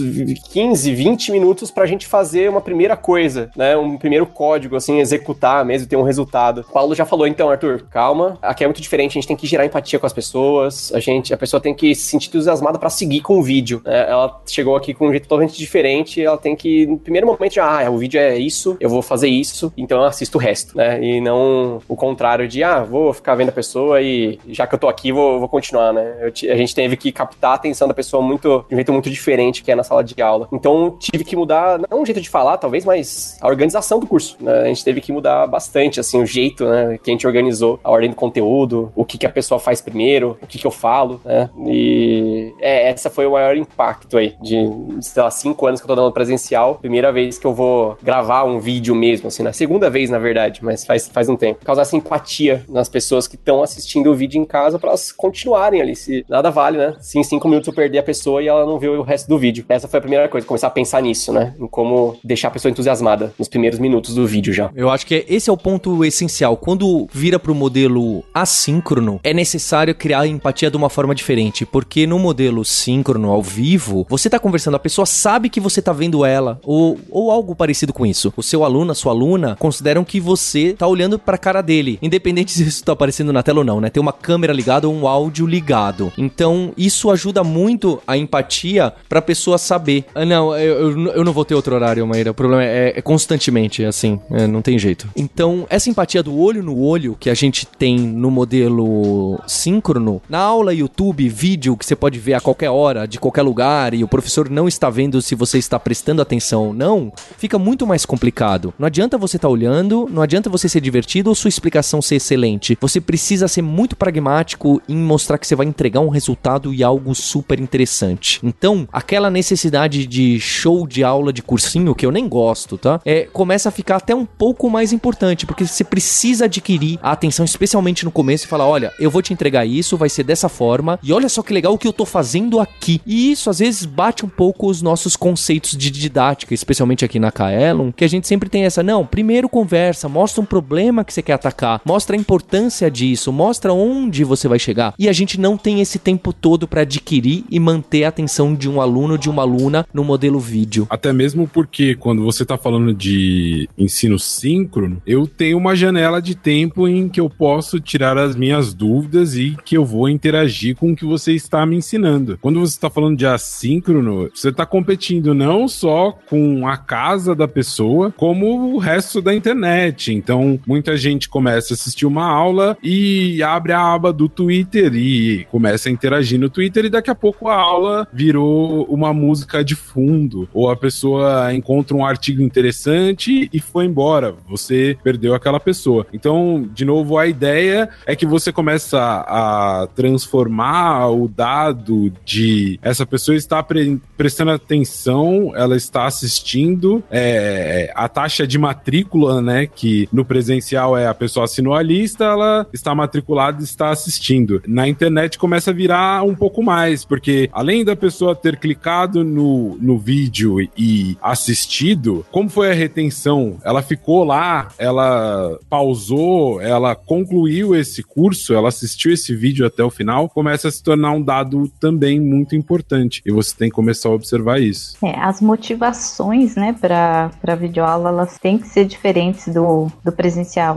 15, 0.52 0.94
20 0.94 1.32
minutos 1.32 1.72
pra 1.72 1.86
gente 1.86 2.08
fazer 2.08 2.50
uma 2.50 2.62
primeira 2.62 2.96
coisa, 2.96 3.50
né? 3.56 3.76
Um 3.78 3.98
primeiro 3.98 4.26
código, 4.26 4.76
assim, 4.76 5.00
executar 5.00 5.64
mesmo, 5.66 5.88
ter 5.88 5.96
um 5.96 6.04
resultado. 6.04 6.66
O 6.70 6.74
Paulo 6.74 6.96
já 6.96 7.06
falou, 7.06 7.28
então, 7.28 7.50
Arthur, 7.50 7.88
calma, 7.90 8.38
aqui 8.42 8.64
é 8.64 8.68
muito 8.68 8.82
diferente, 8.82 9.12
a 9.12 9.14
gente 9.16 9.28
tem 9.28 9.36
que 9.36 9.48
gerar 9.48 9.66
empatia 9.66 10.00
com 10.00 10.06
as 10.06 10.14
pessoas, 10.14 10.92
a 10.94 11.00
gente, 11.00 11.34
a 11.34 11.38
pessoa 11.38 11.60
tem 11.60 11.74
que 11.74 11.94
se 11.96 12.04
sentir 12.04 12.30
entusiasmada 12.30 12.78
para 12.78 12.90
seguir 12.90 13.22
com 13.22 13.40
o 13.40 13.44
vídeo, 13.44 13.82
né? 13.86 14.10
Ela 14.10 14.42
chegou 14.46 14.76
aqui 14.76 14.94
com 14.94 15.08
um 15.08 15.12
jeito 15.12 15.24
totalmente 15.24 15.58
diferente, 15.58 16.22
ela 16.22 16.38
tem 16.38 16.56
que, 16.56 16.86
no 16.86 16.98
primeiro 16.98 17.28
momento, 17.28 17.54
já, 17.54 17.86
ah, 17.86 17.90
o 17.90 17.98
vídeo 17.98 18.20
é 18.20 18.38
isso, 18.38 18.78
eu 18.80 18.90
vou 18.90 19.02
fazer 19.02 19.28
isso, 19.28 19.72
então 19.78 20.00
eu 20.00 20.06
assisto 20.06 20.38
o 20.38 20.42
resto, 20.42 20.78
né? 20.78 21.00
E 21.08 21.22
não 21.22 21.82
o 21.88 21.96
contrário 21.96 22.48
de, 22.48 22.64
ah, 22.64 22.84
vou 22.84 23.14
ficar 23.14 23.36
vendo 23.36 23.50
a 23.50 23.54
pessoa 23.54 24.02
e 24.02 24.40
já 24.50 24.68
que 24.68 24.76
eu 24.76 24.80
tô 24.80 24.88
aqui, 24.88 25.12
vou, 25.12 25.40
vou 25.40 25.48
continuar, 25.48 25.94
né? 25.94 26.16
Eu, 26.20 26.52
a 26.52 26.58
gente 26.58 26.76
teve 26.76 26.98
que 26.98 27.12
captar 27.12 27.52
a 27.52 27.56
atenção 27.56 27.88
da 27.88 27.94
pessoa 27.94 28.22
muito, 28.22 28.66
de 28.68 28.76
um 28.76 28.78
jeito 28.78 28.92
muito 28.92 29.10
diferente 29.10 29.64
que 29.64 29.72
é 29.72 29.76
na 29.76 29.84
sala 29.84 30.04
de 30.04 30.22
aula. 30.22 30.48
Então 30.52 30.96
tive 31.00 31.24
que 31.24 31.36
mudar, 31.36 31.80
não 31.90 32.02
o 32.02 32.06
jeito 32.06 32.22
de 32.22 32.30
falar, 32.30 32.58
talvez, 32.58 32.84
mas 32.84 33.38
a 33.42 33.48
organização 33.48 34.00
do 34.00 34.08
curso, 34.08 34.38
né? 34.40 34.62
A 34.62 34.68
gente 34.68 34.84
teve 34.84 35.02
que 35.02 35.12
mudar 35.12 35.48
bastante, 35.48 36.00
assim, 36.00 36.22
o 36.22 36.26
jeito, 36.26 36.66
né, 36.66 36.98
que 37.02 37.10
a 37.10 37.14
gente 37.14 37.26
organizou, 37.26 37.80
a 37.84 37.92
ordem 37.92 38.10
do 38.10 38.16
conteúdo, 38.16 38.92
o 38.96 39.06
que, 39.06 39.18
que 39.18 39.26
a 39.26 39.30
pessoa 39.30 39.60
faz 39.60 39.82
primeiro, 39.82 40.38
o 40.42 40.48
que, 40.48 40.58
que 40.58 40.68
eu 40.68 40.72
falo, 40.72 41.22
né? 41.24 41.50
E 41.66 42.54
é, 42.60 42.90
essa 42.90 43.10
foi 43.10 43.26
o 43.26 43.32
maior 43.32 43.56
impacto 43.56 44.18
aí, 44.18 44.36
de, 44.42 44.58
sei 45.02 45.22
lá, 45.22 45.32
cinco 45.32 45.66
anos 45.66 45.80
que 45.80 45.86
eu 45.86 45.90
tô 45.90 45.96
dando 45.96 46.12
presencial, 46.12 46.76
primeira 46.76 47.12
vez 47.12 47.38
que 47.38 47.46
eu 47.46 47.54
vou 47.54 47.98
gravar 48.02 48.44
um 48.44 48.60
vídeo 48.60 48.96
mesmo, 48.96 49.28
assim, 49.28 49.44
na 49.44 49.54
segunda 49.54 49.90
vez, 49.90 50.10
na 50.10 50.20
verdade, 50.20 50.64
mas 50.64 50.86
faz, 50.86 50.97
faz 51.00 51.30
um 51.30 51.36
tempo. 51.36 51.66
Causar 51.66 51.86
simpatia 51.86 52.64
nas 52.70 52.90
pessoas 52.90 53.28
que 53.28 53.36
estão 53.36 53.62
assistindo 53.62 54.12
o 54.12 54.16
vídeo 54.16 54.40
em 54.40 54.46
casa 54.46 54.80
para 54.80 54.90
elas 54.90 55.12
continuarem 55.12 55.82
ali, 55.82 55.96
se 55.96 56.26
nada 56.30 56.50
vale, 56.50 56.78
né? 56.78 56.96
Se 57.00 57.20
em 57.20 57.24
cinco 57.24 57.48
minutos 57.48 57.68
eu 57.68 57.74
perder 57.74 58.00
a 58.00 58.04
pessoa 58.04 58.42
e 58.42 58.48
ela 58.48 58.66
não 58.66 58.80
vê 58.80 58.88
o 58.88 59.02
resto 59.02 59.28
do 59.28 59.38
vídeo. 59.38 59.66
Essa 59.70 59.88
foi 59.88 60.00
a 60.00 60.02
primeira 60.02 60.30
coisa, 60.30 60.46
começar 60.46 60.68
a 60.68 60.72
pensar 60.72 61.02
nisso, 61.02 61.32
né? 61.32 61.54
Em 61.60 61.68
como 61.68 62.18
deixar 62.24 62.48
a 62.48 62.52
pessoa 62.52 62.72
entusiasmada 62.72 63.34
nos 63.38 63.48
primeiros 63.48 63.80
minutos 63.80 64.16
do 64.16 64.26
vídeo 64.26 64.54
já. 64.54 64.72
Eu 64.76 64.90
acho 64.90 65.06
que 65.06 65.26
esse 65.28 65.50
é 65.50 65.54
o 65.54 65.58
ponto 65.58 66.04
essencial. 66.04 66.58
Quando 66.58 67.08
vira 67.12 67.40
pro 67.40 67.54
modelo 67.54 68.24
assíncrono, 68.34 69.20
é 69.24 69.34
necessário 69.34 69.94
criar 69.94 70.28
empatia 70.28 70.72
de 70.72 70.78
uma 70.78 70.90
forma 70.90 71.14
diferente, 71.14 71.66
porque 71.66 72.08
no 72.08 72.18
modelo 72.20 72.64
síncrono, 72.66 73.32
ao 73.32 73.42
vivo, 73.42 74.06
você 74.10 74.30
tá 74.30 74.40
conversando, 74.40 74.76
a 74.76 74.80
pessoa 74.80 75.06
sabe 75.06 75.50
que 75.50 75.60
você 75.60 75.82
tá 75.82 75.92
vendo 75.94 76.26
ela, 76.26 76.60
ou, 76.64 76.98
ou 77.10 77.32
algo 77.32 77.56
parecido 77.56 77.94
com 77.94 78.06
isso. 78.06 78.34
O 78.36 78.44
seu 78.44 78.64
aluno, 78.64 78.92
a 78.92 78.96
sua 78.96 79.12
aluna, 79.12 79.56
consideram 79.60 80.04
que 80.04 80.20
você 80.20 80.74
tá 80.74 80.87
olhando 80.88 81.20
pra 81.20 81.38
cara 81.38 81.62
dele, 81.62 82.00
independente 82.02 82.52
se 82.58 82.64
isso 82.64 82.84
tá 82.84 82.94
aparecendo 82.94 83.34
na 83.34 83.44
tela 83.44 83.60
ou 83.60 83.66
não, 83.66 83.82
né? 83.82 83.90
Tem 83.90 84.02
uma 84.02 84.14
câmera 84.14 84.54
ligada 84.54 84.88
ou 84.88 84.94
um 84.94 85.08
áudio 85.08 85.46
ligado. 85.46 86.12
Então, 86.18 86.74
isso 86.78 87.10
ajuda 87.12 87.44
muito 87.44 88.02
a 88.08 88.18
empatia 88.18 88.94
pra 89.08 89.22
pessoa 89.22 89.58
saber. 89.58 90.06
Ah, 90.14 90.26
não, 90.26 90.56
eu, 90.58 90.92
eu, 90.92 91.08
eu 91.14 91.24
não 91.24 91.34
vou 91.34 91.46
ter 91.46 91.56
outro 91.56 91.76
horário, 91.76 92.06
Maíra. 92.08 92.32
O 92.32 92.34
problema 92.34 92.64
é, 92.64 92.94
é 92.96 93.02
constantemente, 93.02 93.84
assim, 93.84 94.20
é, 94.32 94.48
não 94.48 94.62
tem 94.62 94.78
jeito. 94.78 95.08
Então, 95.16 95.66
essa 95.70 95.90
empatia 95.90 96.24
do 96.24 96.38
olho 96.38 96.64
no 96.64 96.80
olho 96.80 97.16
que 97.20 97.30
a 97.30 97.34
gente 97.34 97.66
tem 97.66 97.98
no 97.98 98.32
modelo 98.32 99.40
síncrono, 99.48 100.22
na 100.30 100.40
aula 100.40 100.74
YouTube, 100.74 101.28
vídeo 101.30 101.78
que 101.78 101.86
você 101.86 101.96
pode 101.96 102.20
ver 102.20 102.34
a 102.34 102.42
qualquer 102.42 102.70
hora, 102.70 103.08
de 103.08 103.20
qualquer 103.20 103.42
lugar, 103.42 103.94
e 103.94 104.04
o 104.04 104.08
professor 104.08 104.50
não 104.50 104.68
está 104.68 104.90
vendo 104.90 105.22
se 105.22 105.36
você 105.36 105.58
está 105.58 105.80
prestando 105.80 106.22
atenção 106.22 106.68
ou 106.68 106.74
não, 106.74 107.12
fica 107.38 107.58
muito 107.58 107.86
mais 107.86 108.06
complicado. 108.06 108.74
Não 108.78 108.88
adianta 108.88 109.18
você 109.18 109.38
estar 109.38 109.48
tá 109.48 109.52
olhando, 109.52 110.08
não 110.10 110.22
adianta 110.22 110.50
você 110.50 110.68
ser 110.78 110.82
divertido 110.82 111.30
ou 111.30 111.36
sua 111.36 111.50
explicação 111.50 112.02
ser 112.02 112.16
excelente. 112.16 112.78
Você 112.80 113.02
precisa 113.02 113.48
ser 113.48 113.62
muito 113.62 113.96
pragmático 113.96 114.82
em 114.88 114.96
mostrar 114.96 115.38
que 115.38 115.48
você 115.48 115.56
vai 115.56 115.66
entregar 115.66 116.02
um 116.02 116.10
resultado 116.10 116.74
e 116.74 116.84
algo 116.84 117.14
super 117.16 117.60
interessante. 117.60 118.40
Então, 118.44 118.88
aquela 118.94 119.30
necessidade 119.30 120.06
de 120.06 120.40
show 120.40 120.88
de 120.88 121.04
aula 121.04 121.34
de 121.34 121.42
cursinho, 121.42 121.96
que 121.96 122.06
eu 122.06 122.12
nem 122.12 122.28
gosto, 122.28 122.78
tá? 122.78 123.02
É, 123.04 123.28
começa 123.34 123.70
a 123.70 123.72
ficar 123.72 123.98
até 123.98 124.14
um 124.14 124.26
pouco 124.26 124.70
mais 124.70 124.94
importante, 124.94 125.46
porque 125.46 125.66
você 125.66 125.84
precisa 125.84 126.46
adquirir 126.46 127.00
a 127.02 127.12
atenção, 127.12 127.44
especialmente 127.44 128.06
no 128.06 128.12
começo, 128.12 128.46
e 128.46 128.48
falar: 128.48 128.68
olha, 128.68 128.94
eu 129.00 129.10
vou 129.10 129.22
te 129.22 129.34
entregar 129.34 129.66
isso, 129.66 129.98
vai 129.98 130.10
ser 130.10 130.24
dessa 130.24 130.50
forma, 130.50 131.00
e 131.02 131.12
olha 131.12 131.30
só 131.30 131.42
que 131.42 131.54
legal 131.54 131.74
o 131.74 131.78
que 131.78 131.88
eu 131.88 131.94
tô 131.94 132.06
fazendo 132.06 132.60
aqui. 132.60 133.02
E 133.06 133.32
isso 133.32 133.50
às 133.50 133.60
vezes 133.60 133.86
bate 133.86 134.26
um 134.26 134.30
pouco 134.30 134.70
os 134.70 134.82
nossos 134.82 135.16
conceitos 135.16 135.72
de 135.72 135.90
didática, 135.90 136.54
especialmente 136.54 137.04
aqui 137.04 137.20
na 137.20 137.32
Kaelon, 137.32 137.92
que 137.92 138.06
a 138.06 138.10
gente 138.10 138.28
sempre 138.28 138.50
tem 138.50 138.66
essa, 138.66 138.84
não, 138.84 139.06
primeiro 139.06 139.50
conversa, 139.50 140.08
mostra 140.08 140.42
um 140.42 140.46
problema 140.46 140.67
que 141.06 141.14
você 141.14 141.22
quer 141.22 141.34
atacar, 141.34 141.82
mostra 141.86 142.16
a 142.16 142.20
importância 142.20 142.92
disso, 142.92 143.32
mostra 143.32 143.74
onde 143.74 144.24
você 144.24 144.48
vai 144.48 144.60
chegar. 144.60 144.94
E 145.00 145.08
a 145.08 145.14
gente 145.14 145.40
não 145.40 145.58
tem 145.58 145.82
esse 145.82 146.00
tempo 146.00 146.34
todo 146.34 146.68
para 146.68 146.82
adquirir 146.82 147.44
e 147.50 147.60
manter 147.60 148.04
a 148.04 148.10
atenção 148.10 148.54
de 148.54 148.70
um 148.70 148.82
aluno, 148.82 149.18
de 149.18 149.30
uma 149.30 149.44
aluna 149.44 149.86
no 149.94 150.04
modelo 150.04 150.40
vídeo. 150.40 150.88
Até 150.90 151.14
mesmo 151.14 151.48
porque 151.48 151.96
quando 151.96 152.24
você 152.24 152.46
tá 152.46 152.58
falando 152.58 152.94
de 152.94 153.70
ensino 153.78 154.20
síncrono, 154.20 155.02
eu 155.06 155.28
tenho 155.28 155.58
uma 155.58 155.76
janela 155.76 156.22
de 156.22 156.36
tempo 156.36 156.88
em 156.88 157.08
que 157.10 157.20
eu 157.20 157.30
posso 157.30 157.80
tirar 157.80 158.18
as 158.18 158.36
minhas 158.36 158.74
dúvidas 158.74 159.36
e 159.36 159.56
que 159.64 159.78
eu 159.78 159.86
vou 159.86 160.10
interagir 160.10 160.76
com 160.76 160.92
o 160.92 160.96
que 160.96 161.06
você 161.06 161.34
está 161.34 161.66
me 161.66 161.76
ensinando. 161.76 162.38
Quando 162.42 162.60
você 162.60 162.74
está 162.74 162.90
falando 162.90 163.18
de 163.18 163.26
assíncrono, 163.26 164.30
você 164.34 164.50
está 164.50 164.66
competindo 164.66 165.34
não 165.34 165.68
só 165.68 166.18
com 166.30 166.68
a 166.68 166.78
casa 166.78 167.36
da 167.36 167.48
pessoa, 167.48 168.14
como 168.16 168.74
o 168.74 168.78
resto 168.78 169.22
da 169.22 169.34
internet. 169.34 170.14
Então, 170.14 170.57
muita 170.66 170.98
gente 170.98 171.30
começa 171.30 171.74
a 171.74 171.76
assistir 171.76 172.06
uma 172.06 172.26
aula 172.26 172.78
e 172.82 173.42
abre 173.44 173.74
a 173.74 173.82
aba 173.82 174.14
do 174.14 174.30
Twitter 174.30 174.94
e 174.96 175.46
começa 175.52 175.90
a 175.90 175.92
interagir 175.92 176.40
no 176.40 176.50
Twitter 176.50 176.86
e 176.86 176.90
daqui 176.90 177.10
a 177.10 177.16
pouco 177.16 177.48
a 177.48 177.56
aula 177.56 178.08
virou 178.12 178.84
uma 178.86 179.14
música 179.14 179.64
de 179.64 179.76
fundo 179.76 180.48
ou 180.54 180.70
a 180.70 180.76
pessoa 180.76 181.54
encontra 181.54 181.96
um 181.96 182.06
artigo 182.06 182.42
interessante 182.42 183.50
e 183.52 183.60
foi 183.60 183.86
embora. 183.86 184.36
Você 184.48 184.98
perdeu 185.04 185.34
aquela 185.34 185.60
pessoa. 185.60 186.06
Então, 186.14 186.68
de 186.74 186.86
novo, 186.86 187.18
a 187.18 187.28
ideia 187.28 187.90
é 188.06 188.16
que 188.16 188.26
você 188.26 188.52
começa 188.52 189.00
a 189.00 189.88
transformar 189.96 191.10
o 191.10 191.28
dado 191.28 192.12
de 192.26 192.80
essa 192.82 193.06
pessoa 193.06 193.36
está 193.36 193.62
pre 193.62 194.00
prestando 194.18 194.52
atenção, 194.52 195.54
ela 195.56 195.76
está 195.76 196.06
assistindo, 196.06 197.04
é, 197.12 197.92
a 197.96 198.10
taxa 198.10 198.48
de 198.48 198.58
matrícula, 198.58 199.42
né, 199.42 199.68
que 199.68 200.10
no 200.12 200.26
presencial 200.38 200.96
é 200.96 201.08
a 201.08 201.16
pessoa 201.16 201.46
assinou 201.46 201.74
a 201.74 201.82
lista, 201.82 202.26
ela 202.26 202.68
está 202.72 202.94
matriculada 202.94 203.60
e 203.60 203.64
está 203.64 203.90
assistindo. 203.90 204.62
Na 204.68 204.88
internet 204.88 205.40
começa 205.40 205.72
a 205.72 205.74
virar 205.74 206.24
um 206.24 206.36
pouco 206.36 206.62
mais, 206.62 207.04
porque 207.04 207.50
além 207.52 207.84
da 207.84 207.96
pessoa 207.96 208.36
ter 208.36 208.60
clicado 208.60 209.24
no, 209.24 209.76
no 209.82 209.98
vídeo 209.98 210.60
e 210.78 211.18
assistido, 211.20 212.24
como 212.32 212.50
foi 212.50 212.70
a 212.70 212.76
retenção? 212.76 213.58
Ela 213.64 213.82
ficou 213.82 214.24
lá, 214.24 214.68
ela 214.78 215.58
pausou, 215.68 216.62
ela 216.62 216.94
concluiu 216.94 217.76
esse 217.76 218.04
curso, 218.04 218.54
ela 218.54 218.70
assistiu 218.70 219.12
esse 219.12 219.36
vídeo 219.36 219.66
até 219.66 219.84
o 219.84 219.90
final, 219.90 220.30
começa 220.30 220.68
a 220.68 220.72
se 220.72 220.84
tornar 220.84 221.14
um 221.14 221.22
dado 221.22 221.68
também 221.80 222.20
muito 222.20 222.56
importante. 222.56 223.24
E 223.26 223.32
você 223.32 223.56
tem 223.58 223.70
que 223.70 223.76
começar 223.76 224.10
a 224.10 224.12
observar 224.12 224.62
isso. 224.62 224.96
É, 225.04 225.18
as 225.20 225.42
motivações, 225.42 226.56
né, 226.56 226.76
para 226.80 227.56
videoaula, 227.56 228.10
elas 228.10 228.38
têm 228.38 228.60
que 228.60 228.68
ser 228.68 228.86
diferentes 228.86 229.48
do, 229.52 229.88
do 230.04 230.12
presencial, 230.12 230.27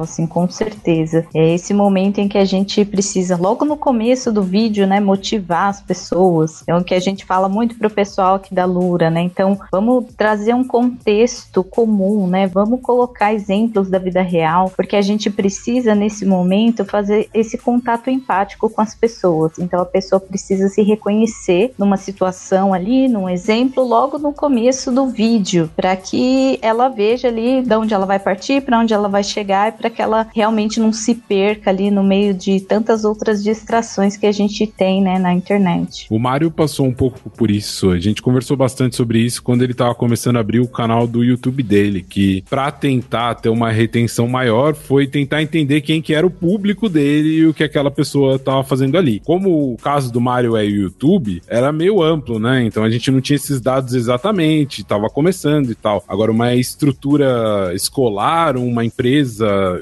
assim, 0.02 0.26
com 0.26 0.48
certeza. 0.48 1.26
É 1.34 1.54
esse 1.54 1.72
momento 1.72 2.18
em 2.18 2.28
que 2.28 2.38
a 2.38 2.44
gente 2.44 2.84
precisa, 2.84 3.36
logo 3.36 3.64
no 3.64 3.76
começo 3.76 4.32
do 4.32 4.42
vídeo, 4.42 4.86
né, 4.86 5.00
motivar 5.00 5.68
as 5.68 5.80
pessoas. 5.80 6.62
É 6.66 6.74
o 6.74 6.84
que 6.84 6.94
a 6.94 7.00
gente 7.00 7.24
fala 7.24 7.48
muito 7.48 7.76
pro 7.76 7.90
pessoal 7.90 8.36
aqui 8.36 8.54
da 8.54 8.64
Lura, 8.64 9.10
né? 9.10 9.22
Então, 9.22 9.58
vamos 9.72 10.04
trazer 10.16 10.54
um 10.54 10.64
contexto 10.64 11.64
comum, 11.64 12.26
né? 12.26 12.46
Vamos 12.46 12.80
colocar 12.80 13.32
exemplos 13.32 13.88
da 13.88 13.98
vida 13.98 14.22
real, 14.22 14.70
porque 14.76 14.96
a 14.96 15.02
gente 15.02 15.30
precisa, 15.30 15.94
nesse 15.94 16.24
momento, 16.26 16.84
fazer 16.84 17.28
esse 17.32 17.56
contato 17.56 18.10
empático 18.10 18.68
com 18.68 18.80
as 18.80 18.94
pessoas. 18.94 19.58
Então, 19.58 19.80
a 19.80 19.86
pessoa 19.86 20.20
precisa 20.20 20.68
se 20.68 20.82
reconhecer 20.82 21.72
numa 21.78 21.96
situação 21.96 22.74
ali, 22.74 23.08
num 23.08 23.28
exemplo, 23.28 23.82
logo 23.84 24.18
no 24.18 24.32
começo 24.32 24.90
do 24.92 25.06
vídeo, 25.06 25.70
para 25.74 25.96
que 25.96 26.58
ela 26.62 26.88
veja 26.88 27.28
ali 27.28 27.62
de 27.62 27.74
onde 27.74 27.94
ela 27.94 28.06
vai 28.06 28.18
partir, 28.18 28.62
para 28.62 28.78
onde 28.78 28.92
ela 28.92 29.08
vai 29.08 29.22
chegar, 29.22 29.39
e 29.40 29.72
para 29.72 29.90
que 29.90 30.00
ela 30.02 30.26
realmente 30.34 30.80
não 30.80 30.92
se 30.92 31.14
perca 31.14 31.70
ali 31.70 31.90
no 31.90 32.02
meio 32.02 32.34
de 32.34 32.60
tantas 32.60 33.04
outras 33.04 33.42
distrações 33.42 34.16
que 34.16 34.26
a 34.26 34.32
gente 34.32 34.66
tem, 34.66 35.02
né, 35.02 35.18
na 35.18 35.32
internet. 35.32 36.06
O 36.10 36.18
Mário 36.18 36.50
passou 36.50 36.86
um 36.86 36.92
pouco 36.92 37.30
por 37.30 37.50
isso. 37.50 37.90
A 37.90 37.98
gente 37.98 38.22
conversou 38.22 38.56
bastante 38.56 38.96
sobre 38.96 39.18
isso 39.18 39.42
quando 39.42 39.62
ele 39.62 39.72
estava 39.72 39.94
começando 39.94 40.36
a 40.36 40.40
abrir 40.40 40.60
o 40.60 40.68
canal 40.68 41.06
do 41.06 41.24
YouTube 41.24 41.62
dele, 41.62 42.02
que 42.02 42.42
para 42.48 42.70
tentar 42.70 43.34
ter 43.36 43.48
uma 43.48 43.70
retenção 43.70 44.28
maior 44.28 44.74
foi 44.74 45.06
tentar 45.06 45.42
entender 45.42 45.80
quem 45.80 46.00
que 46.00 46.14
era 46.14 46.26
o 46.26 46.30
público 46.30 46.88
dele 46.88 47.28
e 47.28 47.46
o 47.46 47.54
que 47.54 47.64
aquela 47.64 47.90
pessoa 47.90 48.36
estava 48.36 48.62
fazendo 48.62 48.96
ali. 48.96 49.20
Como 49.20 49.72
o 49.72 49.76
caso 49.76 50.12
do 50.12 50.20
Mário 50.20 50.56
é 50.56 50.62
o 50.62 50.70
YouTube, 50.70 51.42
era 51.48 51.72
meio 51.72 52.02
amplo, 52.02 52.38
né? 52.38 52.64
Então 52.64 52.84
a 52.84 52.90
gente 52.90 53.10
não 53.10 53.20
tinha 53.20 53.36
esses 53.36 53.60
dados 53.60 53.94
exatamente, 53.94 54.82
estava 54.82 55.08
começando 55.08 55.70
e 55.70 55.74
tal. 55.74 56.04
Agora 56.08 56.30
uma 56.30 56.54
estrutura 56.54 57.72
escolar, 57.74 58.56
uma 58.56 58.84
empresa 58.84 59.29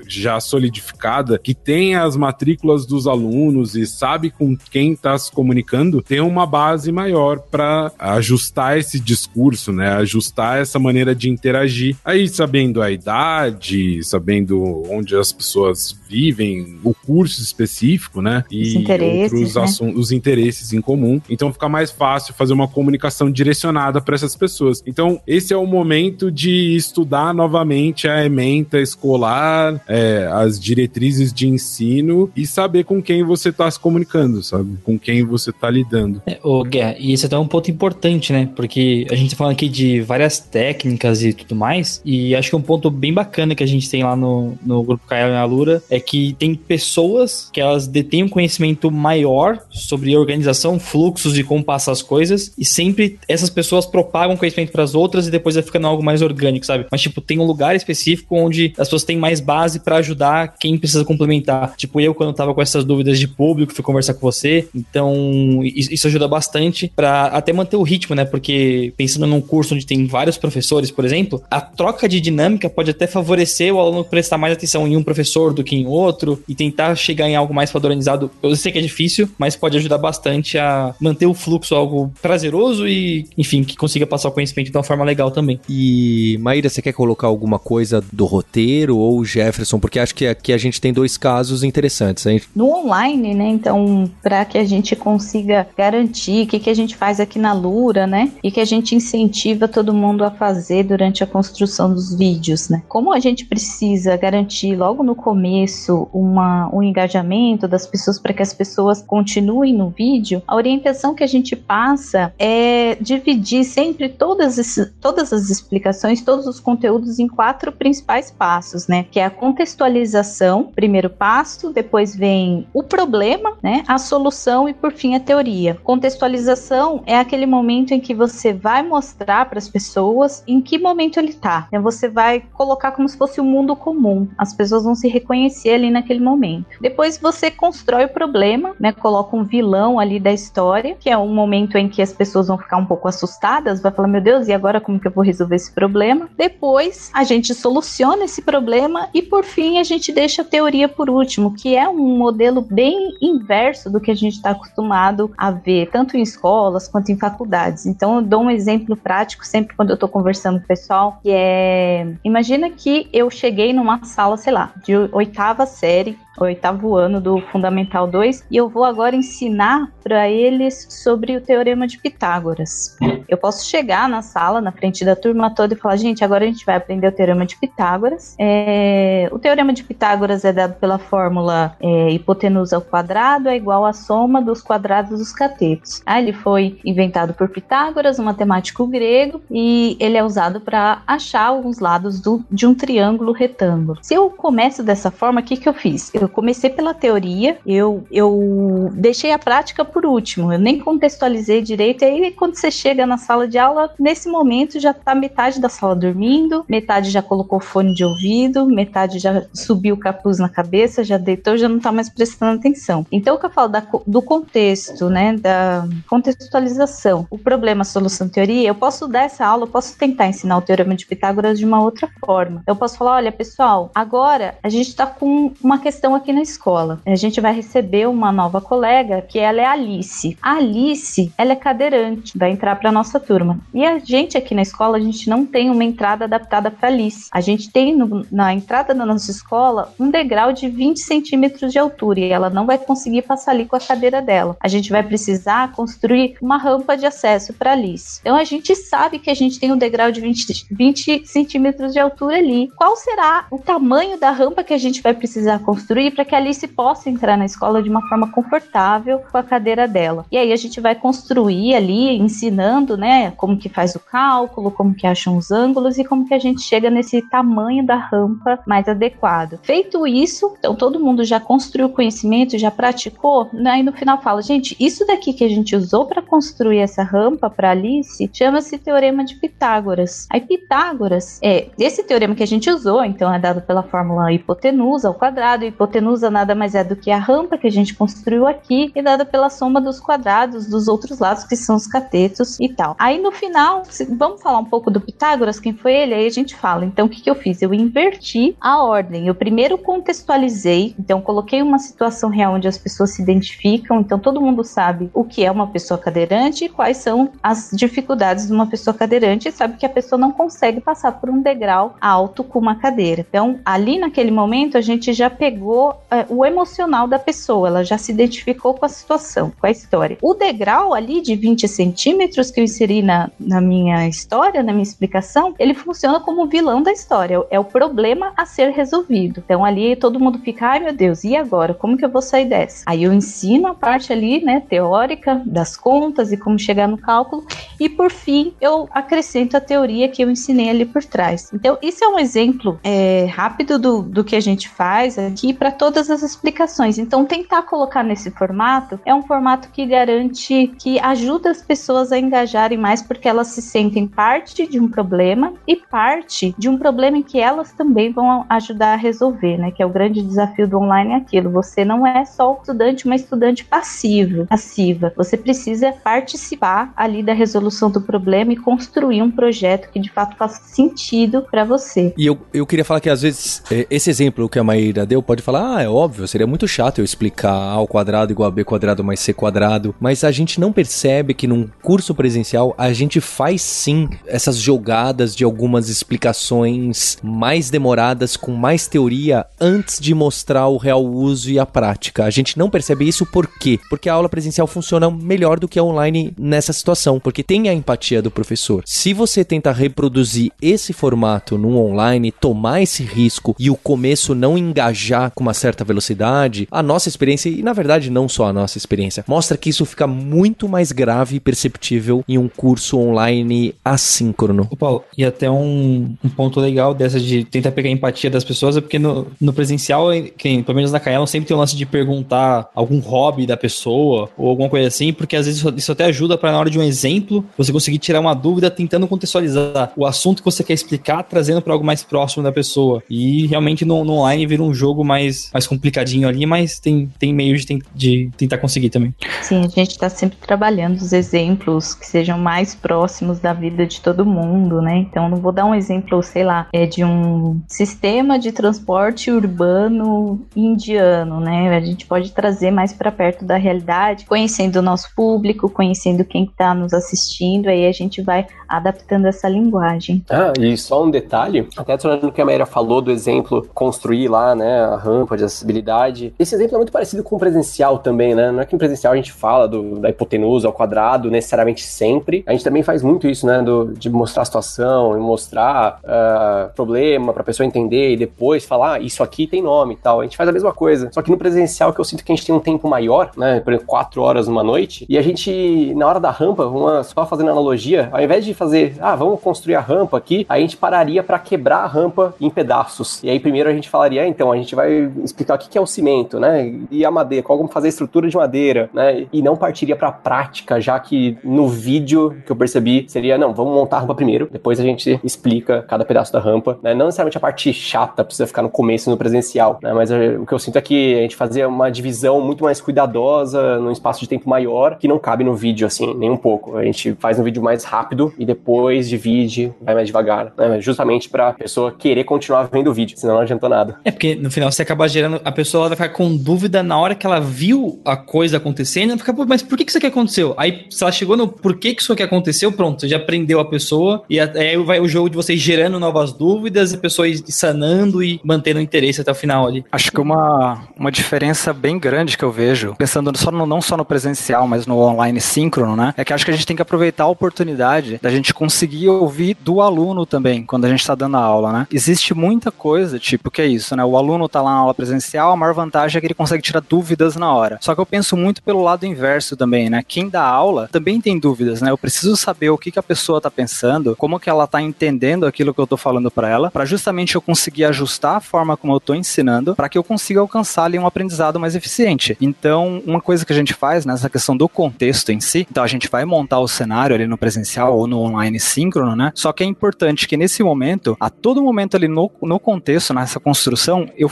já 0.07 0.41
solidificada 0.41 1.39
que 1.39 1.55
tem 1.55 1.95
as 1.95 2.17
matrículas 2.17 2.87
dos 2.87 3.07
alunos 3.07 3.75
e 3.75 3.87
sabe 3.87 4.31
com 4.31 4.57
quem 4.71 4.93
está 4.93 5.17
se 5.19 5.31
comunicando, 5.31 6.03
tem 6.03 6.21
uma 6.21 6.47
base 6.47 6.91
maior 6.91 7.39
para 7.39 7.93
ajustar 7.99 8.79
esse 8.79 8.99
discurso, 8.99 9.73
né? 9.73 9.91
Ajustar 9.95 10.61
essa 10.61 10.79
maneira 10.79 11.15
de 11.15 11.29
interagir. 11.29 11.97
Aí, 12.05 12.29
sabendo 12.29 12.83
a 12.83 12.91
idade, 12.91 14.03
sabendo 14.05 14.83
onde 14.91 15.17
as 15.17 15.33
pessoas 15.33 15.97
vivem, 16.09 16.79
o 16.83 16.95
curso 16.95 17.43
específico, 17.43 18.23
né? 18.23 18.45
E 18.51 18.85
outros 19.23 19.55
né? 19.55 19.63
assuntos, 19.63 19.99
os 19.99 20.13
interesses 20.13 20.73
em 20.73 20.81
comum. 20.81 21.21
Então 21.29 21.53
fica 21.53 21.69
mais 21.69 21.91
fácil 21.91 22.35
fazer 22.35 22.53
uma 22.53 22.69
comunicação 22.69 23.31
direcionada 23.31 24.01
para 24.01 24.15
essas 24.15 24.35
pessoas. 24.35 24.83
Então, 24.87 25.21
esse 25.27 25.53
é 25.53 25.57
o 25.57 25.67
momento 25.67 26.31
de 26.31 26.75
estudar 26.77 27.35
novamente 27.35 28.09
a 28.09 28.25
ementa 28.25 28.81
escolar, 28.81 29.38
é, 29.87 30.29
as 30.33 30.59
diretrizes 30.59 31.33
de 31.33 31.49
ensino 31.49 32.31
e 32.37 32.47
saber 32.47 32.85
com 32.85 33.03
quem 33.03 33.23
você 33.23 33.49
está 33.51 33.71
se 33.71 33.79
comunicando, 33.79 34.43
sabe? 34.43 34.77
Com 34.85 34.99
quem 34.99 35.25
você 35.25 35.51
está 35.51 35.71
lidando. 35.71 36.23
É, 36.27 36.39
ô, 36.43 36.63
Guerra, 36.63 36.97
e 36.99 37.13
esse 37.13 37.25
é 37.25 37.27
até 37.27 37.39
um 37.39 37.47
ponto 37.47 37.71
importante, 37.71 38.33
né? 38.33 38.49
Porque 38.55 39.07
a 39.11 39.15
gente 39.15 39.31
tá 39.31 39.37
falando 39.37 39.53
aqui 39.53 39.69
de 39.69 40.01
várias 40.01 40.39
técnicas 40.39 41.23
e 41.23 41.33
tudo 41.33 41.55
mais, 41.55 42.01
e 42.05 42.35
acho 42.35 42.51
que 42.51 42.57
um 42.57 42.63
ponto 42.63 42.91
bem 42.91 43.13
bacana 43.13 43.55
que 43.55 43.63
a 43.63 43.67
gente 43.67 43.89
tem 43.89 44.03
lá 44.03 44.17
no, 44.17 44.57
no 44.65 44.83
grupo 44.83 45.07
Caio 45.07 45.33
e 45.33 45.37
Alura 45.37 45.83
é 45.91 46.01
que 46.01 46.35
tem 46.39 46.55
pessoas 46.55 47.51
que 47.53 47.61
elas 47.61 47.87
detêm 47.87 48.25
um 48.25 48.29
conhecimento 48.29 48.91
maior 48.91 49.59
sobre 49.71 50.17
organização, 50.17 50.79
fluxos 50.79 51.39
e 51.39 51.45
como 51.45 51.63
passar 51.63 51.93
as 51.93 52.03
coisas, 52.03 52.53
e 52.57 52.65
sempre 52.65 53.19
essas 53.29 53.51
pessoas 53.51 53.87
propagam 53.87 54.37
conhecimento 54.37 54.73
para 54.73 54.83
as 54.83 54.95
outras 54.95 55.27
e 55.27 55.31
depois 55.31 55.55
vai 55.55 55.65
ficando 55.65 55.87
algo 55.87 56.03
mais 56.03 56.23
orgânico, 56.23 56.65
sabe? 56.65 56.87
Mas, 56.91 57.01
tipo, 57.01 57.21
tem 57.21 57.39
um 57.39 57.45
lugar 57.45 57.75
específico 57.77 58.37
onde 58.37 58.73
as 58.79 58.89
pessoas 58.89 59.05
têm 59.05 59.17
mais 59.17 59.28
base 59.41 59.81
para 59.81 59.97
ajudar 59.97 60.55
quem 60.59 60.79
precisa 60.79 61.05
complementar. 61.05 61.75
Tipo, 61.77 62.01
eu, 62.01 62.15
quando 62.15 62.33
tava 62.33 62.55
com 62.55 62.63
essas 62.63 62.85
dúvidas 62.85 63.19
de 63.19 63.29
público, 63.29 63.73
fui 63.73 63.85
conversar 63.85 64.15
com 64.15 64.21
você, 64.21 64.69
então 64.75 65.61
isso 65.65 66.07
ajuda 66.07 66.27
bastante 66.27 66.91
para 66.95 67.27
até 67.27 67.53
manter 67.53 67.77
o 67.77 67.83
ritmo, 67.83 68.15
né? 68.15 68.25
Porque 68.25 68.93
pensando 68.97 69.27
num 69.27 69.41
curso 69.41 69.75
onde 69.75 69.87
tem 69.87 70.07
vários 70.07 70.37
professores, 70.37 70.91
por 70.91 71.05
exemplo, 71.05 71.43
a 71.51 71.61
troca 71.61 72.09
de 72.09 72.21
dinâmica 72.21 72.69
pode 72.69 72.91
até 72.91 73.07
favorecer 73.07 73.75
o 73.75 73.81
aluno 73.81 74.05
prestar 74.05 74.39
mais 74.39 74.53
atenção 74.53 74.87
em 74.87 74.97
um 74.97 75.03
professor 75.03 75.53
do 75.53 75.65
que 75.65 75.77
em 75.77 75.87
outro 75.87 76.43
e 76.49 76.55
tentar 76.55 76.95
chegar 76.95 77.29
em 77.29 77.37
algo 77.37 77.55
mais 77.55 77.71
padronizado. 77.71 78.31
Eu 78.43 78.55
sei 78.57 78.73
que 78.73 78.79
é 78.79 78.83
difícil, 78.83 79.29
mas 79.39 79.57
pode 79.57 79.77
ajudar 79.77 79.99
bastante 79.99 80.59
a 80.59 80.95
manter 81.01 81.27
o 81.27 81.35
fluxo 81.35 81.75
algo 81.75 82.13
prazeroso 82.21 82.87
e, 82.87 83.27
enfim, 83.37 83.63
que 83.63 83.77
consiga 83.77 84.07
passar 84.07 84.29
o 84.29 84.33
conhecimento 84.33 84.71
de 84.71 84.77
uma 84.77 84.83
forma 84.83 85.05
legal 85.05 85.31
também. 85.31 85.61
E, 85.69 86.39
Maíra, 86.41 86.69
você 86.69 86.83
quer 86.83 86.93
colocar 86.93 87.27
alguma 87.27 87.59
coisa 87.59 88.03
do 88.13 88.25
roteiro 88.25 88.97
ou 88.97 89.18
Jefferson? 89.25 89.79
Porque 89.79 89.99
acho 89.99 90.15
que 90.15 90.27
aqui 90.27 90.53
a 90.53 90.59
gente 90.59 90.81
tem 90.81 90.93
dois 90.93 91.17
casos 91.17 91.63
interessantes. 91.63 92.25
Hein? 92.27 92.41
No 92.55 92.71
online, 92.71 93.35
né? 93.35 93.49
Então, 93.49 94.11
para 94.23 94.45
que 94.45 94.59
a 94.59 94.65
gente 94.65 94.95
consiga 94.97 95.67
garantir 95.77 96.45
o 96.45 96.47
que, 96.47 96.59
que 96.59 96.71
a 96.71 96.75
gente 96.75 96.97
faz 96.97 97.21
aqui 97.21 97.39
na 97.39 97.53
Lura, 97.53 98.07
né? 98.07 98.33
E 98.43 98.51
que 98.51 98.61
a 98.61 98.65
gente 98.65 98.95
incentiva 98.95 99.69
todo 99.69 99.95
mundo 99.95 100.25
a 100.25 100.31
fazer 100.31 100.85
durante 100.85 101.23
a 101.23 101.27
construção 101.27 101.93
dos 101.93 102.15
vídeos, 102.15 102.69
né? 102.69 102.83
Como 102.89 103.13
a 103.13 103.21
gente 103.21 103.45
precisa 103.45 104.17
garantir 104.17 104.77
logo 104.77 105.03
no 105.03 105.15
começo 105.15 106.09
uma, 106.13 106.69
um 106.75 106.83
engajamento 106.83 107.67
das 107.69 107.87
pessoas 107.87 108.19
para 108.19 108.33
que 108.33 108.43
as 108.43 108.53
pessoas 108.53 109.03
continuem 109.03 109.75
no 109.75 109.91
vídeo, 109.91 110.43
a 110.47 110.55
orientação 110.57 111.15
que 111.15 111.25
a 111.25 111.27
gente 111.27 111.55
passa 111.57 112.33
é 112.39 112.97
dividir 113.01 113.65
sempre 113.65 114.09
todas, 114.09 114.59
esse, 114.59 114.87
todas 115.01 115.33
as 115.33 115.51
explicações, 115.51 116.23
todos 116.23 116.47
os 116.47 116.61
conteúdos 116.61 117.19
em 117.19 117.29
quatro 117.29 117.73
principais 117.73 118.31
passos, 118.31 118.87
né? 118.87 119.07
Que 119.11 119.21
é 119.21 119.25
a 119.25 119.31
contextualização, 119.31 120.73
primeiro 120.75 121.11
passo, 121.11 121.73
depois 121.73 122.15
vem 122.15 122.67
o 122.73 122.83
problema, 122.83 123.57
né? 123.63 123.83
A 123.87 123.99
solução 123.99 124.69
e 124.69 124.75
por 124.75 124.93
fim 124.93 125.15
a 125.15 125.21
teoria. 125.21 125.79
Contextualização 125.83 127.03
é 127.07 127.19
aquele 127.19 127.47
momento 127.47 127.93
em 127.93 128.01
que 128.01 128.15
você 128.15 128.53
vai 128.53 128.83
mostrar 128.83 129.47
para 129.47 129.59
as 129.59 129.69
pessoas 129.69 130.43
em 130.47 130.61
que 130.61 130.79
momento 130.79 131.19
ele 131.19 131.31
está. 131.31 131.69
Né? 131.73 131.79
Você 131.79 132.09
vai 132.09 132.41
colocar 132.53 132.93
como 132.93 133.09
se 133.09 133.17
fosse 133.17 133.41
o 133.41 133.45
um 133.45 133.47
mundo 133.47 133.75
comum. 133.77 134.29
As 134.37 134.55
pessoas 134.55 134.85
vão 134.85 134.95
se 134.95 135.09
reconhecer 135.09 135.71
ali 135.71 135.91
naquele 135.91 136.21
momento. 136.21 136.67
Depois 136.81 137.19
você 137.19 137.51
constrói 137.51 138.05
o 138.05 138.09
problema, 138.09 138.75
né? 138.79 138.93
Coloca 138.93 139.37
um 139.37 139.45
vilão 139.45 139.99
ali 139.99 140.19
da 140.19 140.33
história, 140.33 140.97
que 140.99 141.11
é 141.11 141.17
um 141.17 141.33
momento 141.35 141.77
em 141.77 141.89
que 141.89 142.03
as 142.03 142.13
pessoas 142.13 142.49
vão 142.49 142.59
ficar 142.59 142.77
um 142.77 142.87
pouco 142.87 143.09
assustadas, 143.09 143.81
vai 143.81 143.93
falar, 143.93 144.09
meu 144.09 144.21
Deus, 144.21 144.49
e 144.49 144.53
agora 144.53 144.81
como 144.81 144.99
que 144.99 145.07
eu 145.07 145.13
vou 145.13 145.25
resolver 145.25 145.57
esse 145.57 145.73
problema? 145.73 146.29
Depois 146.37 147.11
a 147.15 147.25
gente 147.25 147.55
soluciona 147.55 148.25
esse 148.25 148.43
problema 148.43 148.88
e 149.13 149.23
por 149.23 149.45
fim 149.45 149.79
a 149.79 149.83
gente 149.83 150.13
deixa 150.13 150.43
a 150.43 150.45
teoria 150.45 150.89
por 150.89 151.11
último, 151.11 151.55
que 151.55 151.77
é 151.77 151.89
um 151.89 152.17
modelo 152.17 152.61
bem 152.61 153.17
inverso 153.21 153.91
do 153.91 154.01
que 154.01 154.11
a 154.11 154.15
gente 154.15 154.35
está 154.35 154.51
acostumado 154.51 155.33
a 155.37 155.51
ver, 155.51 155.91
tanto 155.91 156.17
em 156.17 156.23
escolas 156.23 156.89
quanto 156.89 157.11
em 157.11 157.19
faculdades. 157.19 157.87
Então 157.87 158.17
eu 158.17 158.23
dou 158.23 158.43
um 158.43 158.51
exemplo 158.51 158.97
prático 158.97 159.47
sempre 159.47 159.77
quando 159.77 159.91
eu 159.91 159.95
estou 159.95 160.09
conversando 160.09 160.59
com 160.59 160.65
o 160.65 160.69
pessoal, 160.69 161.19
que 161.23 161.31
é, 161.31 162.07
imagina 162.25 162.71
que 162.71 163.09
eu 163.13 163.31
cheguei 163.31 163.73
numa 163.73 164.05
sala, 164.05 164.37
sei 164.37 164.53
lá, 164.53 164.73
de 164.85 164.95
oitava 165.13 165.67
série 165.67 166.19
oitavo 166.41 166.97
ano 166.97 167.21
do 167.21 167.41
Fundamental 167.53 168.07
2 168.07 168.47
e 168.51 168.57
eu 168.57 168.69
vou 168.69 168.85
agora 168.85 169.17
ensinar 169.17 169.91
para 170.03 170.29
eles 170.29 170.87
sobre 170.91 171.37
o 171.37 171.41
Teorema 171.41 171.87
de 171.87 171.99
Pitágoras. 171.99 172.97
Eu 173.29 173.37
posso 173.37 173.67
chegar 173.67 174.09
na 174.09 174.23
sala, 174.23 174.61
na 174.61 174.73
frente 174.73 175.05
da 175.05 175.15
turma 175.15 175.55
toda 175.55 175.75
e 175.75 175.77
falar, 175.77 175.97
gente, 175.97 176.25
agora 176.25 176.45
a 176.45 176.49
gente 176.49 176.65
vai 176.65 176.77
aprender 176.77 177.09
o 177.09 177.13
Teorema 177.13 177.45
de 177.45 177.57
Pitágoras. 177.57 178.35
É... 178.39 179.29
O 179.33 179.39
Teorema 179.39 179.73
de 179.73 179.85
Pitágoras 179.85 180.45
é 180.45 180.53
dado 180.53 180.75
pela 180.75 180.99
fórmula 180.99 181.77
é, 181.81 182.11
hipotenusa 182.11 182.77
ao 182.77 182.83
quadrado 182.83 183.49
é 183.49 183.57
igual 183.57 183.85
à 183.85 183.93
soma 183.93 184.41
dos 184.41 184.63
quadrados 184.63 185.19
dos 185.19 185.33
catetos. 185.33 186.03
Ah, 186.05 186.21
ele 186.21 186.33
foi 186.33 186.79
inventado 186.85 187.35
por 187.35 187.49
Pitágoras, 187.49 188.19
um 188.19 188.25
matemático 188.25 188.87
grego, 188.87 189.41
e 189.51 189.97
ele 190.01 190.17
é 190.17 190.25
usado 190.25 190.61
para 190.61 191.03
achar 191.07 191.47
alguns 191.47 191.79
lados 191.79 192.21
do, 192.21 192.45
de 192.51 192.67
um 192.67 192.75
triângulo 192.75 193.33
retângulo. 193.33 193.99
Se 194.03 194.15
eu 194.15 194.31
começo 194.31 194.83
dessa 194.83 195.11
forma, 195.11 195.41
o 195.41 195.45
que, 195.45 195.57
que 195.57 195.69
eu 195.69 195.75
fiz? 195.75 196.13
Eu 196.15 196.28
eu 196.29 196.33
comecei 196.33 196.71
pela 196.71 196.93
teoria, 196.93 197.59
eu, 197.67 198.05
eu 198.11 198.91
deixei 198.93 199.33
a 199.33 199.39
prática 199.39 199.85
por 199.85 200.05
último, 200.05 200.53
eu 200.53 200.59
nem 200.59 200.79
contextualizei 200.79 201.63
direito. 201.63 202.03
E 202.03 202.05
aí, 202.05 202.31
quando 202.31 202.55
você 202.55 202.71
chega 202.71 203.07
na 203.07 203.17
sala 203.17 203.49
de 203.49 203.59
aula, 203.59 203.91
nesse 203.99 204.29
momento 204.29 204.79
já 204.79 204.93
tá 204.93 205.15
metade 205.15 205.61
da 205.61 205.69
sala 205.69 205.97
dormindo, 205.97 206.65
metade 206.69 207.11
já 207.11 207.23
colocou 207.23 207.59
fone 207.61 207.95
de 207.95 208.05
ouvido, 208.05 208.67
metade 208.67 209.19
já 209.19 209.45
subiu 209.53 209.95
o 209.95 209.99
capuz 209.99 210.39
na 210.39 210.49
cabeça, 210.49 211.03
já 211.03 211.17
deitou, 211.17 211.57
já 211.57 211.69
não 211.69 211.81
tá 211.81 211.91
mais 211.91 212.09
prestando 212.09 212.59
atenção. 212.59 213.07
Então, 213.11 213.35
o 213.35 213.39
que 213.39 213.47
eu 213.47 213.51
falo 213.51 213.69
da, 213.69 213.87
do 214.07 214.21
contexto, 214.21 215.09
né, 215.09 215.37
da 215.37 215.89
contextualização, 216.09 217.27
o 217.31 217.39
problema, 217.39 217.85
solução, 217.85 218.29
teoria, 218.29 218.69
eu 218.69 218.75
posso 218.75 219.09
dar 219.09 219.25
essa 219.25 219.47
aula, 219.47 219.65
eu 219.65 219.69
posso 219.69 219.97
tentar 219.97 220.29
ensinar 220.29 220.59
o 220.59 220.63
teorema 220.63 220.95
de 220.95 221.07
Pitágoras 221.07 221.59
de 221.59 221.65
uma 221.65 221.83
outra 221.83 222.09
forma. 222.25 222.63
Eu 222.67 222.77
posso 222.77 222.99
falar, 222.99 223.17
olha, 223.17 223.33
pessoal, 223.33 223.91
agora 223.95 224.59
a 224.63 224.69
gente 224.69 224.95
tá 224.95 225.07
com 225.07 225.53
uma 225.63 225.79
questão 225.79 226.15
aqui 226.19 226.33
na 226.33 226.43
escola. 226.43 227.01
A 227.07 227.17
gente 227.17 227.41
vai 227.41 227.53
receber 227.55 228.07
uma 228.09 228.31
nova 228.31 228.61
colega 228.61 229.23
que 229.23 229.39
ela 229.39 229.61
é 229.61 229.65
Alice. 229.65 230.37
A 230.43 230.57
Alice, 230.57 231.33
ela 231.37 231.53
é 231.53 231.57
cadeirante, 231.57 232.37
vai 232.37 232.51
entrar 232.51 232.77
para 232.77 232.93
nossa 232.93 233.19
turma. 233.19 233.59
E 233.73 233.85
a 233.85 233.99
gente 233.99 234.37
aqui 234.37 234.55
na 234.55 234.63
escola, 234.63 234.99
a 234.99 235.01
gente 235.01 235.29
não 235.29 235.47
tem 235.47 235.71
uma 235.71 235.85
entrada 235.85 236.25
adaptada 236.25 236.71
para 236.71 236.89
Alice. 236.89 237.29
A 237.33 237.41
gente 237.41 237.71
tem 237.71 237.97
no, 237.97 238.27
na 238.31 238.53
entrada 238.53 238.95
da 238.95 239.07
nossa 239.07 239.31
escola 239.31 239.93
um 239.99 240.11
degrau 240.11 240.53
de 240.53 240.69
20 240.69 241.01
centímetros 241.01 241.73
de 241.73 241.79
altura 241.79 242.21
e 242.21 242.31
ela 242.31 242.51
não 242.51 242.67
vai 242.67 242.79
conseguir 242.79 243.23
passar 243.23 243.53
ali 243.53 243.65
com 243.65 243.77
a 243.77 243.81
cadeira 243.81 244.21
dela. 244.21 244.57
A 244.61 244.69
gente 244.69 244.91
vai 244.91 245.03
precisar 245.03 245.73
construir 245.73 246.37
uma 246.41 246.57
rampa 246.57 246.97
de 246.97 247.07
acesso 247.07 247.53
para 247.53 247.73
Alice. 247.73 248.21
Então 248.21 248.37
a 248.37 248.45
gente 248.45 248.75
sabe 248.75 249.19
que 249.19 249.31
a 249.31 249.35
gente 249.35 249.59
tem 249.59 249.73
um 249.73 249.77
degrau 249.77 250.11
de 250.11 250.21
20, 250.21 250.67
20 250.71 251.27
centímetros 251.27 251.93
de 251.93 251.99
altura 251.99 252.37
ali. 252.37 252.71
Qual 252.77 252.97
será 252.97 253.47
o 253.51 253.59
tamanho 253.59 254.19
da 254.19 254.31
rampa 254.31 254.65
que 254.65 254.75
a 254.75 254.79
gente 254.79 255.03
vai 255.03 255.15
precisar 255.15 255.61
construir? 255.61 256.08
Construir 256.09 256.11
para 256.11 256.25
que 256.25 256.35
a 256.35 256.39
Alice 256.39 256.67
possa 256.69 257.11
entrar 257.11 257.37
na 257.37 257.45
escola 257.45 257.83
de 257.83 257.91
uma 257.91 258.07
forma 258.09 258.31
confortável 258.31 259.21
com 259.31 259.39
a 259.39 259.43
cadeira 259.43 259.87
dela. 259.87 260.25
E 260.31 260.37
aí 260.37 260.53
a 260.53 260.57
gente 260.57 260.81
vai 260.81 260.95
construir 260.95 261.75
ali, 261.75 262.17
ensinando, 262.19 262.97
né, 262.97 263.31
como 263.33 263.57
que 263.57 263.69
faz 263.69 263.95
o 263.95 264.01
cálculo, 264.01 264.71
como 264.71 264.95
que 264.95 265.07
acham 265.07 265.37
os 265.37 265.51
ângulos 265.51 265.99
e 265.99 266.05
como 266.05 266.27
que 266.27 266.35
a 266.35 266.39
gente 266.39 266.63
chega 266.63 266.91
nesse 266.91 267.23
tamanho 267.23 267.85
da 267.85 267.97
rampa 267.97 268.59
mais 268.67 268.89
adequado. 268.89 269.59
Feito 269.63 270.07
isso, 270.07 270.55
então 270.59 270.75
todo 270.75 271.01
mundo 271.01 271.25
já 271.25 271.41
construiu 271.41 271.89
conhecimento, 271.89 272.59
já 272.59 272.71
praticou, 272.71 273.49
né, 273.53 273.81
e 273.81 273.83
no 273.83 273.93
final 273.93 274.21
fala, 274.21 274.43
gente, 274.43 274.77
isso 274.79 275.07
daqui 275.07 275.33
que 275.33 275.45
a 275.45 275.49
gente 275.49 275.77
usou 275.77 276.07
para 276.07 276.23
construir 276.23 276.79
essa 276.79 277.03
rampa 277.03 277.51
para 277.51 277.71
Alice 277.71 278.29
chama-se 278.33 278.79
teorema 278.79 279.25
de 279.25 279.37
Pitágoras. 279.37 280.27
Aí 280.31 280.41
Pitágoras 280.41 281.39
é 281.43 281.69
esse 281.79 282.03
teorema 282.03 282.35
que 282.35 282.43
a 282.43 282.47
gente 282.47 282.71
usou, 282.71 283.05
então 283.05 283.33
é 283.33 283.39
dado 283.39 283.63
pela 283.63 283.83
fórmula 283.83 284.33
hipotenusa 284.33 285.09
ao 285.09 285.15
quadrado. 285.15 285.65
Hipotenusa 285.65 285.88
nada 286.31 286.55
mais 286.55 286.75
é 286.75 286.85
do 286.85 286.97
que 286.97 287.11
a 287.11 287.19
rampa 287.19 287.59
que 287.59 287.67
a 287.67 287.71
gente 287.71 287.95
construiu 287.95 288.47
aqui 288.47 288.93
e 288.95 289.03
dada 289.03 289.25
pela 289.25 289.51
soma 289.51 289.81
dos 289.81 290.01
quadrados 290.01 290.67
dos 290.67 290.89
outros 290.89 291.19
lados, 291.19 291.45
que 291.45 291.57
são 291.57 291.77
os 291.77 291.87
catetos 291.87 292.59
e 292.61 292.69
tal. 292.69 292.95
Aí 292.99 293.21
no 293.21 293.33
final, 293.33 293.83
vamos 294.17 294.43
falar 294.43 294.59
um 294.59 294.65
pouco 294.65 294.91
do 294.91 295.01
Pitágoras, 295.01 295.61
quem 295.61 295.73
foi 295.73 295.95
ele? 295.95 296.15
Aí 296.15 296.27
a 296.27 296.31
gente 296.31 296.55
fala. 296.55 296.85
Então 296.85 297.07
o 297.07 297.09
que, 297.09 297.21
que 297.21 297.31
eu 297.31 297.35
fiz? 297.35 297.63
Eu 297.63 297.73
inverti 297.75 298.57
a 298.61 298.83
ordem. 298.83 299.27
Eu 299.27 299.35
primeiro 299.35 299.79
contextualizei, 299.79 300.95
então 300.99 301.21
coloquei 301.21 301.63
uma 301.63 301.79
situação 301.79 302.31
real 302.31 302.55
onde 302.55 302.69
as 302.69 302.79
pessoas 302.79 303.11
se 303.11 303.23
identificam, 303.23 304.01
então 304.01 304.19
todo 304.19 304.41
mundo 304.41 304.65
sabe 304.65 305.11
o 305.15 305.25
que 305.25 305.45
é 305.45 305.51
uma 305.51 305.67
pessoa 305.67 305.99
cadeirante 305.99 306.65
e 306.65 306.69
quais 306.69 306.99
são 306.99 307.31
as 307.43 307.71
dificuldades 307.73 308.47
de 308.47 308.53
uma 308.53 308.67
pessoa 308.67 308.95
cadeirante 308.95 309.49
e 309.49 309.53
sabe 309.53 309.77
que 309.77 309.87
a 309.87 309.89
pessoa 309.89 310.19
não 310.19 310.33
consegue 310.33 310.81
passar 310.81 311.13
por 311.13 311.31
um 311.31 311.41
degrau 311.41 311.97
alto 312.01 312.45
com 312.45 312.59
uma 312.59 312.75
cadeira. 312.75 313.25
Então, 313.29 313.61
ali 313.65 313.99
naquele 313.99 314.31
momento, 314.31 314.77
a 314.77 314.81
gente 314.81 315.13
já 315.13 315.31
pegou 315.31 315.78
é, 316.11 316.27
o 316.29 316.45
emocional 316.45 317.07
da 317.07 317.19
pessoa, 317.19 317.69
ela 317.69 317.85
já 317.85 317.99
se 317.99 318.13
identificou 318.13 318.75
com 318.75 318.85
a 318.85 318.89
situação, 318.89 319.53
com 319.59 319.67
a 319.67 319.71
história. 319.71 320.19
O 320.23 320.35
degrau 320.35 320.95
ali 320.95 321.21
de 321.21 321.35
20 321.35 321.67
centímetros 321.69 322.51
que 322.51 322.61
eu 322.61 322.65
inseri 322.65 323.03
na, 323.03 323.31
na 323.39 323.61
minha 323.61 324.09
história, 324.09 324.63
na 324.63 324.73
minha 324.73 324.83
explicação, 324.83 325.55
ele 325.59 325.75
funciona 325.75 326.21
como 326.21 326.47
vilão 326.47 326.83
da 326.83 326.93
história, 326.93 327.43
é 327.51 327.59
o 327.59 327.65
problema 327.65 328.33
a 328.37 328.45
ser 328.47 328.71
resolvido. 328.71 329.43
Então, 329.45 329.65
ali 329.65 329.97
todo 329.97 330.21
mundo 330.21 330.39
fica, 330.39 330.67
ai 330.69 330.81
meu 330.81 330.93
Deus, 330.93 331.25
e 331.25 331.37
agora? 331.37 331.75
Como 331.75 331.97
que 331.97 332.05
eu 332.05 332.09
vou 332.09 332.23
sair 332.23 332.47
dessa? 332.47 332.85
Aí 332.87 333.05
eu 333.05 333.13
ensino 333.13 333.69
a 333.69 333.75
parte 333.75 334.13
ali, 334.13 334.43
né, 334.45 334.63
teórica 334.69 335.43
das 335.45 335.77
contas 335.77 336.33
e 336.33 336.37
como 336.37 336.59
chegar 336.59 336.89
no 336.89 336.99
cálculo, 336.99 337.47
e 337.79 337.89
por 337.89 338.11
fim 338.11 338.53
eu 338.61 338.89
acrescento 338.93 339.57
a 339.57 339.61
teoria 339.61 340.09
que 340.09 340.23
eu 340.23 340.31
ensinei 340.31 340.71
ali 340.71 340.85
por 340.85 341.05
trás. 341.05 341.51
Então, 341.53 341.79
isso 341.83 342.05
é 342.05 342.09
um 342.09 342.19
exemplo 342.19 342.79
é, 342.83 343.27
rápido 343.27 343.79
do, 343.79 344.03
do 344.03 344.25
que 344.25 344.37
a 344.37 344.41
gente 344.41 344.69
faz 344.69 345.19
aqui 345.19 345.53
para 345.53 345.68
todas 345.71 346.11
as 346.11 346.23
explicações. 346.23 346.99
Então, 346.99 347.25
tentar 347.25 347.63
colocar 347.63 348.03
nesse 348.03 348.31
formato 348.31 348.99
é 349.05 349.15
um 349.15 349.23
formato 349.23 349.69
que 349.71 349.87
garante, 349.87 350.73
que 350.79 350.99
ajuda 351.01 351.51
as 351.51 351.63
pessoas 351.63 352.13
a 352.13 352.19
engajarem 352.19 352.79
mais, 352.79 353.03
porque 353.03 353.29
elas 353.29 353.49
se 353.49 353.63
sentem 353.63 354.07
parte 354.07 354.67
de 354.67 354.79
um 354.79 354.89
problema 354.89 355.55
e 355.67 355.77
parte 355.77 356.55
de 356.59 356.69
um 356.69 356.79
problema 356.79 357.19
em 357.19 357.23
que 357.23 357.39
elas 357.39 357.73
também 357.73 358.13
vão 358.13 358.45
ajudar 358.49 358.95
a 358.95 358.97
resolver, 358.97 359.59
né? 359.59 359.71
Que 359.71 359.83
é 359.83 359.87
o 359.87 359.91
grande 359.91 360.23
desafio 360.23 360.69
do 360.69 360.79
online 360.79 361.13
é 361.13 361.17
aquilo. 361.17 361.51
Você 361.51 361.85
não 361.85 362.07
é 362.07 362.25
só 362.25 362.59
estudante, 362.59 363.07
uma 363.07 363.17
estudante 363.17 363.65
passivo, 363.65 364.47
passiva. 364.47 365.13
Você 365.17 365.37
precisa 365.37 365.93
participar 365.93 366.93
ali 366.97 367.23
da 367.23 367.33
resolução 367.33 367.91
do 367.91 368.01
problema 368.01 368.53
e 368.53 368.57
construir 368.57 369.23
um 369.23 369.31
projeto 369.31 369.91
que 369.91 369.99
de 369.99 370.11
fato 370.11 370.37
faça 370.37 370.63
sentido 370.63 371.47
para 371.51 371.65
você. 371.65 372.15
E 372.17 372.27
eu, 372.27 372.39
eu 372.53 372.67
queria 372.67 372.85
falar 372.85 373.01
que 373.01 373.11
às 373.11 373.23
vezes 373.23 373.63
é, 373.71 373.87
esse 373.91 374.11
exemplo 374.11 374.49
que 374.49 374.59
a 374.59 374.65
Maíra 374.65 375.07
deu 375.07 375.23
pode 375.23 375.43
falar, 375.43 375.58
ah, 375.59 375.83
é 375.83 375.89
óbvio, 375.89 376.29
seria 376.29 376.47
muito 376.47 376.69
chato 376.69 376.99
eu 376.99 377.05
explicar 377.05 377.53
A 377.53 377.73
ao 377.73 377.87
quadrado 377.87 378.33
igual 378.33 378.49
a 378.49 378.53
B 378.53 378.63
quadrado 378.65 379.03
mais 379.03 379.19
C 379.19 379.33
quadrado, 379.33 379.95
mas 379.99 380.23
a 380.23 380.31
gente 380.31 380.61
não 380.61 380.73
percebe 380.73 381.35
que 381.35 381.47
num 381.47 381.69
curso 381.83 382.15
presencial 382.15 382.75
a 382.79 382.93
gente 382.93 383.21
faz 383.21 383.61
sim 383.63 384.09
essas 384.27 384.57
jogadas 384.57 385.35
de 385.35 385.43
algumas 385.43 385.89
explicações 385.89 387.19
mais 387.23 387.71
demoradas 387.71 388.37
com 388.37 388.53
mais 388.53 388.87
teoria 388.87 389.47
antes 389.61 389.99
de 389.99 390.15
mostrar 390.15 390.69
o 390.69 390.77
real 390.77 391.05
uso 391.05 391.51
e 391.51 391.59
a 391.59 391.67
prática. 391.67 392.25
A 392.25 392.31
gente 392.31 392.57
não 392.57 392.71
percebe 392.71 393.09
isso 393.09 393.27
por 393.27 393.49
quê? 393.59 393.81
Porque 393.91 394.09
a 394.09 394.15
aula 394.15 394.29
presencial 394.29 394.67
funciona 394.67 395.11
melhor 395.11 395.59
do 395.59 395.69
que 395.69 395.79
a 395.79 395.83
online 395.83 396.33
nessa 396.39 396.73
situação, 396.73 397.19
porque 397.19 397.43
tem 397.43 397.69
a 397.69 397.75
empatia 397.75 398.23
do 398.23 398.31
professor. 398.31 398.83
Se 398.87 399.13
você 399.13 399.45
tenta 399.45 399.73
reproduzir 399.73 400.53
esse 400.63 400.93
formato 400.93 401.59
no 401.59 401.77
online, 401.79 402.31
tomar 402.31 402.83
esse 402.83 403.03
risco 403.03 403.57
e 403.59 403.71
o 403.71 403.77
começo 403.77 404.35
não 404.35 404.57
engajar 404.57 405.33
com 405.35 405.43
uma 405.43 405.48
certa 405.55 405.85
velocidade, 405.85 406.69
a 406.71 406.83
nossa 406.83 407.09
experiência, 407.09 407.49
e 407.49 407.63
na 407.63 407.73
verdade 407.73 408.11
não 408.11 408.29
só 408.29 408.47
a 408.47 408.53
nossa 408.53 408.79
experiência, 408.79 409.25
mostra 409.27 409.57
que 409.57 409.71
isso 409.71 409.85
fica 409.85 410.07
muito 410.07 410.69
mais 410.69 410.93
grave 410.93 411.37
e 411.37 411.41
perceptível 411.41 412.25
em 412.29 412.39
um 412.39 412.49
curso 412.49 412.99
online 412.99 413.75
assíncrono. 413.85 414.67
Ô 414.71 414.77
Paulo, 414.77 415.05
e 415.17 415.25
até 415.25 415.51
um, 415.51 416.15
um 416.23 416.29
ponto 416.29 416.61
legal 416.61 416.95
dessa 416.95 417.19
de 417.19 417.45
tentar 417.45 417.73
pegar 417.73 417.89
a 417.89 417.93
empatia 417.93 418.31
das 418.31 418.45
pessoas 418.45 418.77
é 418.77 418.81
porque 418.81 418.99
no, 418.99 419.27
no 419.41 419.53
presencial, 419.53 420.09
quem, 420.37 420.63
pelo 420.63 420.77
menos 420.77 420.93
na 420.93 421.01
Kaelon, 421.01 421.27
sempre 421.27 421.49
tem 421.49 421.57
o 421.57 421.61
lance 421.61 421.77
de 421.77 421.87
perguntar 421.87 422.71
algum 422.75 422.99
hobby 423.01 423.47
da 423.47 423.57
pessoa 423.57 424.29
ou 424.37 424.49
alguma 424.49 424.69
coisa 424.69 424.89
assim, 424.89 425.13
porque 425.13 425.37
às 425.37 425.47
vezes 425.47 425.65
isso 425.77 425.93
até 425.93 426.05
ajuda 426.07 426.37
para 426.37 426.53
na 426.53 426.59
hora 426.59 426.71
de 426.71 426.79
um 426.79 426.83
exemplo 426.83 427.45
você 427.57 427.73
conseguir 427.73 427.99
tirar 427.99 428.21
uma 428.21 428.35
dúvida 428.35 428.71
tentando 428.71 429.07
contextualizar 429.07 429.93
o 429.97 430.07
assunto 430.07 430.43
que 430.43 430.45
você 430.45 430.63
quer 430.63 430.75
explicar, 430.75 431.23
trazendo 431.23 431.63
para 431.63 431.73
algo 431.73 431.85
mais 431.85 432.03
próximo 432.03 432.43
da 432.43 432.53
pessoa. 432.53 433.03
E 433.09 433.47
realmente 433.47 433.85
no, 433.85 434.05
no, 434.05 434.15
online 434.15 434.47
vira 434.47 434.63
um 434.63 434.75
jogo 434.75 435.05
mais, 435.05 435.38
mais 435.53 435.67
complicadinho 435.67 436.29
ali, 436.29 436.45
mas 436.47 436.79
tem, 436.79 437.11
tem 437.19 437.33
meios 437.33 437.65
de, 437.65 437.79
de 437.95 438.31
tentar 438.37 438.59
conseguir 438.59 438.91
também. 438.91 439.15
Sim, 439.43 439.65
a 439.65 439.69
gente 439.69 439.93
está 439.93 440.09
sempre 440.09 440.39
trabalhando 440.39 440.97
os 440.97 441.13
exemplos 441.13 441.95
que 441.95 442.07
sejam 442.07 442.39
mais 442.39 442.75
próximos 442.75 443.39
da 443.39 443.53
vida 443.53 443.87
de 443.87 444.01
todo 444.01 444.25
mundo, 444.25 444.81
né? 444.81 444.97
Então, 444.97 445.29
não 445.29 445.39
vou 445.39 445.53
dar 445.53 445.65
um 445.65 445.75
exemplo, 445.75 446.23
sei 446.23 446.45
lá, 446.45 446.69
é 446.73 446.87
de 446.87 447.05
um 447.05 447.61
sistema 447.67 448.39
de 448.39 448.53
transporte 448.53 449.31
urbano 449.31 450.41
indiano, 450.55 451.41
né? 451.41 451.77
A 451.77 451.81
gente 451.81 452.07
pode 452.07 452.33
trazer 452.33 452.71
mais 452.71 452.93
para 452.93 453.11
perto 453.11 453.45
da 453.45 453.57
realidade, 453.57 454.27
conhecendo 454.27 454.77
o 454.77 454.83
nosso 454.83 455.15
público, 455.15 455.69
conhecendo 455.69 456.25
quem 456.25 456.45
está 456.45 456.75
nos 456.75 456.93
assistindo, 456.93 457.69
aí 457.69 457.87
a 457.87 457.93
gente 457.93 458.23
vai 458.23 458.47
adaptando 458.69 459.27
essa 459.27 459.49
linguagem. 459.49 460.25
Ah, 460.31 460.53
e 460.61 460.77
só 460.77 461.05
um 461.05 461.11
detalhe, 461.11 461.67
até 461.77 461.97
tornando 461.97 462.33
que 462.33 462.41
a 462.41 462.45
Maíra 462.45 462.67
falou 462.67 463.01
do 463.01 463.11
exemplo 463.11 463.67
construir 463.75 464.29
lá, 464.29 464.55
né, 464.55 464.85
a 464.85 464.97
de 465.37 465.45
acessibilidade. 465.45 466.35
Esse 466.39 466.55
exemplo 466.55 466.77
é 466.77 466.79
muito 466.79 466.93
parecido 466.93 467.23
com 467.23 467.37
o 467.37 467.39
presencial 467.39 467.99
também, 467.99 468.35
né? 468.35 468.51
Não 468.51 468.61
é 468.61 468.65
que 468.65 468.75
em 468.75 468.79
presencial 468.79 469.13
a 469.13 469.17
gente 469.17 469.33
fala 469.33 469.67
do, 469.67 469.99
da 470.01 470.11
hipotenusa 470.11 470.67
ao 470.67 470.73
quadrado 470.73 471.31
necessariamente 471.31 471.83
sempre. 471.83 472.43
A 472.47 472.53
gente 472.53 472.65
também 472.65 472.83
faz 472.83 473.03
muito 473.03 473.29
isso, 473.29 473.47
né, 473.47 473.63
do, 473.63 473.93
de 473.95 474.09
mostrar 474.11 474.43
a 474.43 474.45
situação 474.45 475.17
e 475.17 475.21
mostrar 475.21 476.01
uh, 476.05 476.75
problema 476.75 477.33
para 477.33 477.43
a 477.43 477.45
pessoa 477.45 477.67
entender 477.67 478.13
e 478.13 478.17
depois 478.17 478.65
falar, 478.65 478.95
ah, 478.95 479.01
isso 479.01 479.23
aqui 479.23 479.47
tem 479.47 479.63
nome 479.63 479.95
e 479.95 479.97
tal. 479.97 480.21
A 480.21 480.25
gente 480.25 480.37
faz 480.37 480.49
a 480.49 480.53
mesma 480.53 480.73
coisa. 480.73 481.11
Só 481.13 481.23
que 481.23 481.31
no 481.31 481.37
presencial 481.37 481.93
que 481.93 482.01
eu 482.01 482.05
sinto 482.05 482.25
que 482.25 482.33
a 482.33 482.35
gente 482.35 482.47
tem 482.47 482.55
um 482.55 482.61
tempo 482.61 482.89
maior, 482.89 483.31
né, 483.37 483.61
por 483.61 483.73
exemplo, 483.73 483.87
quatro 483.87 484.23
horas 484.23 484.49
numa 484.49 484.63
noite, 484.63 485.07
e 485.09 485.19
a 485.19 485.23
gente, 485.23 485.93
na 485.95 486.07
hora 486.07 486.21
da 486.21 486.31
rampa, 486.31 486.67
uma, 486.67 487.03
só 487.03 487.27
fazendo 487.27 487.51
analogia, 487.51 488.09
ao 488.13 488.21
invés 488.21 488.45
de 488.45 488.55
fazer, 488.55 488.97
ah, 489.01 489.15
vamos 489.15 489.41
construir 489.41 489.75
a 489.75 489.81
rampa 489.81 490.17
aqui, 490.17 490.47
a 490.49 490.59
gente 490.59 490.77
pararia 490.77 491.23
para 491.23 491.39
quebrar 491.39 491.79
a 491.79 491.87
rampa 491.87 492.35
em 492.41 492.51
pedaços. 492.51 493.23
E 493.23 493.31
aí 493.31 493.41
primeiro 493.41 493.69
a 493.69 493.73
gente 493.73 493.89
falaria, 493.89 494.23
ah, 494.23 494.27
então, 494.27 494.53
a 494.53 494.57
gente 494.57 494.75
vai 494.75 495.11
explicar 495.25 495.55
o 495.55 495.59
que 495.59 495.77
é 495.77 495.81
o 495.81 495.87
cimento, 495.87 496.39
né? 496.39 496.75
E 496.91 497.05
a 497.05 497.11
madeira, 497.11 497.43
como 497.43 497.69
fazer 497.69 497.89
a 497.89 497.91
estrutura 497.91 498.29
de 498.29 498.37
madeira, 498.37 498.91
né? 498.93 499.27
E 499.33 499.43
não 499.43 499.57
partiria 499.57 499.97
para 499.97 500.11
prática, 500.13 500.81
já 500.81 500.99
que 500.99 501.37
no 501.43 501.69
vídeo 501.69 502.37
que 502.45 502.53
eu 502.53 502.57
percebi 502.57 503.05
seria, 503.09 503.39
não, 503.39 503.55
vamos 503.55 503.75
montar 503.75 503.99
a 503.99 504.01
rampa 504.01 504.15
primeiro, 504.15 504.49
depois 504.51 504.81
a 504.81 504.83
gente 504.83 505.21
explica 505.23 505.83
cada 505.83 506.05
pedaço 506.05 506.33
da 506.33 506.39
rampa, 506.39 506.79
né? 506.83 506.95
Não 506.95 507.07
necessariamente 507.07 507.37
a 507.37 507.41
parte 507.41 507.73
chata 507.73 508.25
precisa 508.25 508.47
ficar 508.47 508.63
no 508.63 508.71
começo 508.71 509.11
no 509.11 509.17
presencial, 509.17 509.79
né? 509.83 509.93
Mas 509.93 510.11
eh, 510.11 510.37
o 510.39 510.47
que 510.47 510.53
eu 510.53 510.59
sinto 510.59 510.77
é 510.77 510.81
que 510.81 511.19
a 511.19 511.23
gente 511.23 511.37
fazia 511.37 511.69
uma 511.69 511.91
divisão 511.91 512.41
muito 512.41 512.65
mais 512.65 512.81
cuidadosa, 512.81 513.79
num 513.79 513.91
espaço 513.91 514.21
de 514.21 514.29
tempo 514.29 514.49
maior, 514.49 514.97
que 514.99 515.09
não 515.09 515.19
cabe 515.19 515.45
no 515.45 515.55
vídeo, 515.55 515.87
assim, 515.87 516.15
nem 516.15 516.31
um 516.31 516.37
pouco. 516.37 516.77
A 516.77 516.85
gente 516.85 517.15
faz 517.19 517.39
um 517.39 517.43
vídeo 517.43 517.63
mais 517.63 517.85
rápido 517.85 518.33
e 518.39 518.45
depois 518.45 519.09
divide, 519.09 519.73
vai 519.81 519.95
mais 519.95 520.07
devagar, 520.07 520.53
né? 520.57 520.81
Justamente 520.81 521.29
pra 521.29 521.53
pessoa 521.53 521.93
querer 521.93 522.25
continuar 522.25 522.69
vendo 522.71 522.91
o 522.91 522.95
vídeo, 522.95 523.17
senão 523.19 523.35
não 523.35 523.43
adiantou 523.43 523.69
nada. 523.69 523.99
É 524.05 524.11
porque 524.11 524.35
no 524.35 524.51
final 524.51 524.71
você 524.71 524.83
acaba 524.83 524.98
gerando, 525.07 525.41
a 525.45 525.53
pessoa 525.53 525.89
vai 525.89 525.97
ficar 525.97 526.09
com 526.09 526.37
dúvida 526.37 526.83
na 526.83 526.99
hora 526.99 527.15
que 527.15 527.27
ela 527.27 527.41
viu 527.41 528.01
a 528.05 528.17
coisa 528.17 528.57
acontecendo, 528.57 529.11
ela 529.11 529.19
fica, 529.19 529.33
mas 529.47 529.63
por 529.63 529.77
que, 529.77 529.85
que 529.85 529.91
isso 529.91 529.99
aqui 529.99 530.07
aconteceu? 530.07 530.55
Aí, 530.57 530.87
se 530.91 531.03
ela 531.03 531.13
chegou 531.13 531.37
no 531.37 531.47
por 531.47 531.77
que, 531.77 531.95
que 531.95 532.03
isso 532.03 532.13
aqui 532.13 532.23
aconteceu, 532.23 532.73
pronto, 532.73 533.01
você 533.01 533.09
já 533.09 533.19
prendeu 533.19 533.61
a 533.61 533.65
pessoa, 533.65 534.25
e 534.29 534.41
aí 534.41 534.77
vai 534.79 535.01
o 535.01 535.09
jogo 535.09 535.31
de 535.31 535.37
vocês 535.37 535.61
gerando 535.61 536.01
novas 536.01 536.33
dúvidas, 536.33 536.95
a 536.95 536.99
pessoa 536.99 537.29
sanando 537.47 538.23
e 538.23 538.41
mantendo 538.43 538.79
o 538.79 538.83
interesse 538.83 539.21
até 539.21 539.31
o 539.31 539.35
final 539.35 539.67
ali. 539.67 539.85
Acho 539.93 540.11
que 540.11 540.21
uma, 540.21 540.89
uma 540.97 541.13
diferença 541.13 541.73
bem 541.73 541.99
grande 541.99 542.37
que 542.37 542.45
eu 542.45 542.51
vejo, 542.51 542.95
pensando 542.97 543.37
só 543.37 543.51
no, 543.51 543.67
não 543.67 543.83
só 543.83 543.97
no 543.97 544.05
presencial, 544.05 544.67
mas 544.67 544.87
no 544.87 544.99
online 544.99 545.41
síncrono, 545.41 545.95
né? 545.95 546.15
É 546.17 546.25
que 546.25 546.33
acho 546.33 546.45
que 546.45 546.51
a 546.51 546.55
gente 546.55 546.67
tem 546.67 546.77
que 546.77 546.83
aproveitar 546.83 547.25
a 547.25 547.29
oportunidade 547.29 548.19
da 548.23 548.31
gente 548.31 548.55
conseguir 548.55 549.09
ouvir 549.09 549.57
do 549.61 549.81
aluno 549.81 550.25
também, 550.25 550.65
quando 550.65 550.85
a 550.85 550.89
gente 550.89 551.01
está 551.01 551.15
dando 551.15 551.37
a 551.37 551.41
aula, 551.41 551.73
né? 551.73 551.87
Existe 551.93 552.35
muita 552.35 552.71
coisa, 552.71 553.19
tipo, 553.19 553.51
que 553.51 553.61
é 553.61 553.67
isso, 553.67 553.95
né? 553.97 554.05
O 554.05 554.17
aluno 554.17 554.49
tá 554.49 554.63
lá 554.63 554.75
na 554.75 554.85
aula 554.89 554.95
presencial, 554.95 555.53
a 555.53 555.57
maior 555.57 555.75
vantagem 555.75 556.19
é 556.19 556.21
que 556.21 556.27
ele 556.27 556.35
consegue 556.35 556.63
tirar 556.63 556.81
dúvidas 556.81 557.37
na 557.37 557.53
hora. 557.53 557.79
Só 557.81 557.95
que 557.95 558.01
eu 558.01 558.07
penso 558.07 558.37
muito 558.37 558.63
pelo 558.63 558.83
lado 558.83 559.07
inverso 559.07 559.57
também, 559.57 559.91
né? 559.91 560.03
Quem 560.07 560.29
dá 560.29 560.43
aula 560.43 560.89
também 560.91 561.21
tem 561.21 561.39
dúvidas, 561.39 561.83
né? 561.83 561.91
Eu 561.91 561.99
preciso 561.99 562.37
saber 562.37 562.71
o 562.71 562.79
que, 562.79 562.91
que 562.91 562.99
a 562.99 563.03
pessoa 563.03 563.41
tá 563.41 563.51
pensando, 563.51 564.17
como 564.17 564.41
que 564.41 564.49
ela 564.49 564.67
tá 564.67 564.81
entendendo 564.81 565.47
aquilo 565.47 565.75
que 565.75 565.81
eu 565.81 565.87
tô 565.87 565.97
falando 565.97 566.31
para 566.31 566.49
ela, 566.49 566.71
para 566.71 566.85
justamente 566.85 567.35
eu 567.35 567.41
conseguir 567.41 567.85
ajustar 567.85 568.37
a 568.37 568.41
forma 568.41 568.77
como 568.77 568.93
eu 568.93 569.01
tô 569.01 569.15
ensinando, 569.15 569.75
para 569.75 569.89
que 569.89 569.99
eu 569.99 570.05
consiga 570.05 570.41
alcançar 570.41 570.85
ali 570.85 570.99
um 570.99 571.07
aprendizado 571.07 571.61
mais 571.61 571.75
eficiente. 571.75 572.37
Então, 572.41 573.03
uma 573.07 573.21
coisa 573.21 573.45
que 573.45 573.53
a 573.53 573.57
gente 573.57 573.75
faz 573.75 574.07
nessa 574.07 574.31
questão 574.31 574.57
do 574.57 574.69
contexto 574.69 575.31
em 575.31 575.41
si, 575.41 575.67
então 575.71 575.83
a 575.83 575.87
gente 575.87 576.09
vai 576.09 576.25
montar 576.25 576.61
o 576.61 576.69
cenário 576.69 577.15
ali 577.15 577.27
no 577.27 577.39
presencial 577.39 577.97
ou 577.97 578.07
no 578.07 578.21
online 578.21 578.59
síncrono, 578.59 579.15
né? 579.15 579.33
Só 579.35 579.53
que 579.53 579.63
é 579.63 579.67
importante 579.67 580.27
que 580.27 580.37
nesse 580.37 580.63
momento, 580.63 581.17
a 581.21 581.31
todo 581.31 581.63
momento 581.63 581.97
ali 581.97 582.09
no, 582.09 582.31
no 582.43 582.59
contexto, 582.59 583.13
nessa 583.13 583.41
construção, 583.41 584.09
eu 584.17 584.29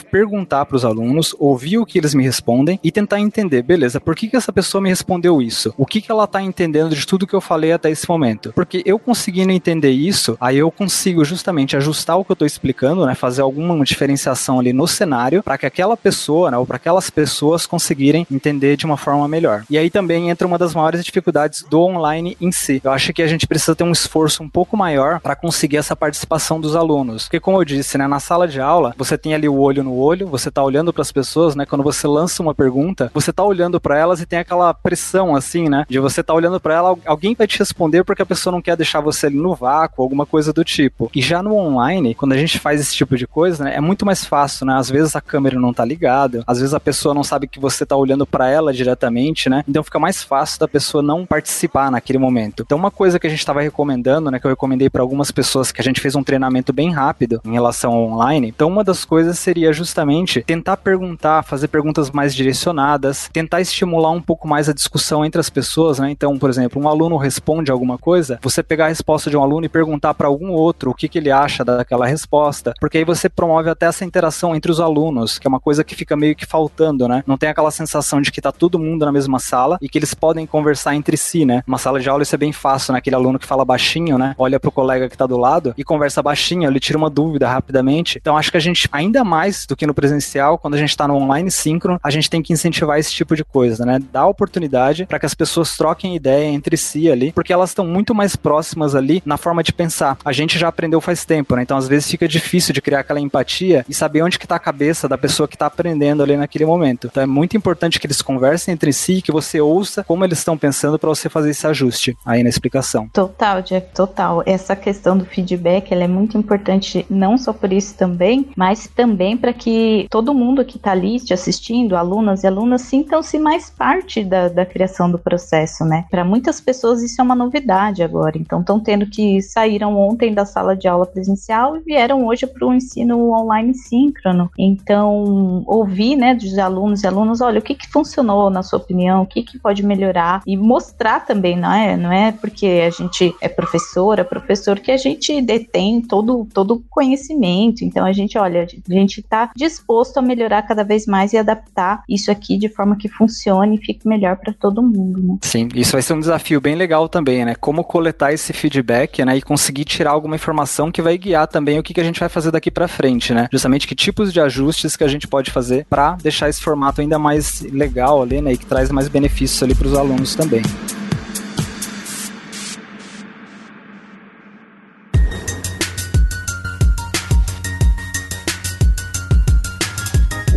perguntar 0.46 0.64
para 0.64 0.76
os 0.76 0.84
alunos, 0.84 1.34
ouvir 1.38 1.78
o 1.78 1.84
que 1.84 1.98
eles 1.98 2.14
me 2.14 2.22
respondem 2.22 2.78
e 2.82 2.92
tentar 2.92 3.18
entender, 3.18 3.62
beleza, 3.62 4.00
por 4.00 4.14
que, 4.14 4.28
que 4.28 4.36
essa 4.36 4.52
pessoa 4.52 4.80
me 4.80 4.88
respondeu 4.88 5.42
isso? 5.42 5.74
O 5.76 5.84
que, 5.84 6.00
que 6.00 6.10
ela 6.10 6.26
tá 6.26 6.40
entendendo 6.40 6.94
de 6.94 7.04
tudo 7.04 7.26
que 7.26 7.34
eu 7.34 7.40
falei 7.40 7.72
até 7.72 7.90
esse 7.90 8.08
momento? 8.08 8.52
Porque 8.54 8.82
eu 8.86 8.98
conseguindo 8.98 9.50
entender 9.50 9.90
isso, 9.90 10.36
aí 10.40 10.58
eu 10.58 10.70
consigo 10.70 11.24
justamente 11.24 11.76
ajustar 11.76 12.16
o 12.16 12.24
que 12.24 12.30
eu 12.30 12.36
tô 12.36 12.46
explicando, 12.46 13.04
né? 13.04 13.14
Fazer 13.14 13.42
alguma 13.42 13.84
diferenciação 13.84 14.60
ali 14.60 14.72
no 14.72 14.86
cenário 14.86 15.42
para 15.42 15.58
que 15.58 15.66
aquela 15.66 15.96
pessoa, 15.96 16.50
né, 16.50 16.56
ou 16.56 16.64
para 16.66 16.76
aquelas 16.76 17.10
pessoas 17.10 17.66
conseguirem 17.66 18.26
entender 18.30 18.76
de 18.76 18.86
uma 18.86 18.96
forma 18.96 19.26
melhor. 19.26 19.64
E 19.68 19.76
aí 19.76 19.90
também 19.90 20.30
entra 20.30 20.46
uma 20.46 20.58
das 20.58 20.74
maiores 20.74 21.04
dificuldades 21.04 21.64
do 21.68 21.80
online 21.80 22.36
em 22.40 22.52
si. 22.52 22.80
Eu 22.84 22.92
acho 22.92 23.12
que 23.12 23.22
a 23.22 23.26
gente 23.26 23.46
precisa 23.46 23.74
ter 23.74 23.84
um 23.84 23.92
esforço 23.92 24.42
um 24.42 24.48
pouco 24.48 24.76
maior 24.76 25.18
para 25.20 25.34
conseguir 25.34 25.78
essa 25.78 25.96
participação 25.96 26.60
dos 26.60 26.76
alunos. 26.76 27.24
Porque 27.24 27.40
como 27.40 27.58
eu 27.58 27.64
disse, 27.64 27.98
né, 27.98 28.06
na 28.06 28.20
sala 28.20 28.46
de 28.46 28.60
aula, 28.60 28.94
você 28.96 29.18
tem 29.18 29.34
ali 29.34 29.48
o 29.48 29.58
olho 29.58 29.82
no 29.82 29.96
olho, 29.96 30.28
você 30.36 30.50
tá 30.50 30.62
olhando 30.62 30.92
para 30.92 31.02
as 31.02 31.12
pessoas, 31.12 31.54
né? 31.54 31.66
Quando 31.66 31.82
você 31.82 32.06
lança 32.06 32.42
uma 32.42 32.54
pergunta, 32.54 33.10
você 33.14 33.32
tá 33.32 33.42
olhando 33.42 33.80
para 33.80 33.98
elas 33.98 34.20
e 34.20 34.26
tem 34.26 34.38
aquela 34.38 34.72
pressão 34.74 35.34
assim, 35.34 35.68
né, 35.68 35.84
de 35.88 35.98
você 35.98 36.22
tá 36.22 36.34
olhando 36.34 36.60
para 36.60 36.74
ela, 36.74 36.96
alguém 37.04 37.34
vai 37.34 37.46
te 37.46 37.58
responder 37.58 38.04
porque 38.04 38.22
a 38.22 38.26
pessoa 38.26 38.52
não 38.52 38.62
quer 38.62 38.76
deixar 38.76 39.00
você 39.00 39.26
ali 39.26 39.36
no 39.36 39.54
vácuo, 39.54 40.02
alguma 40.02 40.26
coisa 40.26 40.52
do 40.52 40.64
tipo. 40.64 41.10
E 41.14 41.22
já 41.22 41.42
no 41.42 41.54
online, 41.54 42.14
quando 42.14 42.32
a 42.32 42.36
gente 42.36 42.58
faz 42.58 42.80
esse 42.80 42.94
tipo 42.94 43.16
de 43.16 43.26
coisa, 43.26 43.64
né, 43.64 43.74
é 43.76 43.80
muito 43.80 44.04
mais 44.04 44.24
fácil, 44.24 44.66
né? 44.66 44.74
Às 44.74 44.90
vezes 44.90 45.16
a 45.16 45.20
câmera 45.20 45.58
não 45.58 45.72
tá 45.72 45.84
ligada, 45.84 46.42
às 46.46 46.58
vezes 46.58 46.74
a 46.74 46.80
pessoa 46.80 47.14
não 47.14 47.24
sabe 47.24 47.46
que 47.46 47.60
você 47.60 47.84
tá 47.86 47.96
olhando 47.96 48.26
para 48.26 48.48
ela 48.48 48.72
diretamente, 48.72 49.48
né? 49.48 49.64
Então 49.68 49.82
fica 49.82 49.98
mais 49.98 50.22
fácil 50.22 50.60
da 50.60 50.68
pessoa 50.68 51.02
não 51.02 51.24
participar 51.24 51.90
naquele 51.90 52.18
momento. 52.18 52.62
Então 52.62 52.78
uma 52.78 52.90
coisa 52.90 53.18
que 53.18 53.26
a 53.26 53.30
gente 53.30 53.40
estava 53.40 53.60
recomendando, 53.60 54.30
né, 54.30 54.38
que 54.38 54.46
eu 54.46 54.50
recomendei 54.50 54.90
para 54.90 55.02
algumas 55.02 55.30
pessoas 55.30 55.70
que 55.72 55.80
a 55.80 55.84
gente 55.84 56.00
fez 56.00 56.14
um 56.14 56.22
treinamento 56.22 56.72
bem 56.72 56.92
rápido 56.92 57.40
em 57.44 57.52
relação 57.52 57.92
ao 57.92 58.04
online. 58.04 58.48
Então 58.48 58.68
uma 58.68 58.82
das 58.82 59.04
coisas 59.04 59.38
seria 59.38 59.72
justamente 59.72 60.25
tentar 60.46 60.76
perguntar, 60.76 61.42
fazer 61.42 61.68
perguntas 61.68 62.10
mais 62.10 62.34
direcionadas, 62.34 63.28
tentar 63.32 63.60
estimular 63.60 64.10
um 64.10 64.20
pouco 64.20 64.46
mais 64.46 64.68
a 64.68 64.72
discussão 64.72 65.24
entre 65.24 65.40
as 65.40 65.50
pessoas, 65.50 65.98
né? 65.98 66.10
Então, 66.10 66.38
por 66.38 66.50
exemplo, 66.50 66.80
um 66.82 66.88
aluno 66.88 67.16
responde 67.16 67.70
alguma 67.70 67.98
coisa, 67.98 68.38
você 68.42 68.62
pegar 68.62 68.86
a 68.86 68.88
resposta 68.88 69.30
de 69.30 69.36
um 69.36 69.42
aluno 69.42 69.66
e 69.66 69.68
perguntar 69.68 70.14
para 70.14 70.26
algum 70.26 70.50
outro 70.50 70.90
o 70.90 70.94
que, 70.94 71.08
que 71.08 71.18
ele 71.18 71.30
acha 71.30 71.64
daquela 71.64 72.06
resposta, 72.06 72.74
porque 72.80 72.98
aí 72.98 73.04
você 73.04 73.28
promove 73.28 73.70
até 73.70 73.86
essa 73.86 74.04
interação 74.04 74.54
entre 74.54 74.70
os 74.70 74.80
alunos, 74.80 75.38
que 75.38 75.46
é 75.46 75.50
uma 75.50 75.60
coisa 75.60 75.84
que 75.84 75.94
fica 75.94 76.16
meio 76.16 76.34
que 76.34 76.46
faltando, 76.46 77.08
né? 77.08 77.22
Não 77.26 77.36
tem 77.36 77.48
aquela 77.48 77.70
sensação 77.70 78.20
de 78.20 78.30
que 78.30 78.40
tá 78.40 78.52
todo 78.52 78.78
mundo 78.78 79.04
na 79.04 79.12
mesma 79.12 79.38
sala 79.38 79.78
e 79.80 79.88
que 79.88 79.98
eles 79.98 80.14
podem 80.14 80.46
conversar 80.46 80.94
entre 80.94 81.16
si, 81.16 81.44
né? 81.44 81.62
Uma 81.66 81.78
sala 81.78 82.00
de 82.00 82.08
aula 82.08 82.22
isso 82.22 82.34
é 82.34 82.38
bem 82.38 82.52
fácil, 82.52 82.92
né? 82.92 82.98
Aquele 82.98 83.16
aluno 83.16 83.38
que 83.38 83.46
fala 83.46 83.64
baixinho, 83.64 84.18
né? 84.18 84.34
Olha 84.38 84.58
pro 84.58 84.70
colega 84.70 85.08
que 85.08 85.16
tá 85.16 85.26
do 85.26 85.36
lado 85.36 85.74
e 85.76 85.84
conversa 85.84 86.22
baixinho, 86.22 86.68
ele 86.68 86.80
tira 86.80 86.98
uma 86.98 87.10
dúvida 87.10 87.48
rapidamente. 87.48 88.18
Então 88.20 88.36
acho 88.36 88.50
que 88.50 88.56
a 88.56 88.60
gente, 88.60 88.88
ainda 88.92 89.24
mais 89.24 89.66
do 89.66 89.76
que 89.76 89.86
no 89.86 89.94
presencial, 89.94 90.15
quando 90.60 90.74
a 90.74 90.78
gente 90.78 90.96
tá 90.96 91.06
no 91.06 91.14
online 91.14 91.50
síncrono, 91.50 91.98
a 92.02 92.10
gente 92.10 92.30
tem 92.30 92.42
que 92.42 92.52
incentivar 92.52 92.98
esse 92.98 93.12
tipo 93.12 93.34
de 93.34 93.44
coisa, 93.44 93.84
né? 93.84 93.98
Dar 94.12 94.26
oportunidade 94.26 95.06
para 95.06 95.18
que 95.18 95.26
as 95.26 95.34
pessoas 95.34 95.76
troquem 95.76 96.16
ideia 96.16 96.46
entre 96.46 96.76
si 96.76 97.10
ali, 97.10 97.32
porque 97.32 97.52
elas 97.52 97.70
estão 97.70 97.86
muito 97.86 98.14
mais 98.14 98.36
próximas 98.36 98.94
ali 98.94 99.22
na 99.24 99.36
forma 99.36 99.62
de 99.62 99.72
pensar. 99.72 100.16
A 100.24 100.32
gente 100.32 100.58
já 100.58 100.68
aprendeu 100.68 101.00
faz 101.00 101.24
tempo, 101.24 101.56
né? 101.56 101.62
Então 101.62 101.76
às 101.76 101.88
vezes 101.88 102.10
fica 102.10 102.28
difícil 102.28 102.72
de 102.72 102.82
criar 102.82 103.00
aquela 103.00 103.20
empatia 103.20 103.84
e 103.88 103.94
saber 103.94 104.22
onde 104.22 104.38
que 104.38 104.46
tá 104.46 104.56
a 104.56 104.60
cabeça 104.60 105.08
da 105.08 105.18
pessoa 105.18 105.48
que 105.48 105.56
tá 105.56 105.66
aprendendo 105.66 106.22
ali 106.22 106.36
naquele 106.36 106.64
momento. 106.64 107.06
Então 107.06 107.22
é 107.22 107.26
muito 107.26 107.56
importante 107.56 107.98
que 107.98 108.06
eles 108.06 108.22
conversem 108.22 108.72
entre 108.74 108.92
si, 108.92 109.22
que 109.22 109.32
você 109.32 109.60
ouça 109.60 110.04
como 110.04 110.24
eles 110.24 110.38
estão 110.38 110.56
pensando 110.56 110.98
para 110.98 111.08
você 111.08 111.28
fazer 111.28 111.50
esse 111.50 111.66
ajuste 111.66 112.16
aí 112.24 112.42
na 112.42 112.48
explicação. 112.48 113.08
Total, 113.12 113.62
Jeff, 113.62 113.86
total. 113.94 114.42
Essa 114.46 114.74
questão 114.76 115.16
do 115.16 115.24
feedback, 115.24 115.92
ela 115.92 116.04
é 116.04 116.08
muito 116.08 116.36
importante 116.36 117.06
não 117.08 117.36
só 117.36 117.52
por 117.52 117.72
isso 117.72 117.94
também, 117.96 118.48
mas 118.56 118.86
também 118.86 119.36
para 119.36 119.52
que 119.52 120.05
todo 120.08 120.34
mundo 120.34 120.64
que 120.64 120.76
está 120.76 120.92
ali 120.92 121.20
te 121.20 121.34
assistindo, 121.34 121.96
alunas 121.96 122.44
e 122.44 122.46
alunas, 122.46 122.82
sintam-se 122.82 123.38
mais 123.38 123.70
parte 123.70 124.22
da, 124.24 124.48
da 124.48 124.64
criação 124.64 125.10
do 125.10 125.18
processo, 125.18 125.84
né? 125.84 126.04
Para 126.10 126.24
muitas 126.24 126.60
pessoas 126.60 127.02
isso 127.02 127.20
é 127.20 127.24
uma 127.24 127.34
novidade 127.34 128.02
agora, 128.02 128.38
então 128.38 128.60
estão 128.60 128.78
tendo 128.80 129.06
que 129.06 129.42
saíram 129.42 129.98
ontem 129.98 130.32
da 130.32 130.44
sala 130.44 130.76
de 130.76 130.88
aula 130.88 131.06
presencial 131.06 131.76
e 131.76 131.80
vieram 131.80 132.26
hoje 132.26 132.46
para 132.46 132.66
o 132.66 132.72
ensino 132.72 133.32
online 133.32 133.74
síncrono. 133.74 134.50
Então, 134.58 135.64
ouvir, 135.66 136.16
né, 136.16 136.34
dos 136.34 136.56
alunos 136.58 137.02
e 137.02 137.06
alunas, 137.06 137.40
olha, 137.40 137.58
o 137.58 137.62
que, 137.62 137.74
que 137.74 137.88
funcionou 137.88 138.50
na 138.50 138.62
sua 138.62 138.78
opinião, 138.78 139.22
o 139.22 139.26
que, 139.26 139.42
que 139.42 139.58
pode 139.58 139.84
melhorar 139.84 140.42
e 140.46 140.56
mostrar 140.56 141.20
também, 141.20 141.56
não 141.56 141.72
é? 141.72 141.96
Não 141.96 142.12
é 142.12 142.32
porque 142.32 142.84
a 142.86 142.90
gente 142.90 143.34
é 143.40 143.48
professora, 143.48 144.24
professor 144.24 144.78
que 144.78 144.90
a 144.90 144.96
gente 144.96 145.40
detém 145.42 146.00
todo 146.00 146.46
todo 146.52 146.82
conhecimento. 146.90 147.84
Então 147.84 148.04
a 148.04 148.12
gente, 148.12 148.38
olha, 148.38 148.62
a 148.62 148.92
gente 148.92 149.20
está 149.20 149.50
disposto 149.56 149.95
a 150.18 150.22
melhorar 150.22 150.62
cada 150.62 150.82
vez 150.82 151.06
mais 151.06 151.32
e 151.32 151.38
adaptar 151.38 152.02
isso 152.08 152.30
aqui 152.30 152.58
de 152.58 152.68
forma 152.68 152.96
que 152.96 153.08
funcione 153.08 153.76
e 153.76 153.84
fique 153.84 154.06
melhor 154.06 154.36
para 154.36 154.52
todo 154.52 154.82
mundo, 154.82 155.22
né? 155.22 155.38
Sim, 155.42 155.68
isso 155.74 155.92
vai 155.92 156.02
ser 156.02 156.14
um 156.14 156.20
desafio 156.20 156.60
bem 156.60 156.74
legal 156.74 157.08
também, 157.08 157.44
né? 157.44 157.54
Como 157.54 157.84
coletar 157.84 158.32
esse 158.32 158.52
feedback, 158.52 159.24
né, 159.24 159.36
e 159.36 159.42
conseguir 159.42 159.84
tirar 159.84 160.10
alguma 160.10 160.36
informação 160.36 160.90
que 160.90 161.02
vai 161.02 161.16
guiar 161.16 161.46
também 161.46 161.78
o 161.78 161.82
que, 161.82 161.94
que 161.94 162.00
a 162.00 162.04
gente 162.04 162.20
vai 162.20 162.28
fazer 162.28 162.50
daqui 162.50 162.70
para 162.70 162.88
frente, 162.88 163.32
né? 163.32 163.48
Justamente 163.52 163.86
que 163.86 163.94
tipos 163.94 164.32
de 164.32 164.40
ajustes 164.40 164.96
que 164.96 165.04
a 165.04 165.08
gente 165.08 165.26
pode 165.26 165.50
fazer 165.50 165.86
para 165.88 166.16
deixar 166.22 166.48
esse 166.48 166.60
formato 166.60 167.00
ainda 167.00 167.18
mais 167.18 167.60
legal 167.72 168.22
ali, 168.22 168.40
né, 168.40 168.52
e 168.52 168.56
que 168.56 168.66
traz 168.66 168.90
mais 168.90 169.08
benefícios 169.08 169.62
ali 169.62 169.74
para 169.74 169.86
os 169.86 169.94
alunos 169.94 170.34
também. 170.34 170.62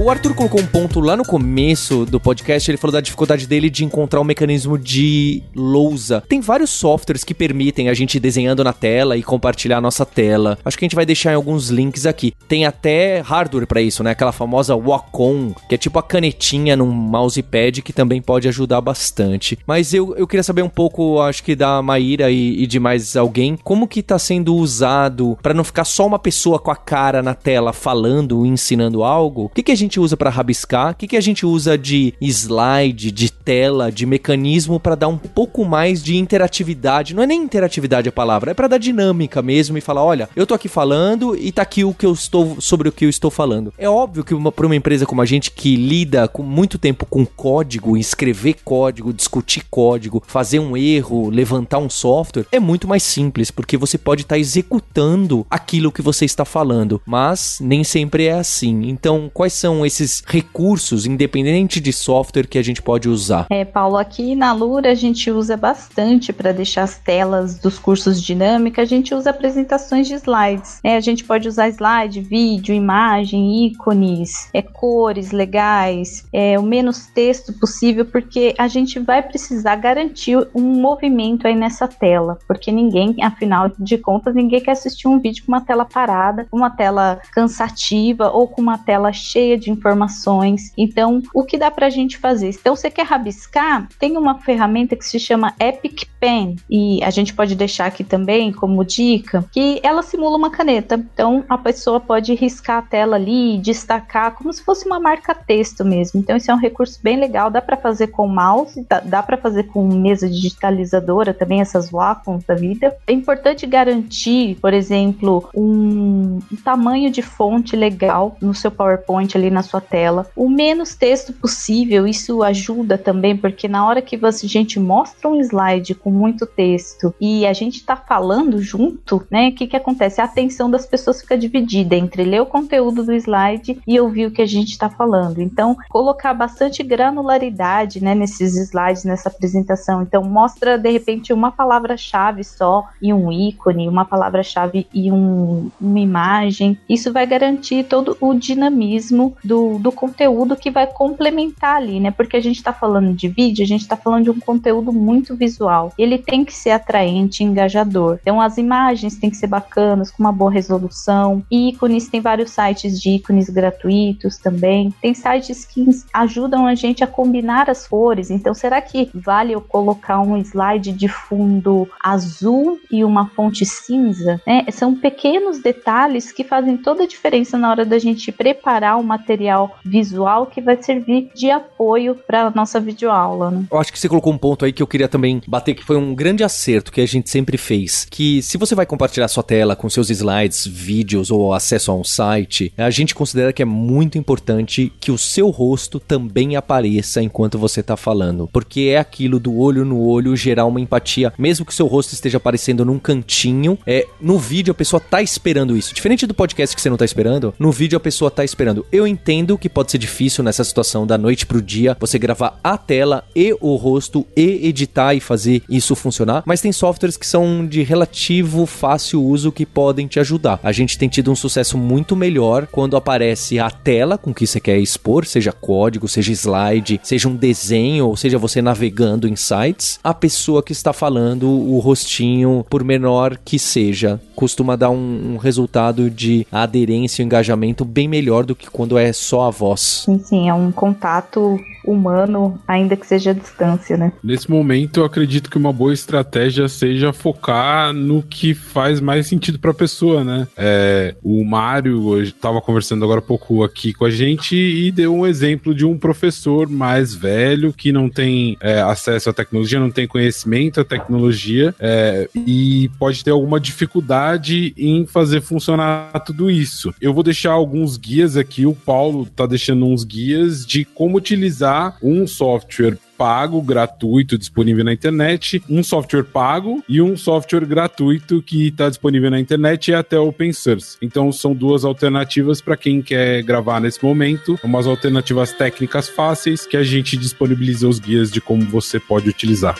O 0.02 0.10
Arthur 0.10 0.34
colocou 0.34 0.62
um 0.62 0.66
ponto 0.66 1.02
lá 1.02 1.18
no 1.18 1.26
começo 1.26 2.06
do 2.06 2.22
podcast, 2.22 2.72
ele 2.72 2.78
falou 2.78 2.93
da 2.93 3.02
dificuldade 3.02 3.45
dele 3.45 3.70
de 3.70 3.84
encontrar 3.84 4.22
um 4.22 4.24
mecanismo 4.24 4.78
de 4.78 5.43
lousa. 5.54 6.24
Tem 6.26 6.39
vários 6.39 6.70
softwares 6.70 7.26
que 7.26 7.34
permitem 7.34 7.89
a 7.89 7.93
gente 7.93 8.16
ir 8.16 8.22
desenhando 8.22 8.64
na 8.64 8.72
tela 8.72 9.18
e 9.18 9.22
compartilhar 9.22 9.80
a 9.80 9.82
nossa 9.82 10.06
tela. 10.06 10.58
Acho 10.64 10.78
que 10.78 10.86
a 10.86 10.88
gente 10.88 10.95
vai 10.95 11.06
deixar 11.06 11.36
alguns 11.36 11.68
links 11.68 12.06
aqui. 12.06 12.34
Tem 12.47 12.66
até 12.66 13.20
hardware 13.20 13.68
para 13.68 13.82
isso, 13.82 14.02
né? 14.02 14.12
Aquela 14.12 14.32
famosa 14.32 14.74
Wacom, 14.74 15.54
que 15.68 15.76
é 15.76 15.78
tipo 15.78 16.00
a 16.00 16.04
canetinha 16.04 16.78
num 16.78 16.89
mousepad 16.89 17.82
que 17.82 17.91
também 17.91 18.22
pode 18.22 18.47
ajudar 18.47 18.80
bastante. 18.80 19.60
Mas 19.68 19.93
eu, 19.93 20.16
eu 20.16 20.26
queria 20.26 20.43
saber 20.43 20.62
um 20.62 20.70
pouco, 20.70 21.20
acho 21.20 21.43
que 21.43 21.58
da 21.58 21.82
Maíra 21.82 22.32
e, 22.32 22.64
e 22.64 22.66
de 22.66 22.80
mais 22.80 23.18
alguém, 23.18 23.58
como 23.62 23.86
que 23.86 24.02
tá 24.02 24.18
sendo 24.18 24.56
usado 24.56 25.38
para 25.43 25.54
não 25.54 25.66
ficar 25.66 25.84
só 25.84 26.08
uma 26.08 26.18
pessoa 26.18 26.58
com 26.58 26.72
a 26.72 26.76
cara 26.78 27.22
na 27.22 27.34
tela 27.34 27.74
falando, 27.74 28.45
ensinando 28.45 29.04
algo? 29.04 29.43
O 29.43 29.50
que, 29.50 29.62
que 29.62 29.74
a 29.74 29.76
gente 29.76 29.88
usa 29.97 30.17
para 30.17 30.29
rabiscar? 30.29 30.91
O 30.91 30.95
que, 30.95 31.07
que 31.07 31.15
a 31.15 31.21
gente 31.21 31.45
usa 31.45 31.77
de 31.77 32.13
slide, 32.19 33.11
de 33.11 33.31
tela, 33.31 33.89
de 33.89 34.05
mecanismo 34.05 34.77
para 34.77 34.95
dar 34.95 35.07
um 35.07 35.17
pouco 35.17 35.63
mais 35.63 36.03
de 36.03 36.17
interatividade? 36.17 37.15
Não 37.15 37.23
é 37.23 37.27
nem 37.27 37.41
interatividade 37.41 38.09
a 38.09 38.11
palavra, 38.11 38.51
é 38.51 38.53
para 38.53 38.67
dar 38.67 38.77
dinâmica 38.77 39.41
mesmo 39.41 39.77
e 39.77 39.81
falar, 39.81 40.03
olha, 40.03 40.27
eu 40.35 40.45
tô 40.45 40.53
aqui 40.53 40.67
falando 40.67 41.37
e 41.37 41.49
tá 41.53 41.61
aqui 41.61 41.85
o 41.85 41.93
que 41.93 42.05
eu 42.05 42.11
estou 42.11 42.59
sobre 42.59 42.89
o 42.89 42.91
que 42.91 43.05
eu 43.05 43.09
estou 43.09 43.31
falando. 43.31 43.73
É 43.77 43.89
óbvio 43.89 44.25
que 44.25 44.35
para 44.51 44.65
uma 44.65 44.75
empresa 44.75 45.05
como 45.05 45.21
a 45.21 45.25
gente 45.25 45.51
que 45.51 45.77
lida 45.77 46.27
com 46.27 46.43
muito 46.43 46.77
tempo 46.77 47.05
com 47.05 47.25
código, 47.25 47.95
escrever 47.95 48.57
código, 48.65 49.13
discutir 49.13 49.63
código, 49.69 50.21
fazer 50.27 50.59
um 50.59 50.75
erro, 50.75 51.29
levantar 51.29 51.77
um 51.77 51.89
software, 51.89 52.45
é 52.51 52.59
muito 52.59 52.87
mais 52.87 53.03
simples, 53.03 53.51
porque 53.51 53.77
você 53.77 53.97
pode 53.97 54.23
estar 54.23 54.35
tá 54.35 54.39
executando 54.39 55.45
aquilo 55.49 55.91
que 55.91 56.01
você 56.01 56.25
está 56.25 56.43
falando, 56.43 57.01
mas 57.05 57.59
nem 57.61 57.83
sempre 57.83 58.25
é 58.25 58.33
assim. 58.33 58.89
Então, 58.89 59.29
quais 59.33 59.53
são 59.53 59.78
esses 59.86 60.23
recursos, 60.25 61.05
independente 61.05 61.80
de 61.80 61.91
software, 61.93 62.47
que 62.47 62.57
a 62.57 62.63
gente 62.63 62.82
pode 62.82 63.09
usar? 63.09 63.47
É, 63.49 63.65
Paulo, 63.65 63.97
aqui 63.97 64.36
na 64.36 64.53
Lura 64.53 64.91
a 64.91 64.95
gente 64.95 65.32
usa 65.32 65.55
bastante 65.55 66.32
para 66.32 66.51
deixar 66.51 66.84
as 66.84 66.97
telas 66.97 67.57
dos 67.59 67.77
cursos 67.77 68.21
dinâmicas, 68.21 68.84
a 68.84 68.88
gente 68.88 69.13
usa 69.13 69.30
apresentações 69.30 70.07
de 70.07 70.15
slides. 70.15 70.80
É, 70.84 70.95
a 70.95 70.99
gente 70.99 71.23
pode 71.23 71.47
usar 71.47 71.69
slide, 71.69 72.21
vídeo, 72.21 72.73
imagem, 72.73 73.67
ícones, 73.67 74.49
é, 74.53 74.61
cores 74.61 75.32
legais, 75.32 76.25
é, 76.32 76.57
o 76.59 76.63
menos 76.63 77.07
texto 77.07 77.53
possível, 77.53 78.05
porque 78.05 78.53
a 78.57 78.67
gente 78.67 78.99
vai 78.99 79.21
precisar 79.21 79.75
garantir 79.75 80.38
um 80.53 80.61
movimento 80.61 81.47
aí 81.47 81.55
nessa 81.55 81.88
tela, 81.88 82.38
porque 82.47 82.71
ninguém, 82.71 83.15
afinal 83.21 83.71
de 83.77 83.97
contas, 83.97 84.36
ninguém 84.36 84.61
quer 84.61 84.71
assistir 84.71 85.07
um 85.07 85.19
vídeo 85.19 85.43
com 85.45 85.51
uma 85.51 85.61
tela 85.61 85.86
parada, 85.86 86.47
uma 86.51 86.69
tela 86.69 87.19
cansativa 87.32 88.30
ou 88.30 88.47
com 88.47 88.61
uma 88.61 88.77
tela 88.77 89.11
cheia 89.11 89.57
de 89.57 89.68
informações. 89.70 90.74
Então, 90.78 91.22
o 91.34 91.43
que 91.43 91.57
dá 91.57 91.72
para 91.72 91.88
a 91.88 91.89
gente 91.89 92.17
fazer? 92.17 92.49
Então, 92.49 92.76
você 92.76 92.89
quer 92.89 93.05
rabiscar? 93.05 93.88
Tem 93.99 94.17
uma 94.17 94.39
ferramenta 94.39 94.95
que 94.95 95.05
se 95.05 95.20
chama 95.20 95.53
Epic 95.59 96.03
Pen 96.20 96.55
e 96.70 97.03
a 97.03 97.09
gente 97.09 97.34
pode 97.34 97.55
deixar 97.55 97.86
aqui 97.86 98.03
também 98.03 98.51
como 98.51 98.84
dica 98.84 99.45
que 99.51 99.80
ela 99.84 100.01
simula 100.01 100.38
uma 100.38 100.49
caneta. 100.49 100.95
Então, 100.95 101.43
a 101.47 101.57
pessoa 101.57 101.99
pode 101.99 102.34
riscar 102.34 102.80
a 102.80 102.82
tela 102.82 103.15
ali, 103.15 103.57
destacar 103.59 104.34
como 104.34 104.51
se 104.51 104.63
fosse 104.63 104.86
uma 104.86 104.99
marca 104.99 105.34
texto 105.34 105.86
mesmo. 105.86 106.20
Então, 106.20 106.36
isso 106.36 106.51
é 106.51 106.53
um 106.53 106.59
recurso 106.59 106.99
bem 107.01 107.17
legal. 107.17 107.49
Dá 107.49 107.61
para 107.61 107.78
fazer 107.78 108.07
com 108.07 108.28
mouse, 108.28 108.86
dá, 108.89 108.99
dá 108.99 109.24
para 109.24 109.38
fazer 109.38 109.63
com 109.63 109.88
mesa 109.88 110.30
digitalizadora 110.30 111.34
também 111.34 111.61
essas 111.61 111.89
Wacom 111.89 112.39
da 112.47 112.55
vida. 112.55 112.95
É 113.07 113.13
importante 113.13 113.65
garantir, 113.65 114.57
por 114.61 114.74
exemplo, 114.74 115.49
um, 115.55 116.39
um 116.51 116.55
tamanho 116.63 117.11
de 117.11 117.22
fonte 117.22 117.76
legal 117.76 118.38
no 118.41 118.53
seu 118.53 118.72
PowerPoint 118.72 119.36
ali 119.38 119.49
na 119.49 119.59
sua 119.64 119.82
tela. 119.82 120.28
O 120.36 120.49
menos 120.49 120.95
texto 120.95 121.34
possível, 121.34 122.07
isso 122.07 122.43
ajuda 122.43 122.97
também, 122.97 123.36
porque 123.36 123.68
na 123.68 123.86
hora 123.86 124.01
que 124.01 124.18
você, 124.18 124.45
a 124.45 124.49
gente 124.49 124.80
mostra 124.80 125.30
um 125.30 125.39
slide 125.39 125.95
com 125.95 126.12
muito 126.12 126.45
texto 126.45 127.14
e 127.20 127.45
a 127.45 127.53
gente 127.53 127.78
está 127.78 127.95
falando 127.95 128.62
junto, 128.62 129.26
né? 129.30 129.49
O 129.49 129.55
que, 129.55 129.68
que 129.68 129.76
acontece? 129.76 130.22
A 130.22 130.26
atenção 130.26 130.70
das 130.70 130.86
pessoas 130.86 131.22
fica 131.22 131.38
dividida 131.38 131.95
entre 131.95 132.24
ler 132.24 132.41
o 132.41 132.45
conteúdo 132.45 133.03
do 133.03 133.14
slide 133.14 133.82
e 133.88 133.99
ouvir 133.99 134.28
o 134.28 134.32
que 134.32 134.41
a 134.41 134.45
gente 134.45 134.72
está 134.72 134.89
falando. 134.89 135.41
Então, 135.41 135.78
colocar 135.89 136.34
bastante 136.34 136.84
granularidade 136.84 138.03
né, 138.03 138.16
nesses 138.16 138.55
slides, 138.55 139.03
nessa 139.03 139.30
apresentação. 139.30 140.01
Então, 140.01 140.24
mostra 140.24 140.78
de 140.78 140.89
repente 140.89 141.34
uma 141.34 141.51
palavra-chave 141.51 142.43
só 142.43 142.88
e 143.01 143.14
um 143.14 143.32
ícone, 143.32 143.88
uma 143.88 144.05
palavra-chave 144.05 144.88
e 144.93 145.12
um, 145.12 145.70
uma 145.80 145.99
imagem. 145.99 146.78
Isso 146.88 147.12
vai 147.12 147.26
garantir 147.26 147.84
todo 147.86 148.18
o 148.20 148.34
dinamismo 148.34 149.36
do, 149.50 149.80
do 149.80 149.91
conteúdo 149.91 150.56
que 150.56 150.70
vai 150.70 150.86
complementar 150.86 151.78
ali, 151.78 152.00
né? 152.00 152.12
Porque 152.12 152.38
a 152.38 152.39
gente 152.39 152.58
está 152.58 152.72
falando 152.72 153.16
de 153.16 153.28
vídeo, 153.28 153.64
a 153.64 153.68
gente 153.68 153.82
está 153.82 153.97
falando 153.97 154.26
de 154.26 154.30
um 154.30 154.39
conteúdo 154.39 154.93
muito 154.93 155.36
visual. 155.36 155.91
Ele 155.97 156.20
tem 156.20 156.45
que 156.45 156.54
ser 156.54 156.70
atraente, 156.70 157.43
engajador. 157.43 158.20
Então, 158.22 158.39
as 158.39 158.60
imagens 158.60 159.18
têm 159.18 159.32
que 159.32 159.38
ser 159.38 159.47
bacanas, 159.47 160.12
com 160.12 160.22
uma 160.22 160.32
boa 160.32 160.52
resolução. 160.52 161.43
Ícones, 161.50 162.08
tem 162.08 162.22
vários 162.22 162.52
sites 162.52 163.02
de 163.02 163.10
ícones 163.16 163.50
gratuitos 163.50 164.38
também. 164.38 164.93
Tem 165.02 165.16
sites 165.16 165.66
que 165.66 165.84
ajudam 166.14 166.68
a 166.68 166.76
gente 166.76 167.04
a 167.04 167.08
combinar 167.08 167.72
as 167.72 167.88
cores. 167.88 168.30
Então, 168.30 168.54
será 168.54 168.80
que 168.80 169.10
vale 169.16 169.54
eu 169.54 169.62
colocar 169.62 170.20
um 170.20 170.38
slide 170.38 170.91
de 170.91 171.08
fundo 171.08 171.89
azul 172.00 172.80
e 172.91 173.04
uma 173.04 173.28
fonte 173.30 173.66
cinza? 173.66 174.39
Né? 174.45 174.66
São 174.72 174.93
pequenos 174.93 175.60
detalhes 175.60 176.32
que 176.32 176.43
fazem 176.43 176.78
toda 176.78 177.04
a 177.04 177.08
diferença 177.08 177.58
na 177.58 177.72
hora 177.72 177.84
da 177.84 177.97
gente 177.97 178.32
preparar 178.32 178.97
o 178.97 179.00
um 179.00 179.04
material 179.39 179.77
visual 179.85 180.45
que 180.45 180.59
vai 180.59 180.81
servir 180.81 181.29
de 181.33 181.49
apoio 181.49 182.15
para 182.27 182.47
a 182.47 182.49
nossa 182.51 182.79
videoaula. 182.79 183.51
Né? 183.51 183.65
Eu 183.71 183.79
acho 183.79 183.91
que 183.91 183.97
você 183.99 184.09
colocou 184.09 184.33
um 184.33 184.37
ponto 184.37 184.65
aí 184.65 184.73
que 184.73 184.83
eu 184.83 184.87
queria 184.87 185.07
também 185.07 185.41
bater, 185.47 185.73
que 185.73 185.83
foi 185.83 185.95
um 185.95 186.13
grande 186.13 186.43
acerto 186.43 186.91
que 186.91 186.99
a 186.99 187.07
gente 187.07 187.29
sempre 187.29 187.57
fez. 187.57 188.05
Que 188.09 188.41
se 188.41 188.57
você 188.57 188.75
vai 188.75 188.85
compartilhar 188.85 189.27
sua 189.29 189.43
tela 189.43 189.75
com 189.75 189.89
seus 189.89 190.09
slides, 190.09 190.67
vídeos 190.67 191.31
ou 191.31 191.53
acesso 191.53 191.91
a 191.91 191.95
um 191.95 192.03
site, 192.03 192.73
a 192.77 192.89
gente 192.89 193.15
considera 193.15 193.53
que 193.53 193.61
é 193.61 193.65
muito 193.65 194.17
importante 194.17 194.91
que 194.99 195.11
o 195.11 195.17
seu 195.17 195.49
rosto 195.49 195.99
também 195.99 196.55
apareça 196.55 197.21
enquanto 197.21 197.57
você 197.57 197.79
está 197.79 197.95
falando. 197.95 198.49
Porque 198.51 198.91
é 198.93 198.97
aquilo 198.97 199.39
do 199.39 199.57
olho 199.57 199.85
no 199.85 200.01
olho 200.01 200.35
gerar 200.35 200.65
uma 200.65 200.81
empatia, 200.81 201.33
mesmo 201.37 201.65
que 201.65 201.71
o 201.71 201.75
seu 201.75 201.87
rosto 201.87 202.13
esteja 202.13 202.37
aparecendo 202.37 202.83
num 202.83 202.99
cantinho. 202.99 203.77
É, 203.87 204.05
no 204.19 204.37
vídeo 204.37 204.71
a 204.71 204.75
pessoa 204.75 204.99
tá 204.99 205.21
esperando 205.21 205.77
isso. 205.77 205.93
Diferente 205.93 206.27
do 206.27 206.33
podcast 206.33 206.75
que 206.75 206.81
você 206.81 206.89
não 206.89 206.97
tá 206.97 207.05
esperando, 207.05 207.53
no 207.57 207.71
vídeo 207.71 207.95
a 207.95 208.01
pessoa 208.01 208.29
tá 208.29 208.43
esperando. 208.43 208.85
Eu 208.91 209.07
entendo 209.07 209.28
que 209.59 209.69
pode 209.69 209.91
ser 209.91 209.99
difícil 209.99 210.43
nessa 210.43 210.63
situação 210.63 211.05
da 211.05 211.15
noite 211.15 211.45
pro 211.45 211.61
dia 211.61 211.95
você 211.99 212.17
gravar 212.17 212.59
a 212.63 212.75
tela 212.75 213.23
e 213.36 213.55
o 213.61 213.75
rosto 213.75 214.25
e 214.36 214.67
editar 214.67 215.13
e 215.13 215.19
fazer 215.19 215.61
isso 215.69 215.95
funcionar, 215.95 216.41
mas 216.47 216.61
tem 216.61 216.71
softwares 216.71 217.15
que 217.15 217.27
são 217.27 217.63
de 217.67 217.84
relativo 217.84 218.65
fácil 218.65 219.23
uso 219.23 219.51
que 219.51 219.67
podem 219.67 220.07
te 220.07 220.19
ajudar. 220.19 220.59
A 220.63 220.71
gente 220.71 220.97
tem 220.97 221.07
tido 221.07 221.32
um 221.32 221.36
sucesso 221.36 221.77
muito 221.77 222.15
melhor 222.15 222.65
quando 222.71 222.97
aparece 222.97 223.59
a 223.59 223.69
tela 223.69 224.17
com 224.17 224.34
que 224.34 224.47
você 224.47 224.59
quer 224.59 224.80
expor, 224.80 225.27
seja 225.27 225.51
código, 225.51 226.07
seja 226.07 226.32
slide, 226.32 226.99
seja 227.03 227.30
um 227.30 227.36
desenho, 227.36 228.07
ou 228.07 228.17
seja 228.17 228.39
você 228.39 228.63
navegando 228.63 229.27
em 229.27 229.36
sites, 229.36 229.99
a 230.03 230.11
pessoa 230.11 230.63
que 230.63 230.71
está 230.71 230.91
falando, 230.91 231.47
o 231.47 231.77
rostinho, 231.77 232.65
por 232.67 232.84
menor 232.84 233.38
que 233.45 233.59
seja, 233.59 234.19
costuma 234.36 234.75
dar 234.75 234.89
um, 234.89 235.34
um 235.34 235.38
resultado 235.38 236.09
de 236.09 236.47
aderência 236.51 237.21
e 237.21 237.25
engajamento 237.25 237.86
bem 237.86 238.07
melhor 238.07 238.43
do 238.43 238.55
que 238.55 238.71
quando 238.71 238.97
é 238.97 239.18
só 239.20 239.47
a 239.47 239.49
voz. 239.49 240.03
Sim, 240.05 240.20
sim, 240.20 240.49
é 240.49 240.53
um 240.53 240.72
contato 240.72 241.59
humano, 241.86 242.59
ainda 242.67 242.95
que 242.95 243.05
seja 243.05 243.32
a 243.32 243.34
distância, 243.34 243.97
né? 243.97 244.11
Nesse 244.24 244.49
momento, 244.49 244.99
eu 244.99 245.05
acredito 245.05 245.49
que 245.49 245.57
uma 245.57 245.74
boa 245.74 245.93
estratégia 245.93 246.67
seja 246.67 247.11
focar 247.11 247.93
no 247.93 248.22
que 248.22 248.53
faz 248.53 248.99
mais 248.99 249.28
sentido 249.28 249.57
para 249.57 249.72
a 249.72 249.74
pessoa, 249.74 250.24
né? 250.24 250.47
É, 250.55 251.15
o 251.24 251.43
Mário 251.43 252.22
estava 252.22 252.61
conversando 252.61 253.03
agora 253.03 253.20
há 253.20 253.24
pouco 253.24 253.63
aqui 253.63 253.93
com 253.93 254.05
a 254.05 254.11
gente 254.11 254.55
e 254.55 254.91
deu 254.91 255.15
um 255.15 255.26
exemplo 255.26 255.74
de 255.74 255.86
um 255.86 255.97
professor 255.97 256.70
mais 256.70 257.15
velho 257.15 257.74
que 257.74 257.91
não 257.91 258.09
tem 258.09 258.57
é, 258.61 258.82
acesso 258.82 259.30
à 259.30 259.34
tecnologia, 259.34 259.80
não 259.80 259.91
tem 259.91 260.07
conhecimento 260.07 260.82
à 260.82 260.86
tecnologia 260.86 261.74
é, 261.80 262.30
e 262.36 262.89
pode 262.99 263.24
ter 263.24 263.32
alguma 263.32 263.59
dificuldade 263.59 264.74
em 264.78 265.05
fazer 265.05 265.41
funcionar 265.41 266.11
tudo 266.26 266.51
isso. 266.51 266.93
Eu 267.01 267.13
vou 267.13 267.24
deixar 267.24 267.51
alguns 267.51 267.97
guias 267.97 268.38
aqui, 268.38 268.65
o 268.65 268.76
Paulo 268.76 268.99
tá 269.36 269.45
deixando 269.45 269.86
uns 269.86 270.04
guias 270.04 270.66
de 270.66 270.86
como 270.86 271.18
utilizar 271.18 271.97
um 272.02 272.26
software 272.26 272.97
pago, 273.18 273.62
gratuito, 273.62 274.38
disponível 274.38 274.86
na 274.86 274.93
internet, 274.93 275.62
um 275.70 275.84
software 275.84 276.24
pago 276.24 276.82
e 276.88 277.02
um 277.02 277.18
software 277.18 277.66
gratuito 277.66 278.41
que 278.41 278.68
está 278.68 278.88
disponível 278.88 279.30
na 279.30 279.39
internet 279.39 279.89
e 279.91 279.93
até 279.93 280.18
open 280.18 280.54
source. 280.54 280.97
Então 281.02 281.30
são 281.30 281.54
duas 281.54 281.84
alternativas 281.84 282.62
para 282.62 282.78
quem 282.78 283.02
quer 283.02 283.43
gravar 283.43 283.82
nesse 283.82 284.02
momento, 284.04 284.58
umas 284.64 284.88
alternativas 284.88 285.52
técnicas 285.52 286.08
fáceis 286.08 286.66
que 286.66 286.78
a 286.78 286.84
gente 286.84 287.18
disponibiliza 287.18 287.89
os 287.89 288.00
guias 288.00 288.32
de 288.32 288.39
como 288.39 288.64
você 288.64 289.00
pode 289.00 289.28
utilizar. 289.28 289.76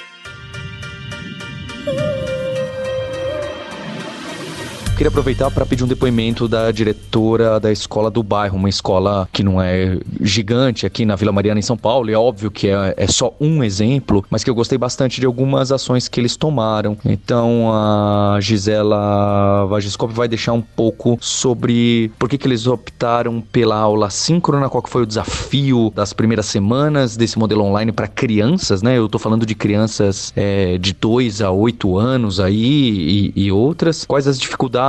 Queria 5.00 5.08
aproveitar 5.08 5.50
para 5.50 5.66
pedir 5.66 5.86
um 5.86 5.88
depoimento 5.88 6.45
da 6.45 6.70
diretora 6.72 7.58
da 7.58 7.72
escola 7.72 8.12
do 8.12 8.22
bairro, 8.22 8.58
uma 8.58 8.68
escola 8.68 9.30
que 9.32 9.41
não 9.41 9.62
é 9.62 9.97
gigante 10.20 10.86
aqui 10.86 11.06
na 11.06 11.16
Vila 11.16 11.32
Mariana, 11.32 11.58
em 11.58 11.64
São 11.64 11.78
Paulo. 11.78 12.12
É 12.12 12.18
óbvio 12.18 12.52
que 12.52 12.68
é, 12.68 12.95
é 12.97 13.08
só 13.08 13.34
um 13.39 13.64
exemplo, 13.64 14.26
mas 14.30 14.43
que 14.43 14.50
eu 14.50 14.54
gostei 14.54 14.78
bastante 14.78 15.22
de 15.22 15.26
algumas 15.26 15.72
ações 15.72 16.10
que 16.10 16.20
eles 16.20 16.36
tomaram. 16.36 16.97
Então 17.06 17.72
a 17.74 18.39
Gisela 18.41 19.68
Vagiscope 19.68 20.14
vai 20.14 20.28
deixar 20.28 20.52
um 20.52 20.62
pouco 20.62 21.18
sobre 21.22 22.12
por 22.20 22.28
que, 22.28 22.38
que 22.38 22.45
eles 22.45 22.68
optaram 22.68 23.39
pela 23.39 23.78
aula 23.78 24.10
síncrona, 24.10 24.68
qual 24.68 24.84
que 24.84 24.89
foi 24.89 25.04
o 25.04 25.06
desafio 25.06 25.93
das 25.95 26.12
primeiras 26.12 26.47
semanas 26.47 27.16
desse 27.16 27.39
modelo 27.39 27.64
online 27.64 27.93
para 27.93 28.06
crianças, 28.10 28.82
né? 28.82 28.97
Eu 28.97 29.08
tô 29.08 29.18
falando 29.18 29.45
de 29.45 29.56
crianças 29.56 30.34
é, 30.36 30.78
de 30.78 30.91
2 30.91 31.41
a 31.41 31.52
8 31.52 31.97
anos 31.97 32.41
aí 32.41 33.32
e, 33.34 33.45
e 33.45 33.50
outras. 33.50 34.04
Quais 34.04 34.28
as 34.28 34.38
dificuldades 34.38 34.89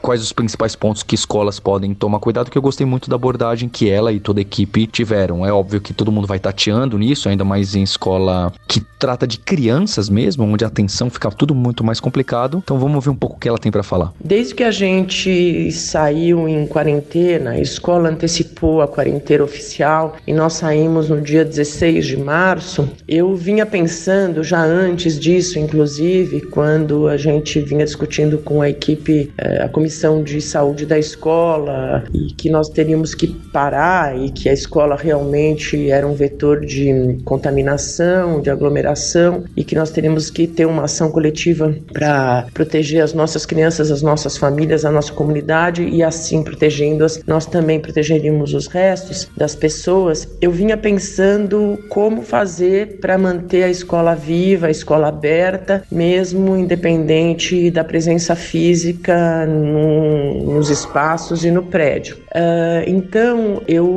quais 0.00 0.22
os 0.22 0.32
principais 0.32 0.74
pontos 0.74 1.02
que 1.02 1.14
escolas 1.14 1.58
podem 1.60 1.94
tomar 1.94 2.18
cuidado, 2.20 2.50
que 2.50 2.58
eu 2.58 2.62
gostei 2.62 2.86
muito 2.86 3.08
da 3.08 3.16
abordagem 3.16 3.68
que 3.68 3.88
ela 3.88 4.12
e 4.12 4.20
toda 4.20 4.40
a 4.40 4.42
equipe 4.42 4.86
tiveram. 4.86 5.44
É 5.44 5.52
óbvio 5.52 5.80
que 5.80 5.92
todo 5.92 6.12
mundo 6.12 6.26
vai 6.26 6.38
tateando 6.38 6.98
nisso, 6.98 7.28
ainda 7.28 7.44
mais 7.44 7.74
em 7.74 7.82
escola 7.82 8.52
que 8.66 8.80
trata 8.98 9.26
de 9.26 9.38
crianças 9.38 10.08
mesmo, 10.08 10.44
onde 10.44 10.64
a 10.64 10.68
atenção 10.68 11.08
fica 11.08 11.30
tudo 11.30 11.54
muito 11.54 11.84
mais 11.84 12.00
complicado. 12.00 12.60
Então 12.62 12.78
vamos 12.78 13.04
ver 13.04 13.10
um 13.10 13.16
pouco 13.16 13.36
o 13.36 13.38
que 13.38 13.48
ela 13.48 13.58
tem 13.58 13.70
para 13.70 13.82
falar. 13.82 14.12
Desde 14.22 14.54
que 14.54 14.64
a 14.64 14.70
gente 14.70 15.70
saiu 15.72 16.48
em 16.48 16.66
quarentena, 16.66 17.50
a 17.50 17.60
escola 17.60 18.08
antecipou 18.08 18.82
a 18.82 18.88
quarentena 18.88 19.44
oficial 19.44 20.16
e 20.26 20.32
nós 20.32 20.54
saímos 20.54 21.08
no 21.08 21.20
dia 21.20 21.44
16 21.44 22.06
de 22.06 22.16
março, 22.16 22.88
eu 23.06 23.34
vinha 23.34 23.64
pensando 23.64 24.42
já 24.42 24.62
antes 24.62 25.18
disso, 25.18 25.58
inclusive, 25.58 26.42
quando 26.42 27.08
a 27.08 27.16
gente 27.16 27.60
vinha 27.60 27.84
discutindo 27.84 28.38
com 28.38 28.62
a 28.62 28.68
equipe 28.68 29.17
é, 29.38 29.62
a 29.62 29.68
comissão 29.68 30.22
de 30.22 30.40
saúde 30.40 30.84
da 30.86 30.98
escola 30.98 32.04
e 32.12 32.32
que 32.32 32.48
nós 32.50 32.68
teríamos 32.68 33.14
que 33.14 33.28
parar 33.52 34.18
e 34.18 34.30
que 34.30 34.48
a 34.48 34.52
escola 34.52 34.96
realmente 34.96 35.90
era 35.90 36.06
um 36.06 36.14
vetor 36.14 36.64
de 36.64 37.18
contaminação, 37.24 38.40
de 38.40 38.50
aglomeração 38.50 39.44
e 39.56 39.64
que 39.64 39.74
nós 39.74 39.90
teríamos 39.90 40.30
que 40.30 40.46
ter 40.46 40.66
uma 40.66 40.84
ação 40.84 41.10
coletiva 41.10 41.74
para 41.92 42.46
proteger 42.54 43.02
as 43.02 43.12
nossas 43.12 43.44
crianças, 43.46 43.90
as 43.90 44.02
nossas 44.02 44.36
famílias, 44.36 44.84
a 44.84 44.90
nossa 44.90 45.12
comunidade 45.12 45.82
e 45.82 46.02
assim 46.02 46.42
protegendo-as, 46.42 47.22
nós 47.26 47.46
também 47.46 47.80
protegeríamos 47.80 48.54
os 48.54 48.66
restos 48.66 49.28
das 49.36 49.54
pessoas. 49.54 50.28
Eu 50.40 50.50
vinha 50.50 50.76
pensando 50.76 51.78
como 51.88 52.22
fazer 52.22 52.98
para 53.00 53.16
manter 53.18 53.64
a 53.64 53.70
escola 53.70 54.14
viva, 54.14 54.66
a 54.66 54.70
escola 54.70 55.08
aberta, 55.08 55.82
mesmo 55.90 56.56
independente 56.56 57.70
da 57.70 57.84
presença 57.84 58.34
física 58.34 59.07
no, 59.46 60.54
nos 60.54 60.70
espaços 60.70 61.44
e 61.44 61.50
no 61.50 61.62
prédio. 61.62 62.16
Uh, 62.28 62.84
então 62.86 63.62
eu 63.66 63.88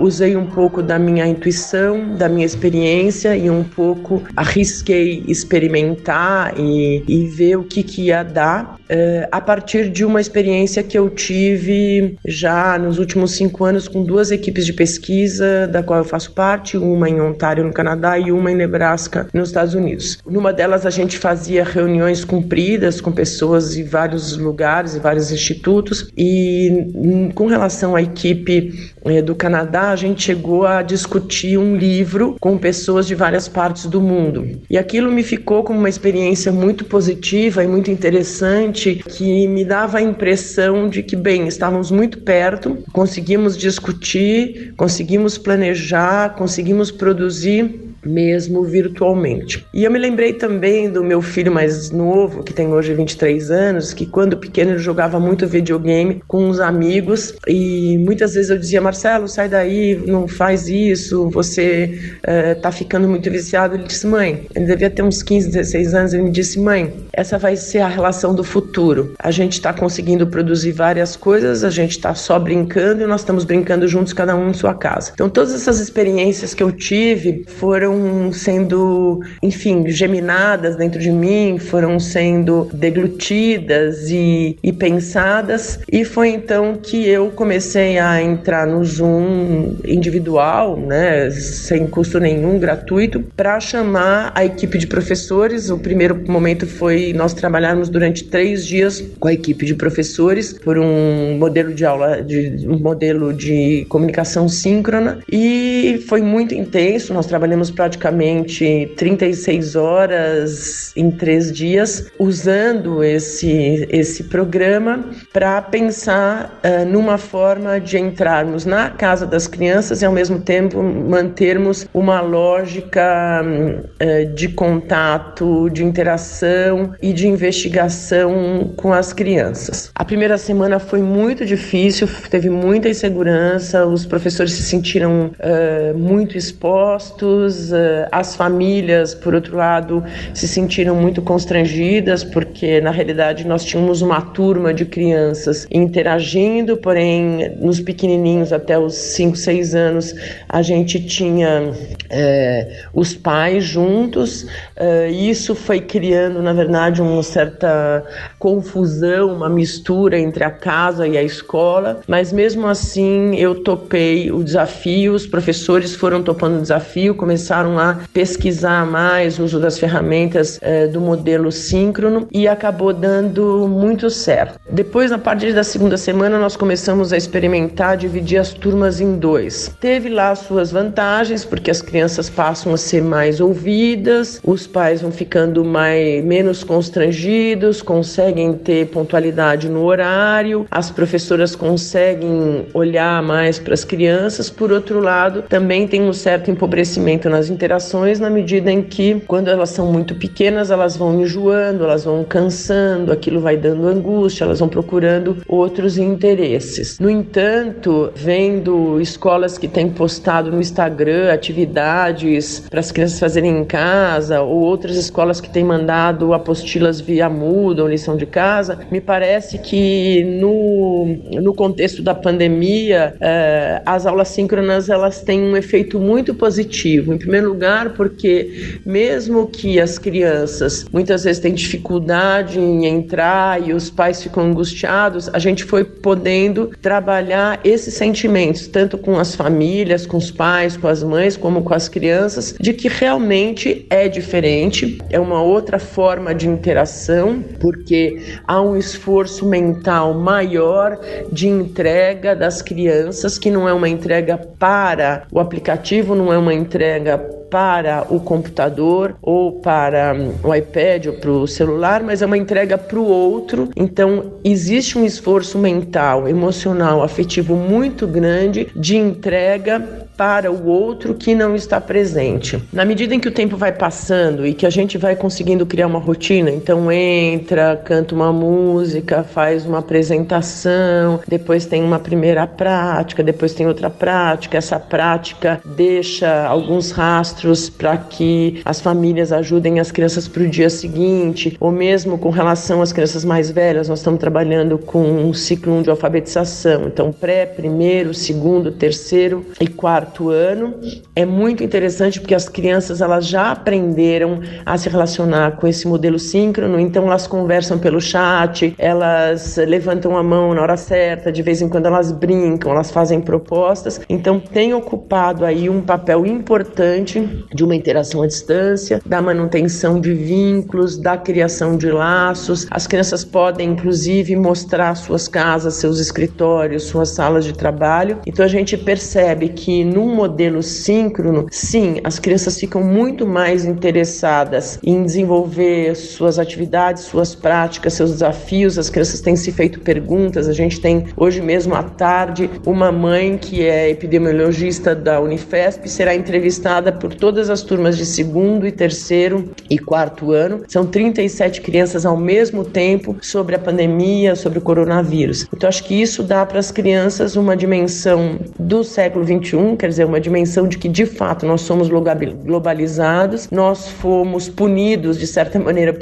usei 0.00 0.36
um 0.36 0.46
pouco 0.46 0.82
da 0.82 0.98
minha 0.98 1.26
intuição, 1.26 2.16
da 2.16 2.28
minha 2.28 2.44
experiência 2.44 3.36
e 3.36 3.48
um 3.48 3.62
pouco 3.62 4.22
arrisquei 4.36 5.22
experimentar 5.26 6.54
e, 6.58 7.04
e 7.06 7.26
ver 7.26 7.56
o 7.56 7.64
que, 7.64 7.82
que 7.82 8.06
ia 8.06 8.22
dar 8.22 8.76
uh, 8.90 9.28
a 9.30 9.40
partir 9.40 9.88
de 9.88 10.04
uma 10.04 10.20
experiência 10.20 10.82
que 10.82 10.98
eu 10.98 11.08
tive 11.08 12.16
já 12.26 12.78
nos 12.78 12.98
últimos 12.98 13.32
cinco 13.32 13.64
anos 13.64 13.86
com 13.86 14.02
duas 14.02 14.30
equipes 14.30 14.66
de 14.66 14.72
pesquisa, 14.72 15.66
da 15.68 15.82
qual 15.82 16.00
eu 16.00 16.04
faço 16.04 16.32
parte, 16.32 16.76
uma 16.76 17.08
em 17.08 17.20
Ontário, 17.20 17.64
no 17.64 17.72
Canadá, 17.72 18.18
e 18.18 18.32
uma 18.32 18.50
em 18.50 18.56
Nebraska, 18.56 19.28
nos 19.32 19.48
Estados 19.48 19.74
Unidos. 19.74 20.18
Numa 20.26 20.52
delas, 20.52 20.84
a 20.84 20.90
gente 20.90 21.18
fazia 21.18 21.64
reuniões 21.64 22.24
compridas 22.24 23.00
com 23.00 23.12
pessoas 23.12 23.74
de 23.74 23.82
vários 23.82 24.36
lugares 24.36 24.47
e 24.94 24.98
vários 24.98 25.30
institutos, 25.30 26.10
e 26.16 26.90
hum, 26.94 27.30
com 27.30 27.46
relação 27.46 27.94
à 27.94 28.02
equipe 28.02 28.92
eh, 29.04 29.22
do 29.22 29.34
Canadá, 29.34 29.90
a 29.90 29.96
gente 29.96 30.22
chegou 30.22 30.66
a 30.66 30.82
discutir 30.82 31.58
um 31.58 31.76
livro 31.76 32.36
com 32.40 32.58
pessoas 32.58 33.06
de 33.06 33.14
várias 33.14 33.48
partes 33.48 33.86
do 33.86 34.00
mundo. 34.00 34.46
E 34.68 34.76
aquilo 34.76 35.10
me 35.10 35.22
ficou 35.22 35.62
como 35.62 35.78
uma 35.78 35.88
experiência 35.88 36.52
muito 36.52 36.84
positiva 36.84 37.64
e 37.64 37.66
muito 37.66 37.90
interessante 37.90 38.96
que 38.96 39.46
me 39.46 39.64
dava 39.64 39.98
a 39.98 40.02
impressão 40.02 40.88
de 40.88 41.02
que, 41.02 41.16
bem, 41.16 41.46
estávamos 41.46 41.90
muito 41.90 42.18
perto, 42.18 42.78
conseguimos 42.92 43.56
discutir, 43.56 44.74
conseguimos 44.76 45.38
planejar, 45.38 46.34
conseguimos 46.34 46.90
produzir 46.90 47.87
mesmo 48.08 48.64
virtualmente. 48.64 49.66
E 49.72 49.84
eu 49.84 49.90
me 49.90 49.98
lembrei 49.98 50.32
também 50.32 50.90
do 50.90 51.04
meu 51.04 51.20
filho 51.20 51.52
mais 51.52 51.90
novo, 51.90 52.42
que 52.42 52.52
tem 52.52 52.68
hoje 52.68 52.94
23 52.94 53.50
anos, 53.50 53.92
que 53.92 54.06
quando 54.06 54.36
pequeno 54.36 54.72
ele 54.72 54.78
jogava 54.78 55.20
muito 55.20 55.46
videogame 55.46 56.22
com 56.26 56.48
uns 56.48 56.60
amigos 56.60 57.34
e 57.46 57.98
muitas 57.98 58.34
vezes 58.34 58.50
eu 58.50 58.58
dizia: 58.58 58.80
Marcelo, 58.80 59.28
sai 59.28 59.48
daí, 59.48 60.02
não 60.06 60.26
faz 60.26 60.68
isso, 60.68 61.28
você 61.30 61.98
uh, 62.22 62.60
tá 62.60 62.72
ficando 62.72 63.08
muito 63.08 63.30
viciado. 63.30 63.74
Ele 63.74 63.84
disse: 63.84 64.06
Mãe, 64.06 64.46
ele 64.54 64.66
devia 64.66 64.90
ter 64.90 65.02
uns 65.02 65.22
15, 65.22 65.50
16 65.50 65.94
anos. 65.94 66.14
Ele 66.14 66.24
me 66.24 66.30
disse: 66.30 66.58
Mãe, 66.58 66.92
essa 67.12 67.38
vai 67.38 67.56
ser 67.56 67.80
a 67.80 67.88
relação 67.88 68.34
do 68.34 68.44
futuro. 68.44 69.14
A 69.18 69.30
gente 69.30 69.54
está 69.54 69.72
conseguindo 69.72 70.26
produzir 70.26 70.72
várias 70.72 71.16
coisas, 71.16 71.64
a 71.64 71.70
gente 71.70 71.92
está 71.92 72.14
só 72.14 72.38
brincando 72.38 73.02
e 73.02 73.06
nós 73.06 73.20
estamos 73.20 73.44
brincando 73.44 73.86
juntos, 73.86 74.12
cada 74.12 74.34
um 74.36 74.50
em 74.50 74.54
sua 74.54 74.74
casa. 74.74 75.12
Então, 75.14 75.28
todas 75.28 75.54
essas 75.54 75.80
experiências 75.80 76.54
que 76.54 76.62
eu 76.62 76.72
tive 76.72 77.44
foram 77.46 77.97
sendo, 78.32 79.20
enfim, 79.42 79.88
geminadas 79.88 80.76
dentro 80.76 81.00
de 81.00 81.10
mim, 81.10 81.58
foram 81.58 81.98
sendo 81.98 82.68
deglutidas 82.72 84.10
e, 84.10 84.58
e 84.62 84.72
pensadas, 84.72 85.80
e 85.90 86.04
foi 86.04 86.28
então 86.28 86.76
que 86.82 87.08
eu 87.08 87.30
comecei 87.30 87.98
a 87.98 88.22
entrar 88.22 88.66
no 88.66 88.84
Zoom 88.84 89.76
individual, 89.84 90.76
né, 90.76 91.30
sem 91.30 91.86
custo 91.86 92.18
nenhum, 92.18 92.58
gratuito, 92.58 93.24
para 93.36 93.58
chamar 93.60 94.32
a 94.34 94.44
equipe 94.44 94.78
de 94.78 94.86
professores. 94.86 95.70
O 95.70 95.78
primeiro 95.78 96.24
momento 96.28 96.66
foi 96.66 97.12
nós 97.12 97.34
trabalharmos 97.34 97.88
durante 97.88 98.24
três 98.24 98.66
dias 98.66 99.02
com 99.18 99.28
a 99.28 99.32
equipe 99.32 99.64
de 99.66 99.74
professores 99.74 100.52
por 100.52 100.78
um 100.78 101.36
modelo 101.38 101.72
de 101.72 101.84
aula, 101.84 102.22
de 102.22 102.66
um 102.68 102.78
modelo 102.78 103.32
de 103.32 103.86
comunicação 103.88 104.48
síncrona, 104.48 105.18
e 105.30 106.02
foi 106.08 106.20
muito 106.20 106.54
intenso. 106.54 107.12
Nós 107.14 107.26
trabalhamos 107.26 107.70
praticamente 107.78 108.92
36 108.96 109.76
horas 109.76 110.92
em 110.96 111.12
três 111.12 111.52
dias 111.52 112.10
usando 112.18 113.04
esse, 113.04 113.86
esse 113.88 114.24
programa 114.24 115.04
para 115.32 115.62
pensar 115.62 116.60
uh, 116.64 116.84
numa 116.84 117.16
forma 117.16 117.78
de 117.78 117.96
entrarmos 117.96 118.64
na 118.64 118.90
casa 118.90 119.24
das 119.24 119.46
crianças 119.46 120.02
e 120.02 120.04
ao 120.04 120.12
mesmo 120.12 120.40
tempo 120.40 120.82
mantermos 120.82 121.86
uma 121.94 122.20
lógica 122.20 123.44
uh, 123.44 124.34
de 124.34 124.48
contato, 124.48 125.70
de 125.70 125.84
interação 125.84 126.94
e 127.00 127.12
de 127.12 127.28
investigação 127.28 128.72
com 128.76 128.92
as 128.92 129.12
crianças. 129.12 129.92
A 129.94 130.04
primeira 130.04 130.36
semana 130.36 130.80
foi 130.80 131.00
muito 131.00 131.46
difícil, 131.46 132.08
teve 132.28 132.50
muita 132.50 132.88
insegurança, 132.88 133.86
os 133.86 134.04
professores 134.04 134.52
se 134.52 134.64
sentiram 134.64 135.30
uh, 135.38 135.96
muito 135.96 136.36
expostos, 136.36 137.67
as 138.10 138.34
famílias, 138.36 139.14
por 139.14 139.34
outro 139.34 139.56
lado, 139.56 140.02
se 140.34 140.46
sentiram 140.48 140.94
muito 140.94 141.22
constrangidas, 141.22 142.24
porque 142.24 142.80
na 142.80 142.90
realidade 142.90 143.46
nós 143.46 143.64
tínhamos 143.64 144.02
uma 144.02 144.20
turma 144.20 144.72
de 144.72 144.84
crianças 144.84 145.66
interagindo, 145.70 146.76
porém, 146.76 147.56
nos 147.60 147.80
pequenininhos 147.80 148.52
até 148.52 148.78
os 148.78 148.94
5, 148.94 149.36
6 149.36 149.74
anos, 149.74 150.14
a 150.48 150.62
gente 150.62 151.04
tinha 151.04 151.72
é, 152.10 152.84
os 152.92 153.14
pais 153.14 153.64
juntos, 153.64 154.46
é, 154.76 155.10
isso 155.10 155.54
foi 155.54 155.80
criando, 155.80 156.42
na 156.42 156.52
verdade, 156.52 157.02
uma 157.02 157.22
certa 157.22 158.04
confusão, 158.38 159.34
uma 159.34 159.48
mistura 159.48 160.18
entre 160.18 160.44
a 160.44 160.50
casa 160.50 161.06
e 161.06 161.16
a 161.16 161.22
escola, 161.22 162.00
mas 162.06 162.32
mesmo 162.32 162.66
assim 162.66 163.34
eu 163.36 163.62
topei 163.62 164.30
o 164.30 164.42
desafio, 164.42 165.14
os 165.14 165.26
professores 165.26 165.94
foram 165.94 166.22
topando 166.22 166.58
o 166.58 166.62
desafio, 166.62 167.14
começaram 167.14 167.57
a 167.66 167.98
pesquisar 168.12 168.86
mais 168.86 169.38
o 169.38 169.44
uso 169.44 169.58
das 169.58 169.78
ferramentas 169.78 170.58
é, 170.60 170.86
do 170.86 171.00
modelo 171.00 171.50
síncrono 171.50 172.28
e 172.30 172.46
acabou 172.46 172.92
dando 172.92 173.66
muito 173.68 174.10
certo. 174.10 174.60
Depois, 174.70 175.10
na 175.10 175.18
partir 175.18 175.52
da 175.52 175.64
segunda 175.64 175.96
semana, 175.96 176.38
nós 176.38 176.56
começamos 176.56 177.12
a 177.12 177.16
experimentar 177.16 177.96
dividir 177.96 178.38
as 178.38 178.52
turmas 178.52 179.00
em 179.00 179.16
dois. 179.16 179.74
Teve 179.80 180.08
lá 180.08 180.34
suas 180.34 180.70
vantagens, 180.70 181.44
porque 181.44 181.70
as 181.70 181.82
crianças 181.82 182.28
passam 182.28 182.72
a 182.72 182.76
ser 182.76 183.02
mais 183.02 183.40
ouvidas, 183.40 184.40
os 184.44 184.66
pais 184.66 185.02
vão 185.02 185.10
ficando 185.10 185.64
mais, 185.64 186.24
menos 186.24 186.62
constrangidos, 186.62 187.82
conseguem 187.82 188.52
ter 188.52 188.86
pontualidade 188.88 189.68
no 189.68 189.84
horário, 189.84 190.66
as 190.70 190.90
professoras 190.90 191.56
conseguem 191.56 192.66
olhar 192.74 193.22
mais 193.22 193.58
para 193.58 193.74
as 193.74 193.84
crianças. 193.84 194.50
Por 194.50 194.72
outro 194.72 195.00
lado, 195.00 195.42
também 195.42 195.86
tem 195.86 196.02
um 196.02 196.12
certo 196.12 196.50
empobrecimento 196.50 197.28
nas 197.28 197.47
interações 197.50 198.20
na 198.20 198.30
medida 198.30 198.70
em 198.70 198.82
que, 198.82 199.20
quando 199.26 199.48
elas 199.48 199.70
são 199.70 199.92
muito 199.92 200.14
pequenas, 200.14 200.70
elas 200.70 200.96
vão 200.96 201.20
enjoando, 201.20 201.84
elas 201.84 202.04
vão 202.04 202.24
cansando, 202.24 203.12
aquilo 203.12 203.40
vai 203.40 203.56
dando 203.56 203.86
angústia, 203.86 204.44
elas 204.44 204.60
vão 204.60 204.68
procurando 204.68 205.38
outros 205.46 205.98
interesses. 205.98 206.98
No 206.98 207.10
entanto, 207.10 208.10
vendo 208.14 209.00
escolas 209.00 209.58
que 209.58 209.68
têm 209.68 209.88
postado 209.88 210.50
no 210.50 210.60
Instagram 210.60 211.32
atividades 211.32 212.60
para 212.68 212.80
as 212.80 212.92
crianças 212.92 213.18
fazerem 213.18 213.58
em 213.58 213.64
casa, 213.64 214.40
ou 214.40 214.60
outras 214.60 214.96
escolas 214.96 215.40
que 215.40 215.50
têm 215.50 215.64
mandado 215.64 216.32
apostilas 216.32 217.00
via 217.00 217.28
Moodle, 217.28 217.88
lição 217.88 218.16
de 218.16 218.26
casa, 218.26 218.78
me 218.90 219.00
parece 219.00 219.58
que 219.58 220.24
no, 220.24 221.06
no 221.40 221.54
contexto 221.54 222.02
da 222.02 222.14
pandemia, 222.14 223.14
eh, 223.20 223.82
as 223.84 224.06
aulas 224.06 224.28
síncronas 224.28 224.88
elas 224.88 225.22
têm 225.22 225.42
um 225.42 225.56
efeito 225.56 225.98
muito 225.98 226.34
positivo. 226.34 227.12
Em 227.12 227.18
primeiro 227.18 227.37
lugar, 227.40 227.90
porque 227.90 228.78
mesmo 228.84 229.46
que 229.46 229.80
as 229.80 229.98
crianças 229.98 230.84
muitas 230.92 231.24
vezes 231.24 231.40
têm 231.40 231.54
dificuldade 231.54 232.58
em 232.58 232.86
entrar 232.86 233.66
e 233.66 233.72
os 233.72 233.90
pais 233.90 234.22
ficam 234.22 234.44
angustiados, 234.44 235.28
a 235.32 235.38
gente 235.38 235.64
foi 235.64 235.84
podendo 235.84 236.70
trabalhar 236.80 237.60
esses 237.64 237.94
sentimentos, 237.94 238.66
tanto 238.66 238.96
com 238.98 239.18
as 239.18 239.34
famílias, 239.34 240.06
com 240.06 240.16
os 240.16 240.30
pais, 240.30 240.76
com 240.76 240.88
as 240.88 241.02
mães, 241.02 241.36
como 241.36 241.62
com 241.62 241.74
as 241.74 241.88
crianças, 241.88 242.54
de 242.58 242.72
que 242.72 242.88
realmente 242.88 243.86
é 243.90 244.08
diferente, 244.08 244.98
é 245.10 245.18
uma 245.18 245.42
outra 245.42 245.78
forma 245.78 246.34
de 246.34 246.48
interação, 246.48 247.42
porque 247.60 248.22
há 248.46 248.60
um 248.60 248.76
esforço 248.76 249.46
mental 249.46 250.14
maior 250.14 250.98
de 251.32 251.48
entrega 251.48 252.34
das 252.34 252.62
crianças, 252.62 253.38
que 253.38 253.50
não 253.50 253.68
é 253.68 253.72
uma 253.72 253.88
entrega 253.88 254.36
para 254.36 255.26
o 255.30 255.38
aplicativo, 255.38 256.14
não 256.14 256.32
é 256.32 256.38
uma 256.38 256.54
entrega 256.54 257.18
para 257.50 258.06
o 258.10 258.20
computador 258.20 259.16
ou 259.22 259.52
para 259.60 260.14
hum, 260.14 260.32
o 260.42 260.54
iPad 260.54 261.06
ou 261.06 261.12
para 261.14 261.30
o 261.30 261.46
celular, 261.46 262.02
mas 262.02 262.22
é 262.22 262.26
uma 262.26 262.36
entrega 262.36 262.76
para 262.76 262.98
o 262.98 263.04
outro. 263.04 263.68
Então, 263.76 264.32
existe 264.44 264.98
um 264.98 265.04
esforço 265.04 265.58
mental, 265.58 266.28
emocional, 266.28 267.02
afetivo 267.02 267.56
muito 267.56 268.06
grande 268.06 268.68
de 268.74 268.96
entrega 268.96 270.07
para 270.18 270.50
o 270.50 270.66
outro 270.66 271.14
que 271.14 271.32
não 271.32 271.54
está 271.54 271.80
presente. 271.80 272.60
Na 272.72 272.84
medida 272.84 273.14
em 273.14 273.20
que 273.20 273.28
o 273.28 273.32
tempo 273.32 273.56
vai 273.56 273.70
passando 273.70 274.44
e 274.44 274.52
que 274.52 274.66
a 274.66 274.70
gente 274.70 274.98
vai 274.98 275.14
conseguindo 275.14 275.64
criar 275.64 275.86
uma 275.86 276.00
rotina, 276.00 276.50
então 276.50 276.90
entra, 276.90 277.76
canta 277.76 278.16
uma 278.16 278.32
música, 278.32 279.22
faz 279.22 279.64
uma 279.64 279.78
apresentação, 279.78 281.20
depois 281.28 281.66
tem 281.66 281.84
uma 281.84 282.00
primeira 282.00 282.48
prática, 282.48 283.22
depois 283.22 283.54
tem 283.54 283.68
outra 283.68 283.88
prática, 283.88 284.58
essa 284.58 284.80
prática 284.80 285.60
deixa 285.64 286.46
alguns 286.48 286.90
rastros 286.90 287.70
para 287.70 287.96
que 287.96 288.60
as 288.64 288.80
famílias 288.80 289.30
ajudem 289.30 289.78
as 289.78 289.92
crianças 289.92 290.26
para 290.26 290.42
o 290.42 290.48
dia 290.48 290.68
seguinte, 290.68 291.56
ou 291.60 291.70
mesmo 291.70 292.18
com 292.18 292.30
relação 292.30 292.82
às 292.82 292.92
crianças 292.92 293.24
mais 293.24 293.52
velhas, 293.52 293.88
nós 293.88 294.00
estamos 294.00 294.18
trabalhando 294.18 294.78
com 294.78 295.00
um 295.00 295.32
ciclo 295.32 295.80
de 295.80 295.90
alfabetização, 295.90 296.88
então 296.88 297.12
pré, 297.12 297.46
primeiro, 297.46 298.12
segundo, 298.12 298.72
terceiro 298.72 299.46
e 299.60 299.68
quarto 299.68 300.07
ano. 300.28 300.74
É 301.14 301.24
muito 301.24 301.62
interessante 301.62 302.20
porque 302.20 302.34
as 302.34 302.48
crianças 302.48 303.00
elas 303.00 303.26
já 303.26 303.52
aprenderam 303.52 304.40
a 304.64 304.76
se 304.76 304.88
relacionar 304.88 305.56
com 305.56 305.66
esse 305.66 305.86
modelo 305.86 306.18
síncrono, 306.18 306.78
então 306.78 307.04
elas 307.06 307.26
conversam 307.26 307.78
pelo 307.78 308.00
chat, 308.00 308.74
elas 308.78 309.56
levantam 309.56 310.16
a 310.16 310.22
mão 310.22 310.54
na 310.54 310.62
hora 310.62 310.76
certa, 310.76 311.30
de 311.30 311.42
vez 311.42 311.60
em 311.60 311.68
quando 311.68 311.86
elas 311.86 312.12
brincam, 312.12 312.72
elas 312.72 312.90
fazem 312.90 313.20
propostas. 313.20 314.00
Então 314.08 314.40
tem 314.40 314.74
ocupado 314.74 315.44
aí 315.44 315.68
um 315.68 315.80
papel 315.80 316.26
importante 316.26 317.46
de 317.54 317.64
uma 317.64 317.74
interação 317.74 318.22
à 318.22 318.26
distância, 318.26 319.00
da 319.04 319.20
manutenção 319.20 320.00
de 320.00 320.12
vínculos, 320.14 320.96
da 320.96 321.16
criação 321.16 321.76
de 321.76 321.90
laços. 321.90 322.66
As 322.70 322.86
crianças 322.86 323.24
podem 323.24 323.70
inclusive 323.70 324.34
mostrar 324.36 324.94
suas 324.94 325.28
casas, 325.28 325.74
seus 325.74 325.98
escritórios, 325.98 326.84
suas 326.84 327.10
salas 327.10 327.44
de 327.44 327.52
trabalho. 327.52 328.18
Então 328.26 328.44
a 328.44 328.48
gente 328.48 328.76
percebe 328.76 329.48
que 329.48 329.84
num 329.98 330.14
modelo 330.14 330.62
síncrono, 330.62 331.48
sim, 331.50 331.96
as 332.04 332.20
crianças 332.20 332.56
ficam 332.56 332.80
muito 332.84 333.26
mais 333.26 333.64
interessadas 333.64 334.78
em 334.80 335.02
desenvolver 335.02 335.96
suas 335.96 336.38
atividades, 336.38 337.02
suas 337.02 337.34
práticas, 337.34 337.94
seus 337.94 338.12
desafios. 338.12 338.78
As 338.78 338.88
crianças 338.88 339.20
têm 339.20 339.34
se 339.34 339.50
feito 339.50 339.80
perguntas. 339.80 340.48
A 340.48 340.52
gente 340.52 340.80
tem 340.80 341.06
hoje 341.16 341.40
mesmo 341.42 341.74
à 341.74 341.82
tarde 341.82 342.48
uma 342.64 342.92
mãe 342.92 343.36
que 343.36 343.66
é 343.66 343.90
epidemiologista 343.90 344.94
da 344.94 345.20
Unifesp 345.20 345.88
será 345.88 346.14
entrevistada 346.14 346.92
por 346.92 347.12
todas 347.12 347.50
as 347.50 347.62
turmas 347.62 347.96
de 347.96 348.06
segundo 348.06 348.68
e 348.68 348.70
terceiro 348.70 349.50
e 349.68 349.80
quarto 349.80 350.30
ano. 350.30 350.62
São 350.68 350.86
37 350.86 351.60
crianças 351.60 352.06
ao 352.06 352.16
mesmo 352.16 352.64
tempo 352.64 353.16
sobre 353.20 353.56
a 353.56 353.58
pandemia, 353.58 354.36
sobre 354.36 354.60
o 354.60 354.62
coronavírus. 354.62 355.48
Então 355.52 355.68
acho 355.68 355.82
que 355.82 356.00
isso 356.00 356.22
dá 356.22 356.46
para 356.46 356.60
as 356.60 356.70
crianças 356.70 357.34
uma 357.34 357.56
dimensão 357.56 358.38
do 358.56 358.84
século 358.84 359.24
21, 359.24 359.74
quer 359.88 359.90
dizer, 359.90 360.04
uma 360.04 360.20
dimensão 360.20 360.68
de 360.68 360.76
que 360.76 360.88
de 360.88 361.06
fato 361.06 361.46
nós 361.46 361.62
somos 361.62 361.88
globalizados, 361.88 363.48
nós 363.50 363.88
fomos 363.88 364.48
punidos 364.48 365.18
de 365.18 365.26
certa 365.26 365.58
maneira 365.58 365.94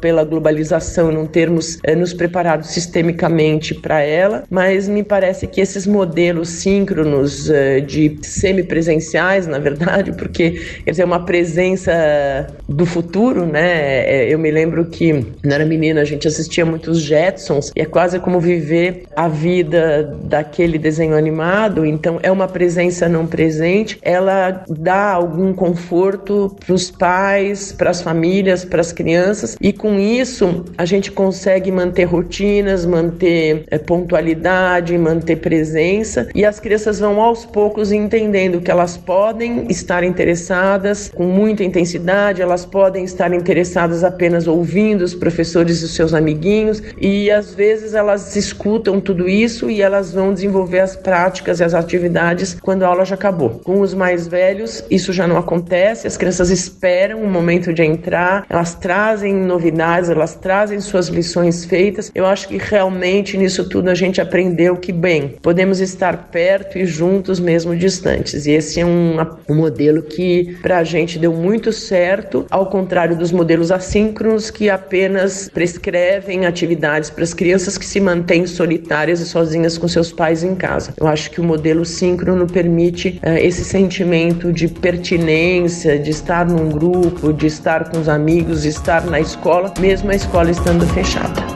pela 0.00 0.24
globalização, 0.24 1.12
não 1.12 1.26
termos 1.26 1.78
é, 1.82 1.94
nos 1.94 2.14
preparado 2.14 2.64
sistemicamente 2.64 3.74
para 3.74 4.00
ela, 4.00 4.44
mas 4.48 4.88
me 4.88 5.02
parece 5.02 5.46
que 5.46 5.60
esses 5.60 5.86
modelos 5.86 6.48
síncronos 6.48 7.50
é, 7.50 7.80
de 7.80 8.16
semipresenciais, 8.22 9.46
na 9.46 9.58
verdade, 9.58 10.12
porque 10.16 10.52
quer 10.84 10.90
dizer, 10.90 11.04
uma 11.04 11.24
presença 11.24 12.46
do 12.66 12.86
futuro, 12.86 13.44
né? 13.44 14.04
É, 14.06 14.32
eu 14.32 14.38
me 14.38 14.50
lembro 14.50 14.86
que 14.86 15.12
quando 15.42 15.52
era 15.52 15.64
menina 15.66 16.00
a 16.00 16.04
gente 16.04 16.26
assistia 16.26 16.64
muitos 16.64 17.00
Jetsons 17.00 17.70
e 17.76 17.82
é 17.82 17.84
quase 17.84 18.18
como 18.18 18.40
viver 18.40 19.04
a 19.14 19.28
vida 19.28 20.16
daquele 20.24 20.78
desenho 20.78 21.16
animado, 21.16 21.84
então 21.84 22.18
é 22.22 22.32
uma 22.32 22.48
presença 22.48 23.08
não 23.08 23.25
presente, 23.26 23.98
ela 24.02 24.64
dá 24.68 25.12
algum 25.12 25.52
conforto 25.52 26.56
para 26.64 26.74
os 26.74 26.90
pais, 26.90 27.72
para 27.72 27.90
as 27.90 28.02
famílias, 28.02 28.64
para 28.64 28.80
as 28.80 28.92
crianças 28.92 29.56
e 29.60 29.72
com 29.72 29.98
isso 29.98 30.64
a 30.76 30.84
gente 30.84 31.10
consegue 31.10 31.70
manter 31.70 32.04
rotinas, 32.04 32.84
manter 32.86 33.64
é, 33.70 33.78
pontualidade, 33.78 34.96
manter 34.98 35.36
presença 35.36 36.28
e 36.34 36.44
as 36.44 36.60
crianças 36.60 37.00
vão 37.00 37.20
aos 37.20 37.44
poucos 37.44 37.92
entendendo 37.92 38.60
que 38.60 38.70
elas 38.70 38.96
podem 38.96 39.66
estar 39.68 40.04
interessadas 40.04 41.10
com 41.14 41.24
muita 41.24 41.64
intensidade, 41.64 42.42
elas 42.42 42.64
podem 42.64 43.04
estar 43.04 43.32
interessadas 43.32 44.04
apenas 44.04 44.46
ouvindo 44.46 45.02
os 45.02 45.14
professores 45.14 45.82
e 45.82 45.84
os 45.84 45.94
seus 45.94 46.14
amiguinhos 46.14 46.82
e 47.00 47.30
às 47.30 47.54
vezes 47.54 47.94
elas 47.94 48.36
escutam 48.36 49.00
tudo 49.00 49.28
isso 49.28 49.70
e 49.70 49.82
elas 49.82 50.12
vão 50.12 50.32
desenvolver 50.32 50.80
as 50.80 50.96
práticas 50.96 51.60
e 51.60 51.64
as 51.64 51.74
atividades 51.74 52.56
quando 52.60 52.82
a 52.82 52.88
aula 52.88 53.04
já 53.04 53.15
acabou. 53.16 53.60
Com 53.64 53.80
os 53.80 53.94
mais 53.94 54.28
velhos, 54.28 54.84
isso 54.90 55.12
já 55.12 55.26
não 55.26 55.36
acontece, 55.36 56.06
as 56.06 56.16
crianças 56.16 56.50
esperam 56.50 57.22
o 57.22 57.28
momento 57.28 57.72
de 57.72 57.82
entrar, 57.82 58.46
elas 58.48 58.74
trazem 58.74 59.34
novidades, 59.34 60.10
elas 60.10 60.34
trazem 60.34 60.80
suas 60.80 61.08
lições 61.08 61.64
feitas. 61.64 62.10
Eu 62.14 62.26
acho 62.26 62.48
que 62.48 62.58
realmente 62.58 63.36
nisso 63.36 63.68
tudo 63.68 63.90
a 63.90 63.94
gente 63.94 64.20
aprendeu 64.20 64.76
que, 64.76 64.92
bem, 64.92 65.34
podemos 65.42 65.80
estar 65.80 66.28
perto 66.30 66.78
e 66.78 66.86
juntos 66.86 67.40
mesmo 67.40 67.74
distantes. 67.74 68.46
E 68.46 68.52
esse 68.52 68.80
é 68.80 68.86
um, 68.86 69.16
um 69.48 69.54
modelo 69.54 70.02
que 70.02 70.56
para 70.62 70.78
a 70.78 70.84
gente 70.84 71.18
deu 71.18 71.32
muito 71.32 71.72
certo, 71.72 72.46
ao 72.50 72.66
contrário 72.66 73.16
dos 73.16 73.32
modelos 73.32 73.72
assíncronos 73.72 74.50
que 74.50 74.68
apenas 74.68 75.48
prescrevem 75.52 76.46
atividades 76.46 77.10
para 77.10 77.24
as 77.24 77.34
crianças 77.34 77.78
que 77.78 77.86
se 77.86 78.00
mantêm 78.00 78.46
solitárias 78.46 79.20
e 79.20 79.26
sozinhas 79.26 79.78
com 79.78 79.88
seus 79.88 80.12
pais 80.12 80.42
em 80.42 80.54
casa. 80.54 80.94
Eu 80.98 81.06
acho 81.06 81.30
que 81.30 81.40
o 81.40 81.44
modelo 81.44 81.84
síncrono 81.84 82.46
permite 82.46 82.95
uh, 83.04 83.36
esse 83.38 83.64
sentimento 83.64 84.52
de 84.52 84.68
pertinência, 84.68 85.98
de 85.98 86.10
estar 86.10 86.46
num 86.46 86.68
grupo, 86.68 87.32
de 87.32 87.46
estar 87.46 87.90
com 87.90 88.00
os 88.00 88.08
amigos, 88.08 88.62
de 88.62 88.68
estar 88.68 89.04
na 89.06 89.20
escola, 89.20 89.72
mesmo 89.78 90.10
a 90.10 90.14
escola 90.14 90.50
estando 90.50 90.86
fechada. 90.86 91.55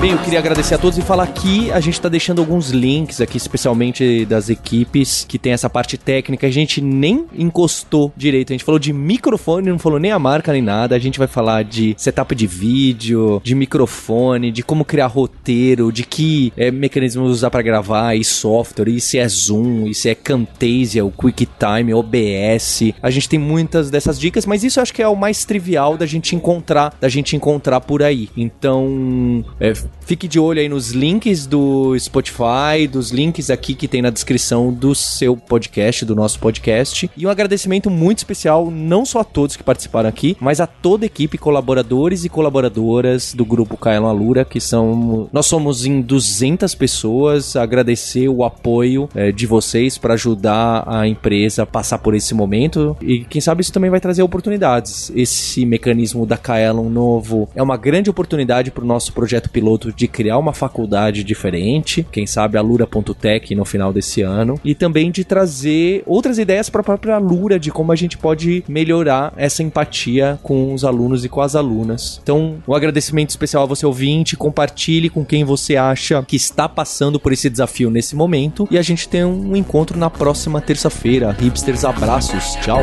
Bem, 0.00 0.12
eu 0.12 0.18
queria 0.18 0.38
agradecer 0.38 0.76
a 0.76 0.78
todos 0.78 0.96
e 0.96 1.02
falar 1.02 1.26
que 1.26 1.72
a 1.72 1.80
gente 1.80 1.94
está 1.94 2.08
deixando 2.08 2.38
alguns 2.38 2.70
links 2.70 3.20
aqui, 3.20 3.36
especialmente 3.36 4.24
das 4.26 4.48
equipes 4.48 5.26
que 5.28 5.40
tem 5.40 5.52
essa 5.52 5.68
parte 5.68 5.98
técnica. 5.98 6.46
A 6.46 6.50
gente 6.52 6.80
nem 6.80 7.26
encostou 7.36 8.12
direito. 8.16 8.52
A 8.52 8.54
gente 8.54 8.64
falou 8.64 8.78
de 8.78 8.92
microfone, 8.92 9.68
não 9.68 9.78
falou 9.78 9.98
nem 9.98 10.12
a 10.12 10.18
marca 10.18 10.52
nem 10.52 10.62
nada. 10.62 10.94
A 10.94 11.00
gente 11.00 11.18
vai 11.18 11.26
falar 11.26 11.64
de 11.64 11.96
setup 11.98 12.32
de 12.36 12.46
vídeo, 12.46 13.42
de 13.42 13.56
microfone, 13.56 14.52
de 14.52 14.62
como 14.62 14.84
criar 14.84 15.08
roteiro, 15.08 15.90
de 15.90 16.04
que 16.04 16.52
é, 16.56 16.70
mecanismo 16.70 17.24
usar 17.24 17.50
para 17.50 17.60
gravar 17.60 18.14
e 18.14 18.22
software, 18.22 18.90
e 18.90 19.00
se 19.00 19.18
é 19.18 19.26
Zoom, 19.28 19.88
e 19.88 19.94
se 19.96 20.08
é 20.08 20.14
Camtasia, 20.14 21.04
o 21.04 21.10
QuickTime, 21.10 21.92
OBS. 21.92 22.92
A 23.02 23.10
gente 23.10 23.28
tem 23.28 23.38
muitas 23.38 23.90
dessas 23.90 24.16
dicas, 24.20 24.46
mas 24.46 24.62
isso 24.62 24.78
eu 24.78 24.82
acho 24.84 24.94
que 24.94 25.02
é 25.02 25.08
o 25.08 25.16
mais 25.16 25.44
trivial 25.44 25.96
da 25.96 26.06
gente 26.06 26.36
encontrar, 26.36 26.94
da 27.00 27.08
gente 27.08 27.34
encontrar 27.34 27.80
por 27.80 28.00
aí. 28.00 28.28
Então, 28.36 29.44
é, 29.58 29.72
Fique 30.08 30.26
de 30.26 30.40
olho 30.40 30.58
aí 30.58 30.70
nos 30.70 30.92
links 30.92 31.46
do 31.46 31.94
Spotify, 31.98 32.88
dos 32.90 33.10
links 33.10 33.50
aqui 33.50 33.74
que 33.74 33.86
tem 33.86 34.00
na 34.00 34.08
descrição 34.08 34.72
do 34.72 34.94
seu 34.94 35.36
podcast, 35.36 36.02
do 36.06 36.16
nosso 36.16 36.38
podcast. 36.38 37.10
E 37.14 37.26
um 37.26 37.28
agradecimento 37.28 37.90
muito 37.90 38.16
especial, 38.16 38.70
não 38.70 39.04
só 39.04 39.20
a 39.20 39.24
todos 39.24 39.54
que 39.54 39.62
participaram 39.62 40.08
aqui, 40.08 40.34
mas 40.40 40.62
a 40.62 40.66
toda 40.66 41.04
a 41.04 41.06
equipe, 41.06 41.36
colaboradores 41.36 42.24
e 42.24 42.30
colaboradoras 42.30 43.34
do 43.34 43.44
grupo 43.44 43.76
Kaelon 43.76 44.08
Alura, 44.08 44.46
que 44.46 44.58
são. 44.58 45.28
Nós 45.30 45.44
somos 45.44 45.84
em 45.84 46.00
200 46.00 46.74
pessoas. 46.74 47.54
Agradecer 47.54 48.30
o 48.30 48.44
apoio 48.44 49.10
é, 49.14 49.30
de 49.30 49.44
vocês 49.44 49.98
para 49.98 50.14
ajudar 50.14 50.84
a 50.86 51.06
empresa 51.06 51.64
a 51.64 51.66
passar 51.66 51.98
por 51.98 52.14
esse 52.14 52.32
momento. 52.32 52.96
E 53.02 53.26
quem 53.26 53.42
sabe 53.42 53.60
isso 53.60 53.74
também 53.74 53.90
vai 53.90 54.00
trazer 54.00 54.22
oportunidades. 54.22 55.12
Esse 55.14 55.66
mecanismo 55.66 56.24
da 56.24 56.38
Kaelon 56.38 56.88
novo 56.88 57.46
é 57.54 57.62
uma 57.62 57.76
grande 57.76 58.08
oportunidade 58.08 58.70
para 58.70 58.84
o 58.84 58.86
nosso 58.86 59.12
projeto 59.12 59.50
piloto 59.50 59.77
de 59.78 60.08
criar 60.08 60.38
uma 60.38 60.52
faculdade 60.52 61.22
diferente, 61.24 62.06
quem 62.10 62.26
sabe 62.26 62.58
a 62.58 62.60
Lura.tech 62.60 63.54
no 63.54 63.64
final 63.64 63.92
desse 63.92 64.22
ano, 64.22 64.60
e 64.64 64.74
também 64.74 65.10
de 65.10 65.24
trazer 65.24 66.02
outras 66.06 66.38
ideias 66.38 66.68
para 66.68 66.80
a 66.80 66.84
própria 66.84 67.18
Lura 67.18 67.58
de 67.58 67.70
como 67.70 67.92
a 67.92 67.96
gente 67.96 68.18
pode 68.18 68.64
melhorar 68.68 69.32
essa 69.36 69.62
empatia 69.62 70.38
com 70.42 70.74
os 70.74 70.84
alunos 70.84 71.24
e 71.24 71.28
com 71.28 71.40
as 71.40 71.54
alunas. 71.54 72.20
Então, 72.22 72.56
um 72.66 72.74
agradecimento 72.74 73.30
especial 73.30 73.62
a 73.62 73.66
você 73.66 73.86
ouvinte, 73.86 74.36
compartilhe 74.36 75.08
com 75.08 75.24
quem 75.24 75.44
você 75.44 75.76
acha 75.76 76.22
que 76.22 76.36
está 76.36 76.68
passando 76.68 77.20
por 77.20 77.32
esse 77.32 77.48
desafio 77.48 77.90
nesse 77.90 78.16
momento 78.16 78.66
e 78.70 78.78
a 78.78 78.82
gente 78.82 79.08
tem 79.08 79.24
um 79.24 79.56
encontro 79.56 79.98
na 79.98 80.10
próxima 80.10 80.60
terça-feira. 80.60 81.36
Hipsters, 81.38 81.84
abraços, 81.84 82.54
tchau. 82.56 82.82